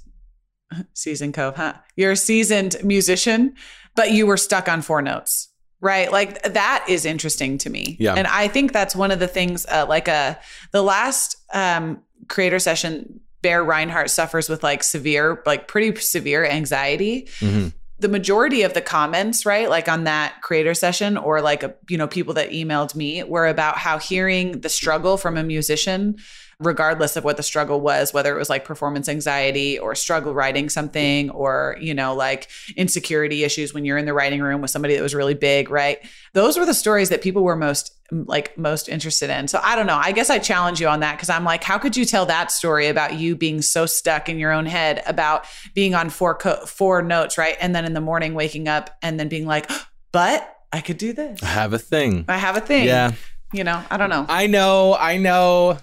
seasoned 0.94 1.34
cove, 1.34 1.56
huh? 1.56 1.74
You're 1.96 2.12
a 2.12 2.18
seasoned 2.18 2.76
musician, 2.84 3.56
but 3.96 4.12
you 4.12 4.28
were 4.28 4.38
stuck 4.38 4.68
on 4.68 4.82
four 4.82 5.02
notes. 5.02 5.50
Right. 5.80 6.12
Like 6.12 6.42
that 6.44 6.86
is 6.90 7.06
interesting 7.06 7.58
to 7.60 7.70
me. 7.70 7.98
Yeah. 8.00 8.16
And 8.16 8.28
I 8.28 8.48
think 8.48 8.74
that's 8.74 8.96
one 8.96 9.12
of 9.12 9.20
the 9.20 9.28
things, 9.28 9.66
uh, 9.68 9.86
like 9.88 10.08
a, 10.08 10.12
uh, 10.12 10.34
the 10.72 10.82
last 10.82 11.38
um, 11.54 12.02
creator 12.28 12.60
session 12.60 13.20
Bear 13.44 13.64
Rinehart 13.64 14.10
suffers 14.10 14.50
with 14.50 14.64
like 14.64 14.84
severe, 14.84 15.44
like 15.46 15.68
pretty 15.68 15.96
severe 16.02 16.44
anxiety. 16.46 17.30
Mm-hmm. 17.40 17.70
The 18.00 18.08
majority 18.08 18.64
of 18.64 18.74
the 18.74 18.82
comments, 18.82 19.46
right, 19.46 19.70
like 19.70 19.88
on 19.88 20.04
that 20.06 20.42
creator 20.42 20.74
session 20.74 21.16
or 21.16 21.42
like, 21.42 21.64
a, 21.64 21.76
you 21.90 21.98
know, 21.98 22.08
people 22.08 22.34
that 22.34 22.50
emailed 22.50 22.96
me 22.96 23.24
were 23.24 23.48
about 23.48 23.78
how 23.78 24.00
hearing 24.00 24.62
the 24.62 24.70
struggle 24.70 25.16
from 25.18 25.38
a 25.38 25.44
musician 25.44 26.18
regardless 26.60 27.16
of 27.16 27.24
what 27.24 27.38
the 27.38 27.44
struggle 27.44 27.80
was, 27.80 28.14
whether 28.14 28.34
it 28.36 28.40
was 28.40 28.50
like 28.50 28.66
performance 28.66 29.08
anxiety 29.08 29.78
or 29.78 29.94
struggle 29.94 30.34
writing 30.34 30.70
something 30.70 31.30
or, 31.30 31.78
you 31.80 31.94
know, 31.94 32.16
like 32.16 32.48
insecurity 32.76 33.44
issues 33.44 33.76
when 33.76 33.86
you're 33.86 33.98
in 33.98 34.06
the 34.06 34.14
writing 34.14 34.42
room 34.42 34.60
with 34.60 34.72
somebody 34.72 34.96
that 34.96 35.04
was 35.04 35.14
really 35.14 35.36
big, 35.36 35.70
right? 35.70 36.00
Those 36.34 36.58
were 36.58 36.66
the 36.66 36.74
stories 36.74 37.10
that 37.10 37.22
people 37.22 37.44
were 37.44 37.56
most 37.56 37.94
like 38.12 38.58
most 38.58 38.88
interested 38.88 39.30
in. 39.30 39.48
So 39.48 39.60
I 39.62 39.76
don't 39.76 39.86
know. 39.86 40.00
I 40.02 40.14
guess 40.14 40.30
I 40.30 40.40
challenge 40.40 40.80
you 40.80 40.88
on 40.88 41.02
that 41.02 41.18
because 41.18 41.30
I'm 41.30 41.44
like, 41.44 41.64
how 41.64 41.78
could 41.78 41.98
you 41.98 42.06
tell 42.06 42.26
that 42.28 42.52
story 42.52 42.88
about 42.88 43.16
you 43.16 43.36
being 43.36 43.62
so 43.62 43.86
stuck 43.86 44.30
in 44.30 44.40
your 44.40 44.52
own 44.52 44.66
head 44.66 45.04
about 45.06 45.46
being 45.74 45.94
on 45.94 46.10
four 46.10 46.34
co- 46.34 46.66
four 46.66 47.02
notes, 47.02 47.38
right? 47.38 47.58
And 47.60 47.76
then 47.76 47.86
in 47.86 47.94
the 47.94 48.02
morning 48.02 48.34
waking 48.34 48.68
up 48.68 48.98
and 49.02 49.20
then 49.20 49.28
being 49.28 49.46
like, 49.46 49.70
but 50.12 50.56
I 50.72 50.82
could 50.82 50.98
do 50.98 51.14
this. 51.14 51.44
I 51.44 51.48
have 51.48 51.74
a 51.74 51.80
thing. 51.80 52.26
I 52.28 52.38
have 52.38 52.58
a 52.58 52.62
thing. 52.62 52.86
Yeah. 52.86 53.12
You 53.54 53.64
know, 53.64 53.82
I 53.90 53.98
don't 53.98 54.10
know. 54.10 54.26
I 54.28 54.48
know. 54.48 54.96
I 54.96 55.18
know. 55.18 55.78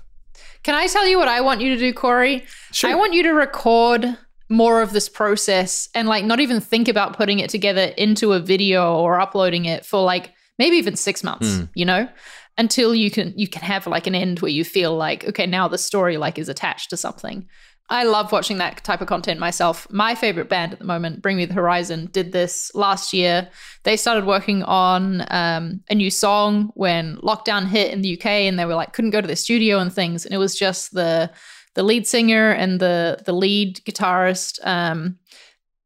Can 0.64 0.74
I 0.74 0.86
tell 0.86 1.06
you 1.06 1.18
what 1.18 1.28
I 1.28 1.40
want 1.42 1.60
you 1.60 1.74
to 1.74 1.78
do, 1.78 1.92
Corey? 1.92 2.44
Sure. 2.72 2.90
I 2.90 2.94
want 2.94 3.12
you 3.12 3.22
to 3.24 3.32
record 3.32 4.16
more 4.48 4.82
of 4.82 4.92
this 4.92 5.08
process 5.08 5.88
and 5.94 6.08
like 6.08 6.24
not 6.24 6.40
even 6.40 6.60
think 6.60 6.88
about 6.88 7.16
putting 7.16 7.38
it 7.38 7.50
together 7.50 7.92
into 7.96 8.32
a 8.32 8.40
video 8.40 8.96
or 8.96 9.20
uploading 9.20 9.66
it 9.66 9.86
for 9.86 10.02
like 10.02 10.32
maybe 10.58 10.76
even 10.76 10.96
6 10.96 11.24
months, 11.24 11.48
mm. 11.48 11.68
you 11.74 11.84
know? 11.84 12.08
Until 12.56 12.94
you 12.94 13.10
can 13.10 13.34
you 13.36 13.48
can 13.48 13.62
have 13.62 13.86
like 13.86 14.06
an 14.06 14.14
end 14.14 14.38
where 14.38 14.50
you 14.50 14.64
feel 14.64 14.96
like 14.96 15.24
okay, 15.24 15.44
now 15.44 15.66
the 15.66 15.76
story 15.76 16.16
like 16.16 16.38
is 16.38 16.48
attached 16.48 16.90
to 16.90 16.96
something. 16.96 17.48
I 17.90 18.04
love 18.04 18.32
watching 18.32 18.58
that 18.58 18.82
type 18.82 19.02
of 19.02 19.08
content 19.08 19.38
myself. 19.38 19.86
My 19.90 20.14
favorite 20.14 20.48
band 20.48 20.72
at 20.72 20.78
the 20.78 20.86
moment, 20.86 21.20
Bring 21.20 21.36
Me 21.36 21.44
the 21.44 21.52
Horizon, 21.52 22.08
did 22.12 22.32
this 22.32 22.70
last 22.74 23.12
year. 23.12 23.48
They 23.82 23.96
started 23.96 24.24
working 24.24 24.62
on 24.62 25.26
um, 25.28 25.82
a 25.90 25.94
new 25.94 26.10
song 26.10 26.72
when 26.74 27.16
lockdown 27.18 27.66
hit 27.66 27.92
in 27.92 28.00
the 28.00 28.18
UK, 28.18 28.26
and 28.26 28.58
they 28.58 28.64
were 28.64 28.74
like 28.74 28.94
couldn't 28.94 29.10
go 29.10 29.20
to 29.20 29.28
the 29.28 29.36
studio 29.36 29.78
and 29.78 29.92
things. 29.92 30.24
And 30.24 30.34
it 30.34 30.38
was 30.38 30.54
just 30.54 30.94
the 30.94 31.30
the 31.74 31.82
lead 31.82 32.06
singer 32.06 32.52
and 32.52 32.80
the 32.80 33.22
the 33.26 33.34
lead 33.34 33.76
guitarist 33.84 34.64
um, 34.66 35.18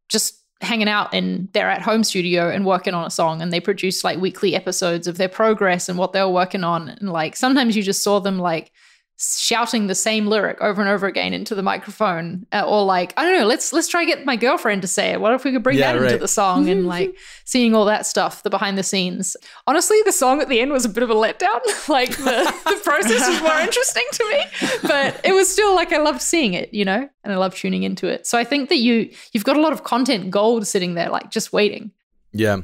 just 0.08 0.38
hanging 0.61 0.88
out 0.88 1.14
in 1.14 1.48
their 1.52 1.68
at 1.68 1.82
home 1.82 2.04
studio 2.04 2.48
and 2.48 2.64
working 2.64 2.94
on 2.94 3.06
a 3.06 3.11
song. 3.11 3.42
And 3.42 3.52
they 3.52 3.61
produced 3.61 4.04
like 4.04 4.20
weekly 4.20 4.54
episodes 4.54 5.06
of 5.06 5.16
their 5.16 5.28
progress 5.28 5.88
and 5.88 5.98
what 5.98 6.12
they 6.12 6.22
were 6.22 6.28
working 6.28 6.64
on. 6.64 6.88
And 6.88 7.11
like 7.11 7.34
sometimes 7.37 7.76
you 7.76 7.82
just 7.82 8.02
saw 8.02 8.20
them 8.20 8.38
like 8.38 8.72
shouting 9.20 9.88
the 9.88 9.94
same 9.96 10.28
lyric 10.28 10.61
over 10.61 10.81
and 10.81 10.88
over 10.88 11.07
again 11.07 11.35
into 11.35 11.52
the 11.52 11.62
microphone 11.62 12.46
uh, 12.52 12.62
or 12.64 12.85
like 12.85 13.12
i 13.16 13.24
don't 13.24 13.37
know 13.37 13.46
let's 13.46 13.72
let's 13.72 13.88
try 13.88 14.04
to 14.04 14.07
get 14.07 14.24
my 14.24 14.37
girlfriend 14.37 14.81
to 14.83 14.88
say 14.88 15.11
it. 15.11 15.20
What 15.20 15.35
if 15.35 15.44
we 15.44 15.52
could 15.52 15.62
bring 15.62 15.78
yeah, 15.78 15.92
that 15.92 16.00
right. 16.00 16.12
into 16.12 16.18
the 16.18 16.28
song 16.28 16.68
and 16.68 16.87
like 16.96 17.16
seeing 17.44 17.74
all 17.74 17.85
that 17.87 18.07
stuff 18.07 18.42
the 18.42 18.50
behind 18.50 18.78
the 18.78 18.83
scenes? 18.83 19.37
Honestly 19.66 20.00
the 20.04 20.12
song 20.12 20.40
at 20.40 20.48
the 20.48 20.61
end 20.61 20.70
was 20.70 20.85
a 20.85 20.88
bit 20.88 21.02
of 21.02 21.11
a 21.11 21.14
letdown. 21.14 21.61
Like 21.88 22.11
the, 22.11 22.54
the 22.64 22.81
process 22.85 23.26
was 23.26 23.40
more 23.40 23.59
interesting 23.61 24.04
to 24.12 24.31
me 24.31 24.44
but 24.83 25.20
it 25.24 25.33
was 25.33 25.50
still 25.50 25.74
like 25.74 25.92
i 25.92 25.96
loved 25.96 26.20
seeing 26.20 26.52
it 26.52 26.72
you 26.74 26.85
know 26.85 27.09
and 27.24 27.33
i 27.33 27.37
love 27.37 27.54
tuning 27.54 27.83
into 27.83 28.07
it. 28.07 28.26
So 28.26 28.38
i 28.38 28.44
think 28.44 28.68
that 28.68 28.76
you 28.76 29.11
you've 29.33 29.44
got 29.44 29.57
a 29.57 29.61
lot 29.61 29.72
of 29.72 29.85
content 29.85 30.31
gold 30.31 30.66
sitting 30.66 30.94
there 30.94 31.09
like 31.09 31.31
just 31.31 31.52
waiting. 31.52 31.90
Yeah. 32.33 32.59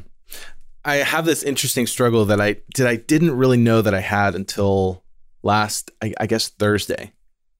I 0.84 0.96
have 0.96 1.24
this 1.24 1.42
interesting 1.42 1.86
struggle 1.86 2.26
that 2.26 2.40
i 2.40 2.56
did 2.74 2.86
i 2.86 2.96
didn't 2.96 3.36
really 3.36 3.56
know 3.56 3.82
that 3.82 3.94
i 3.94 4.00
had 4.00 4.34
until 4.34 5.03
last, 5.44 5.90
I, 6.02 6.12
I 6.18 6.26
guess, 6.26 6.48
Thursday. 6.48 7.12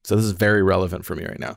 So 0.05 0.17
this 0.17 0.25
is 0.25 0.33
very 0.33 0.63
relevant 0.63 1.05
for 1.05 1.15
me 1.15 1.25
right 1.25 1.39
now. 1.39 1.57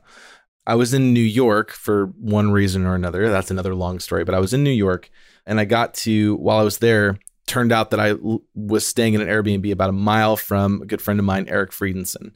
I 0.66 0.76
was 0.76 0.94
in 0.94 1.14
New 1.14 1.20
York 1.20 1.72
for 1.72 2.08
one 2.20 2.52
reason 2.52 2.86
or 2.86 2.94
another. 2.94 3.30
That's 3.30 3.52
another 3.52 3.74
long 3.74 4.00
story, 4.00 4.24
but 4.24 4.36
I 4.36 4.40
was 4.40 4.54
in 4.54 4.64
New 4.64 4.70
York 4.70 5.10
and 5.46 5.60
I 5.60 5.66
got 5.66 5.94
to, 5.96 6.36
while 6.36 6.60
I 6.60 6.64
was 6.64 6.80
there, 6.80 7.18
turned 7.46 7.72
out 7.72 7.92
that 7.92 8.00
I 8.00 8.10
l- 8.10 8.42
was 8.54 8.86
staying 8.86 9.14
in 9.14 9.22
an 9.22 9.30
Airbnb 9.30 9.72
about 9.72 9.90
a 9.90 9.94
mile 9.94 10.36
from 10.36 10.82
a 10.82 10.86
good 10.86 11.02
friend 11.02 11.20
of 11.20 11.26
mine, 11.26 11.46
Eric 11.48 11.72
Friedensohn, 11.72 12.34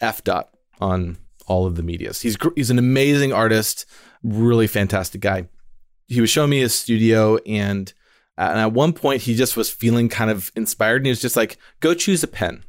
F 0.00 0.22
dot 0.22 0.50
on 0.80 1.16
all 1.46 1.66
of 1.66 1.76
the 1.76 1.82
medias. 1.82 2.20
He's 2.20 2.36
he's 2.54 2.70
an 2.70 2.78
amazing 2.78 3.32
artist, 3.32 3.86
really 4.22 4.66
fantastic 4.66 5.22
guy. 5.22 5.48
He 6.06 6.20
was 6.20 6.30
showing 6.30 6.50
me 6.50 6.60
his 6.60 6.74
studio, 6.74 7.38
and 7.38 7.92
uh, 8.36 8.48
and 8.50 8.58
at 8.60 8.72
one 8.72 8.92
point 8.92 9.22
he 9.22 9.34
just 9.34 9.56
was 9.56 9.70
feeling 9.70 10.08
kind 10.08 10.30
of 10.30 10.52
inspired, 10.54 10.96
and 10.98 11.06
he 11.06 11.10
was 11.10 11.22
just 11.22 11.36
like, 11.36 11.58
"Go 11.80 11.94
choose 11.94 12.22
a 12.22 12.28
pen." 12.28 12.64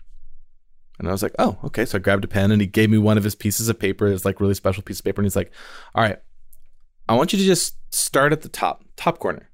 And 1.01 1.09
I 1.09 1.13
was 1.13 1.23
like, 1.23 1.33
oh, 1.39 1.57
okay. 1.63 1.83
So 1.83 1.97
I 1.97 1.99
grabbed 1.99 2.23
a 2.23 2.27
pen 2.27 2.51
and 2.51 2.61
he 2.61 2.67
gave 2.67 2.91
me 2.91 2.99
one 2.99 3.17
of 3.17 3.23
his 3.23 3.33
pieces 3.33 3.69
of 3.69 3.79
paper. 3.79 4.07
It's 4.07 4.23
like 4.23 4.39
really 4.39 4.53
special 4.53 4.83
piece 4.83 4.99
of 4.99 5.05
paper. 5.05 5.19
And 5.19 5.25
he's 5.25 5.35
like, 5.35 5.51
all 5.95 6.03
right, 6.03 6.19
I 7.09 7.15
want 7.15 7.33
you 7.33 7.39
to 7.39 7.45
just 7.45 7.75
start 7.91 8.31
at 8.31 8.43
the 8.43 8.49
top, 8.49 8.85
top 8.97 9.17
corner 9.17 9.49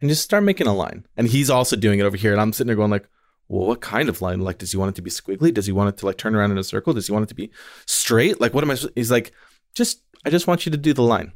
and 0.00 0.10
just 0.10 0.24
start 0.24 0.42
making 0.42 0.66
a 0.66 0.74
line. 0.74 1.06
And 1.16 1.28
he's 1.28 1.50
also 1.50 1.76
doing 1.76 2.00
it 2.00 2.02
over 2.02 2.16
here. 2.16 2.32
And 2.32 2.40
I'm 2.40 2.52
sitting 2.52 2.66
there 2.66 2.74
going 2.74 2.90
like, 2.90 3.08
well, 3.46 3.68
what 3.68 3.80
kind 3.80 4.08
of 4.08 4.20
line? 4.20 4.40
Like, 4.40 4.58
does 4.58 4.72
he 4.72 4.76
want 4.76 4.88
it 4.90 4.96
to 4.96 5.02
be 5.02 5.10
squiggly? 5.10 5.54
Does 5.54 5.66
he 5.66 5.72
want 5.72 5.88
it 5.88 5.98
to 5.98 6.06
like 6.06 6.18
turn 6.18 6.34
around 6.34 6.50
in 6.50 6.58
a 6.58 6.64
circle? 6.64 6.92
Does 6.92 7.06
he 7.06 7.12
want 7.12 7.22
it 7.22 7.28
to 7.28 7.34
be 7.36 7.52
straight? 7.86 8.40
Like, 8.40 8.52
what 8.52 8.64
am 8.64 8.72
I? 8.72 8.76
He's 8.96 9.12
like, 9.12 9.32
just, 9.74 10.02
I 10.24 10.30
just 10.30 10.48
want 10.48 10.66
you 10.66 10.72
to 10.72 10.78
do 10.78 10.92
the 10.92 11.02
line. 11.02 11.32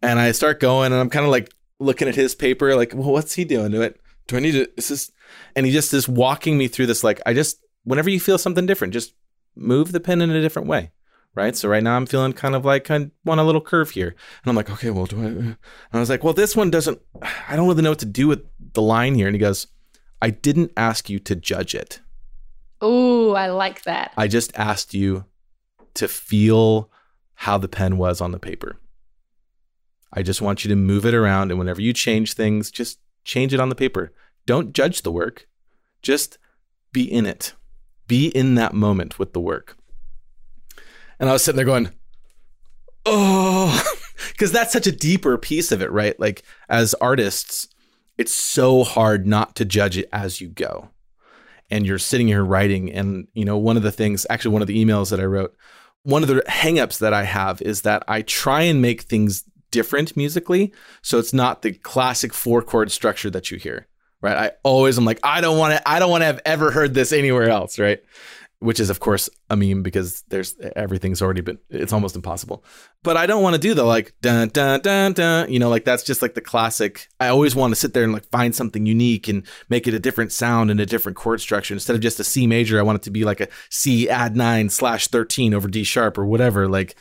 And 0.00 0.18
I 0.18 0.32
start 0.32 0.60
going 0.60 0.92
and 0.92 1.00
I'm 1.00 1.10
kind 1.10 1.26
of 1.26 1.30
like 1.30 1.52
looking 1.78 2.08
at 2.08 2.14
his 2.14 2.34
paper, 2.34 2.74
like, 2.74 2.94
well, 2.94 3.12
what's 3.12 3.34
he 3.34 3.44
doing 3.44 3.70
to 3.72 3.82
it? 3.82 4.00
Do 4.28 4.36
I 4.38 4.40
need 4.40 4.52
to, 4.52 4.70
is 4.78 4.88
this, 4.88 5.12
and 5.54 5.66
he 5.66 5.72
just 5.72 5.92
is 5.92 6.08
walking 6.08 6.56
me 6.56 6.68
through 6.68 6.86
this, 6.86 7.04
like, 7.04 7.20
I 7.26 7.34
just, 7.34 7.58
whenever 7.84 8.10
you 8.10 8.20
feel 8.20 8.38
something 8.38 8.66
different, 8.66 8.92
just 8.92 9.14
move 9.54 9.92
the 9.92 10.00
pen 10.00 10.20
in 10.20 10.30
a 10.30 10.40
different 10.40 10.68
way. 10.68 10.92
Right. 11.34 11.56
So 11.56 11.66
right 11.66 11.82
now 11.82 11.96
I'm 11.96 12.04
feeling 12.04 12.34
kind 12.34 12.54
of 12.54 12.66
like 12.66 12.90
I 12.90 13.10
want 13.24 13.40
a 13.40 13.44
little 13.44 13.62
curve 13.62 13.90
here. 13.90 14.08
And 14.08 14.50
I'm 14.50 14.56
like, 14.56 14.68
okay, 14.68 14.90
well, 14.90 15.06
do 15.06 15.18
I? 15.18 15.24
Uh, 15.24 15.28
and 15.28 15.56
I 15.94 15.98
was 15.98 16.10
like, 16.10 16.22
well, 16.22 16.34
this 16.34 16.54
one 16.54 16.70
doesn't, 16.70 17.00
I 17.48 17.56
don't 17.56 17.66
really 17.66 17.80
know 17.80 17.90
what 17.90 18.00
to 18.00 18.06
do 18.06 18.28
with 18.28 18.44
the 18.74 18.82
line 18.82 19.14
here. 19.14 19.28
And 19.28 19.34
he 19.34 19.40
goes, 19.40 19.66
I 20.20 20.28
didn't 20.28 20.72
ask 20.76 21.08
you 21.08 21.18
to 21.20 21.34
judge 21.34 21.74
it. 21.74 22.00
Oh, 22.82 23.32
I 23.32 23.48
like 23.48 23.84
that. 23.84 24.12
I 24.14 24.28
just 24.28 24.54
asked 24.58 24.92
you 24.92 25.24
to 25.94 26.06
feel 26.06 26.90
how 27.34 27.56
the 27.56 27.68
pen 27.68 27.96
was 27.96 28.20
on 28.20 28.32
the 28.32 28.38
paper. 28.38 28.76
I 30.12 30.22
just 30.22 30.42
want 30.42 30.64
you 30.64 30.68
to 30.68 30.76
move 30.76 31.06
it 31.06 31.14
around. 31.14 31.50
And 31.50 31.58
whenever 31.58 31.80
you 31.80 31.94
change 31.94 32.34
things, 32.34 32.70
just 32.70 32.98
change 33.24 33.54
it 33.54 33.60
on 33.60 33.70
the 33.70 33.74
paper. 33.74 34.12
Don't 34.44 34.74
judge 34.74 35.00
the 35.00 35.12
work, 35.12 35.48
just 36.02 36.36
be 36.92 37.10
in 37.10 37.24
it 37.24 37.54
be 38.12 38.26
in 38.26 38.56
that 38.56 38.74
moment 38.74 39.18
with 39.18 39.32
the 39.32 39.40
work. 39.40 39.74
And 41.18 41.30
I 41.30 41.32
was 41.32 41.42
sitting 41.42 41.56
there 41.56 41.64
going, 41.64 41.88
oh, 43.06 43.82
because 44.32 44.52
that's 44.52 44.74
such 44.74 44.86
a 44.86 44.92
deeper 44.92 45.38
piece 45.38 45.72
of 45.72 45.80
it, 45.80 45.90
right? 45.90 46.20
Like 46.20 46.42
as 46.68 46.92
artists, 47.00 47.68
it's 48.18 48.34
so 48.34 48.84
hard 48.84 49.26
not 49.26 49.56
to 49.56 49.64
judge 49.64 49.96
it 49.96 50.10
as 50.12 50.42
you 50.42 50.48
go. 50.48 50.90
And 51.70 51.86
you're 51.86 51.98
sitting 51.98 52.28
here 52.28 52.44
writing. 52.44 52.92
And, 52.92 53.28
you 53.32 53.46
know, 53.46 53.56
one 53.56 53.78
of 53.78 53.82
the 53.82 53.90
things, 53.90 54.26
actually, 54.28 54.52
one 54.52 54.60
of 54.60 54.68
the 54.68 54.84
emails 54.84 55.08
that 55.08 55.18
I 55.18 55.24
wrote, 55.24 55.56
one 56.02 56.22
of 56.22 56.28
the 56.28 56.42
hangups 56.46 56.98
that 56.98 57.14
I 57.14 57.24
have 57.24 57.62
is 57.62 57.80
that 57.80 58.04
I 58.08 58.20
try 58.20 58.60
and 58.60 58.82
make 58.82 59.00
things 59.00 59.42
different 59.70 60.18
musically. 60.18 60.70
So 61.00 61.18
it's 61.18 61.32
not 61.32 61.62
the 61.62 61.72
classic 61.72 62.34
four 62.34 62.60
chord 62.60 62.92
structure 62.92 63.30
that 63.30 63.50
you 63.50 63.56
hear, 63.56 63.86
right? 64.22 64.36
I 64.36 64.52
always 64.62 64.96
am 64.96 65.04
like, 65.04 65.20
I 65.22 65.40
don't 65.40 65.58
want 65.58 65.74
to, 65.74 65.88
I 65.88 65.98
don't 65.98 66.10
want 66.10 66.22
to 66.22 66.26
have 66.26 66.40
ever 66.46 66.70
heard 66.70 66.94
this 66.94 67.12
anywhere 67.12 67.50
else, 67.50 67.78
right? 67.78 68.00
which 68.62 68.78
is 68.78 68.90
of 68.90 69.00
course 69.00 69.28
a 69.50 69.56
meme 69.56 69.82
because 69.82 70.22
there's 70.28 70.54
everything's 70.76 71.20
already 71.20 71.40
been 71.40 71.58
it's 71.68 71.92
almost 71.92 72.14
impossible. 72.14 72.64
But 73.02 73.16
I 73.16 73.26
don't 73.26 73.42
want 73.42 73.54
to 73.54 73.60
do 73.60 73.74
the 73.74 73.82
like 73.82 74.14
dun 74.22 74.48
dun 74.50 74.80
dun 74.80 75.14
dun, 75.14 75.52
you 75.52 75.58
know, 75.58 75.68
like 75.68 75.84
that's 75.84 76.04
just 76.04 76.22
like 76.22 76.34
the 76.34 76.40
classic. 76.40 77.08
I 77.18 77.26
always 77.26 77.56
want 77.56 77.72
to 77.72 77.80
sit 77.80 77.92
there 77.92 78.04
and 78.04 78.12
like 78.12 78.24
find 78.26 78.54
something 78.54 78.86
unique 78.86 79.26
and 79.26 79.44
make 79.68 79.88
it 79.88 79.94
a 79.94 79.98
different 79.98 80.30
sound 80.30 80.70
and 80.70 80.80
a 80.80 80.86
different 80.86 81.18
chord 81.18 81.40
structure 81.40 81.74
instead 81.74 81.96
of 81.96 82.02
just 82.02 82.20
a 82.20 82.24
C 82.24 82.46
major. 82.46 82.78
I 82.78 82.82
want 82.82 83.00
it 83.00 83.02
to 83.02 83.10
be 83.10 83.24
like 83.24 83.40
a 83.40 83.48
C 83.68 84.08
add 84.08 84.36
nine 84.36 84.68
slash 84.68 85.08
thirteen 85.08 85.54
over 85.54 85.66
D 85.66 85.82
sharp 85.82 86.16
or 86.16 86.24
whatever. 86.24 86.68
Like, 86.68 86.94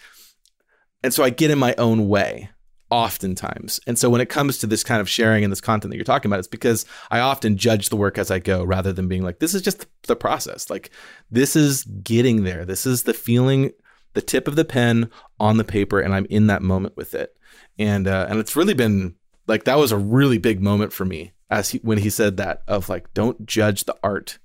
and 1.04 1.14
so 1.14 1.24
I 1.24 1.30
get 1.30 1.52
in 1.52 1.60
my 1.60 1.76
own 1.78 2.08
way 2.08 2.50
oftentimes. 2.92 3.80
And 3.88 3.98
so 3.98 4.10
when 4.10 4.22
it 4.22 4.30
comes 4.30 4.58
to 4.60 4.68
this 4.68 4.84
kind 4.84 5.02
of 5.02 5.10
sharing 5.10 5.44
and 5.44 5.52
this 5.52 5.62
content 5.62 5.92
that 5.92 5.98
you're 5.98 6.04
talking 6.04 6.30
about, 6.30 6.40
it's 6.40 6.48
because 6.48 6.86
I 7.10 7.20
often 7.20 7.58
judge 7.58 7.90
the 7.90 7.96
work 7.96 8.18
as 8.18 8.30
I 8.30 8.40
go 8.40 8.64
rather 8.64 8.94
than 8.94 9.08
being 9.08 9.24
like, 9.24 9.40
this 9.40 9.54
is 9.54 9.62
just 9.62 9.88
the 10.04 10.16
process. 10.16 10.70
Like, 10.70 10.92
this 11.32 11.56
is 11.56 11.86
getting 11.86 12.44
there. 12.44 12.66
This 12.66 12.86
is 12.86 13.04
the 13.04 13.14
feeling, 13.14 13.72
the 14.14 14.22
tip 14.22 14.48
of 14.48 14.58
the 14.58 14.66
pen 14.66 15.10
on 15.40 15.58
the 15.58 15.64
paper, 15.64 16.00
and 16.00 16.14
I'm 16.14 16.28
in 16.30 16.48
that 16.48 16.62
moment 16.62 16.98
with 16.98 17.16
it. 17.16 17.36
And 17.80 18.08
uh, 18.08 18.28
and 18.30 18.40
it's 18.40 18.56
really 18.56 18.74
been 18.74 19.16
like 19.48 19.64
that 19.64 19.78
was 19.78 19.92
a 19.92 19.98
really 19.98 20.38
big 20.38 20.62
moment 20.62 20.94
for 20.94 21.06
me 21.06 21.32
as 21.50 21.70
he, 21.70 21.80
when 21.80 21.98
he 21.98 22.10
said 22.10 22.38
that 22.38 22.62
of 22.68 22.90
like, 22.90 23.14
don't 23.14 23.46
judge 23.46 23.86
the 23.86 23.96
art 24.04 24.38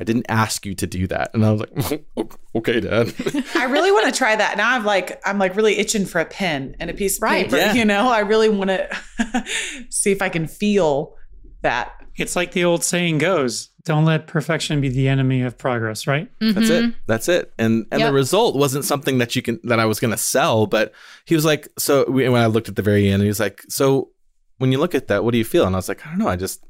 I 0.00 0.04
didn't 0.04 0.26
ask 0.28 0.66
you 0.66 0.74
to 0.74 0.86
do 0.86 1.06
that. 1.06 1.30
And 1.34 1.44
I 1.44 1.52
was 1.52 1.60
like, 1.60 2.04
okay, 2.56 2.80
dad. 2.80 3.14
I 3.54 3.64
really 3.64 3.92
want 3.92 4.12
to 4.12 4.16
try 4.16 4.34
that. 4.34 4.56
Now 4.56 4.74
I'm 4.74 4.84
like, 4.84 5.20
I'm 5.24 5.38
like 5.38 5.54
really 5.54 5.78
itching 5.78 6.04
for 6.06 6.20
a 6.20 6.24
pen 6.24 6.76
and 6.80 6.90
a 6.90 6.94
piece 6.94 7.18
of 7.18 7.22
right. 7.22 7.44
paper. 7.44 7.56
Yeah. 7.58 7.74
You 7.74 7.84
know, 7.84 8.08
I 8.08 8.20
really 8.20 8.48
want 8.48 8.70
to 8.70 9.44
see 9.90 10.10
if 10.10 10.20
I 10.20 10.28
can 10.28 10.46
feel 10.48 11.14
that. 11.62 11.92
It's 12.16 12.36
like 12.36 12.52
the 12.52 12.64
old 12.64 12.84
saying 12.84 13.18
goes, 13.18 13.70
don't 13.84 14.04
let 14.04 14.26
perfection 14.26 14.80
be 14.80 14.88
the 14.88 15.08
enemy 15.08 15.42
of 15.42 15.58
progress, 15.58 16.06
right? 16.06 16.28
Mm-hmm. 16.38 16.58
That's 16.58 16.70
it. 16.70 16.94
That's 17.06 17.28
it. 17.28 17.52
And 17.58 17.86
and 17.90 18.00
Yep. 18.00 18.08
the 18.08 18.14
result 18.14 18.56
wasn't 18.56 18.84
something 18.84 19.18
that 19.18 19.36
you 19.36 19.42
can 19.42 19.60
that 19.64 19.78
I 19.78 19.84
was 19.84 20.00
going 20.00 20.10
to 20.12 20.16
sell, 20.16 20.66
but 20.66 20.92
he 21.24 21.34
was 21.34 21.44
like, 21.44 21.68
so 21.78 22.08
we, 22.10 22.28
when 22.28 22.42
I 22.42 22.46
looked 22.46 22.68
at 22.68 22.76
the 22.76 22.82
very 22.82 23.08
end, 23.08 23.22
he 23.22 23.28
was 23.28 23.40
like, 23.40 23.62
so 23.68 24.10
when 24.58 24.72
you 24.72 24.78
look 24.78 24.94
at 24.94 25.08
that, 25.08 25.24
what 25.24 25.32
do 25.32 25.38
you 25.38 25.44
feel? 25.44 25.66
And 25.66 25.74
I 25.74 25.78
was 25.78 25.88
like, 25.88 26.06
I 26.06 26.10
don't 26.10 26.18
know. 26.18 26.28
I 26.28 26.36
just 26.36 26.64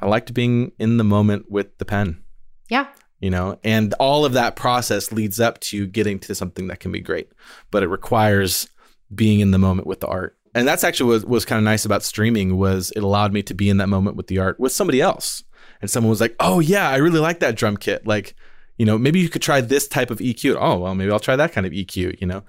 I 0.00 0.06
liked 0.06 0.34
being 0.34 0.72
in 0.78 0.96
the 0.96 1.04
moment 1.04 1.50
with 1.50 1.76
the 1.78 1.84
pen. 1.84 2.22
Yeah. 2.68 2.88
you 3.18 3.30
know 3.30 3.58
and 3.64 3.94
all 3.94 4.24
of 4.26 4.34
that 4.34 4.54
process 4.54 5.10
leads 5.10 5.40
up 5.40 5.58
to 5.60 5.86
getting 5.86 6.18
to 6.20 6.34
something 6.34 6.68
that 6.68 6.80
can 6.80 6.92
be 6.92 7.00
great 7.00 7.32
but 7.70 7.82
it 7.82 7.88
requires 7.88 8.68
being 9.14 9.40
in 9.40 9.50
the 9.50 9.58
moment 9.58 9.86
with 9.86 10.00
the 10.00 10.06
art. 10.06 10.36
And 10.54 10.66
that's 10.66 10.84
actually 10.84 11.18
what 11.18 11.28
was 11.28 11.44
kind 11.44 11.58
of 11.58 11.64
nice 11.64 11.84
about 11.84 12.02
streaming 12.02 12.56
was 12.56 12.90
it 12.96 13.02
allowed 13.02 13.32
me 13.32 13.42
to 13.44 13.54
be 13.54 13.68
in 13.68 13.76
that 13.78 13.88
moment 13.88 14.16
with 14.16 14.26
the 14.26 14.38
art 14.38 14.58
with 14.58 14.72
somebody 14.72 15.00
else. 15.00 15.44
And 15.80 15.90
someone 15.90 16.10
was 16.10 16.20
like 16.20 16.34
oh 16.40 16.60
yeah 16.60 16.90
i 16.90 16.96
really 16.96 17.20
like 17.20 17.40
that 17.40 17.56
drum 17.56 17.76
kit. 17.76 18.06
Like 18.06 18.34
you 18.76 18.86
know 18.86 18.98
maybe 18.98 19.20
you 19.20 19.28
could 19.28 19.42
try 19.42 19.60
this 19.60 19.88
type 19.88 20.10
of 20.10 20.18
eq 20.18 20.56
oh 20.58 20.78
well 20.78 20.94
maybe 20.94 21.10
i'll 21.10 21.20
try 21.20 21.36
that 21.36 21.52
kind 21.52 21.66
of 21.66 21.72
eq 21.72 21.96
you 22.20 22.26
know? 22.26 22.42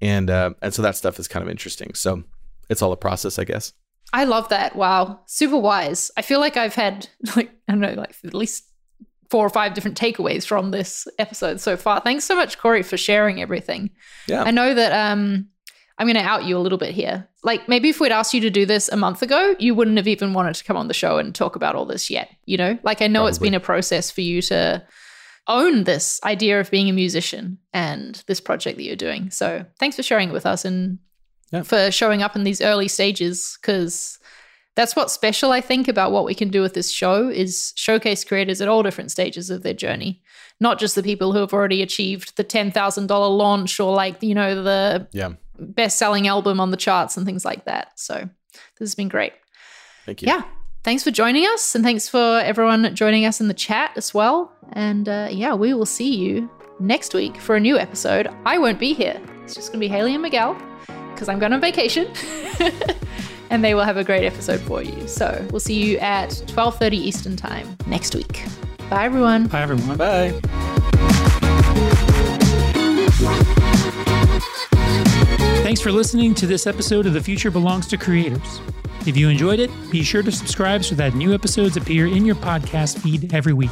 And 0.00 0.28
uh, 0.28 0.54
and 0.60 0.74
so 0.74 0.82
that 0.82 0.96
stuff 0.96 1.18
is 1.18 1.28
kind 1.28 1.42
of 1.42 1.48
interesting. 1.48 1.94
So 1.94 2.24
it's 2.70 2.82
all 2.82 2.92
a 2.92 2.96
process 2.96 3.38
i 3.38 3.44
guess 3.44 3.72
I 4.14 4.24
love 4.24 4.48
that. 4.50 4.76
Wow. 4.76 5.20
Super 5.26 5.58
wise. 5.58 6.12
I 6.16 6.22
feel 6.22 6.38
like 6.38 6.56
I've 6.56 6.76
had 6.76 7.08
like 7.36 7.50
I 7.68 7.72
don't 7.72 7.80
know, 7.80 7.94
like 7.94 8.14
at 8.24 8.32
least 8.32 8.64
four 9.28 9.44
or 9.44 9.50
five 9.50 9.74
different 9.74 9.98
takeaways 10.00 10.46
from 10.46 10.70
this 10.70 11.08
episode 11.18 11.60
so 11.60 11.76
far. 11.76 12.00
Thanks 12.00 12.24
so 12.24 12.36
much, 12.36 12.56
Corey, 12.58 12.84
for 12.84 12.96
sharing 12.96 13.42
everything. 13.42 13.90
Yeah. 14.28 14.44
I 14.44 14.52
know 14.52 14.72
that 14.72 14.92
um 14.92 15.48
I'm 15.98 16.06
gonna 16.06 16.20
out 16.20 16.44
you 16.44 16.56
a 16.56 16.60
little 16.60 16.78
bit 16.78 16.94
here. 16.94 17.28
Like 17.42 17.68
maybe 17.68 17.88
if 17.88 17.98
we'd 17.98 18.12
asked 18.12 18.32
you 18.32 18.40
to 18.42 18.50
do 18.50 18.64
this 18.64 18.88
a 18.88 18.96
month 18.96 19.20
ago, 19.20 19.56
you 19.58 19.74
wouldn't 19.74 19.96
have 19.96 20.08
even 20.08 20.32
wanted 20.32 20.54
to 20.54 20.64
come 20.64 20.76
on 20.76 20.86
the 20.86 20.94
show 20.94 21.18
and 21.18 21.34
talk 21.34 21.56
about 21.56 21.74
all 21.74 21.84
this 21.84 22.08
yet. 22.08 22.30
You 22.44 22.56
know? 22.56 22.78
Like 22.84 23.02
I 23.02 23.08
know 23.08 23.26
it's 23.26 23.38
been 23.40 23.52
a 23.54 23.60
process 23.60 24.12
for 24.12 24.20
you 24.20 24.40
to 24.42 24.86
own 25.48 25.84
this 25.84 26.20
idea 26.22 26.60
of 26.60 26.70
being 26.70 26.88
a 26.88 26.92
musician 26.92 27.58
and 27.72 28.22
this 28.28 28.40
project 28.40 28.76
that 28.76 28.84
you're 28.84 28.94
doing. 28.94 29.30
So 29.30 29.66
thanks 29.80 29.96
for 29.96 30.04
sharing 30.04 30.28
it 30.28 30.32
with 30.32 30.46
us 30.46 30.64
and 30.64 31.00
Yeah. 31.50 31.62
for 31.62 31.90
showing 31.90 32.22
up 32.22 32.34
in 32.36 32.44
these 32.44 32.60
early 32.60 32.88
stages 32.88 33.58
because 33.60 34.18
that's 34.74 34.96
what's 34.96 35.12
special 35.12 35.52
i 35.52 35.60
think 35.60 35.88
about 35.88 36.10
what 36.10 36.24
we 36.24 36.34
can 36.34 36.48
do 36.48 36.62
with 36.62 36.74
this 36.74 36.90
show 36.90 37.28
is 37.28 37.72
showcase 37.76 38.24
creators 38.24 38.60
at 38.60 38.68
all 38.68 38.82
different 38.82 39.10
stages 39.10 39.50
of 39.50 39.62
their 39.62 39.74
journey 39.74 40.22
not 40.60 40.78
just 40.78 40.94
the 40.94 41.02
people 41.02 41.32
who 41.32 41.38
have 41.38 41.52
already 41.52 41.82
achieved 41.82 42.36
the 42.36 42.44
$10000 42.44 43.08
launch 43.36 43.80
or 43.80 43.94
like 43.94 44.22
you 44.22 44.34
know 44.34 44.62
the 44.62 45.06
yeah. 45.12 45.32
best 45.58 45.98
selling 45.98 46.26
album 46.26 46.60
on 46.60 46.70
the 46.70 46.76
charts 46.76 47.16
and 47.16 47.26
things 47.26 47.44
like 47.44 47.64
that. 47.64 47.98
So 47.98 48.28
this 48.78 48.88
has 48.88 48.94
been 48.94 49.08
great. 49.08 49.32
Thank 50.06 50.22
you. 50.22 50.28
Yeah. 50.28 50.42
Thanks 50.82 51.02
for 51.02 51.10
joining 51.10 51.44
us 51.44 51.74
and 51.74 51.82
thanks 51.82 52.08
for 52.08 52.40
everyone 52.40 52.94
joining 52.94 53.24
us 53.24 53.40
in 53.40 53.48
the 53.48 53.54
chat 53.54 53.92
as 53.96 54.12
well. 54.12 54.52
And 54.72 55.08
uh, 55.08 55.28
yeah 55.30 55.54
we 55.54 55.74
will 55.74 55.86
see 55.86 56.14
you 56.14 56.50
next 56.80 57.14
week 57.14 57.36
for 57.36 57.56
a 57.56 57.60
new 57.60 57.78
episode. 57.78 58.28
I 58.44 58.58
won't 58.58 58.78
be 58.78 58.92
here. 58.92 59.20
It's 59.42 59.54
just 59.54 59.72
going 59.72 59.80
to 59.80 59.86
be 59.86 59.88
haley 59.88 60.14
and 60.14 60.22
miguel 60.22 60.56
because 61.14 61.28
i'm 61.28 61.38
going 61.38 61.52
on 61.52 61.60
vacation 61.60 62.06
and 63.50 63.64
they 63.64 63.74
will 63.74 63.84
have 63.84 63.96
a 63.96 64.04
great 64.04 64.24
episode 64.24 64.60
for 64.60 64.82
you 64.82 65.06
so 65.08 65.46
we'll 65.50 65.60
see 65.60 65.82
you 65.82 65.98
at 65.98 66.30
12.30 66.30 66.92
eastern 66.94 67.36
time 67.36 67.76
next 67.86 68.14
week 68.14 68.44
bye 68.90 69.04
everyone 69.04 69.46
Bye, 69.46 69.62
everyone. 69.62 69.96
bye 69.96 70.40
Thanks 75.64 75.80
for 75.80 75.90
listening 75.90 76.34
to 76.34 76.46
this 76.46 76.66
episode 76.66 77.06
of 77.06 77.14
The 77.14 77.20
Future 77.22 77.50
Belongs 77.50 77.86
to 77.88 77.96
Creators. 77.96 78.60
If 79.06 79.16
you 79.16 79.28
enjoyed 79.30 79.58
it, 79.60 79.70
be 79.90 80.02
sure 80.02 80.22
to 80.22 80.30
subscribe 80.30 80.84
so 80.84 80.94
that 80.96 81.14
new 81.14 81.32
episodes 81.34 81.76
appear 81.76 82.06
in 82.06 82.26
your 82.26 82.34
podcast 82.36 82.98
feed 82.98 83.32
every 83.32 83.54
week. 83.54 83.70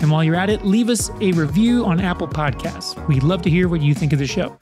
And 0.00 0.10
while 0.10 0.24
you're 0.24 0.34
at 0.34 0.48
it, 0.50 0.64
leave 0.64 0.88
us 0.88 1.10
a 1.20 1.32
review 1.32 1.84
on 1.84 2.00
Apple 2.00 2.26
Podcasts. 2.26 3.06
We'd 3.06 3.22
love 3.22 3.42
to 3.42 3.50
hear 3.50 3.68
what 3.68 3.80
you 3.82 3.94
think 3.94 4.12
of 4.14 4.18
the 4.18 4.26
show. 4.26 4.56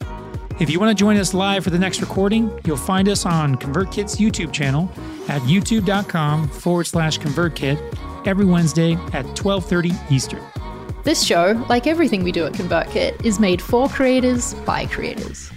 If 0.57 0.69
you 0.69 0.79
want 0.79 0.97
to 0.97 0.99
join 0.99 1.17
us 1.17 1.33
live 1.33 1.65
for 1.65 1.69
the 1.69 1.77
next 1.77 1.99
recording, 1.99 2.49
you'll 2.63 2.77
find 2.77 3.09
us 3.09 3.25
on 3.25 3.55
ConvertKit's 3.55 4.15
YouTube 4.15 4.53
channel 4.53 4.89
at 5.27 5.41
youtube.com 5.41 6.47
forward 6.47 6.85
slash 6.85 7.19
ConvertKit 7.19 8.25
every 8.25 8.45
Wednesday 8.45 8.93
at 9.11 9.25
1230 9.37 9.91
Eastern. 10.09 10.41
This 11.03 11.21
show, 11.21 11.61
like 11.67 11.87
everything 11.87 12.23
we 12.23 12.31
do 12.31 12.45
at 12.45 12.53
ConvertKit, 12.53 13.25
is 13.25 13.37
made 13.37 13.61
for 13.61 13.89
creators 13.89 14.53
by 14.65 14.85
creators. 14.85 15.51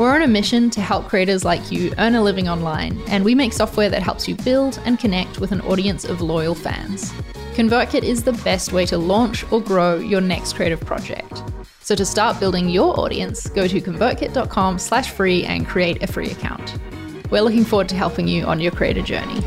We're 0.00 0.16
on 0.16 0.22
a 0.22 0.26
mission 0.26 0.68
to 0.70 0.80
help 0.80 1.06
creators 1.06 1.44
like 1.44 1.70
you 1.70 1.94
earn 1.98 2.16
a 2.16 2.22
living 2.22 2.48
online, 2.48 3.00
and 3.06 3.24
we 3.24 3.36
make 3.36 3.52
software 3.52 3.88
that 3.88 4.02
helps 4.02 4.26
you 4.26 4.34
build 4.34 4.80
and 4.84 4.98
connect 4.98 5.38
with 5.38 5.52
an 5.52 5.60
audience 5.60 6.04
of 6.04 6.22
loyal 6.22 6.56
fans. 6.56 7.12
ConvertKit 7.54 8.02
is 8.02 8.24
the 8.24 8.32
best 8.32 8.72
way 8.72 8.84
to 8.86 8.98
launch 8.98 9.44
or 9.52 9.60
grow 9.60 9.94
your 9.94 10.20
next 10.20 10.54
creative 10.54 10.80
project. 10.80 11.40
So 11.90 11.96
to 11.96 12.04
start 12.04 12.38
building 12.38 12.68
your 12.68 13.00
audience, 13.00 13.48
go 13.48 13.66
to 13.66 13.80
convertkit.com 13.80 14.78
slash 14.78 15.10
free 15.10 15.42
and 15.42 15.66
create 15.66 16.04
a 16.04 16.06
free 16.06 16.30
account. 16.30 16.78
We're 17.32 17.40
looking 17.40 17.64
forward 17.64 17.88
to 17.88 17.96
helping 17.96 18.28
you 18.28 18.44
on 18.44 18.60
your 18.60 18.70
creator 18.70 19.02
journey. 19.02 19.40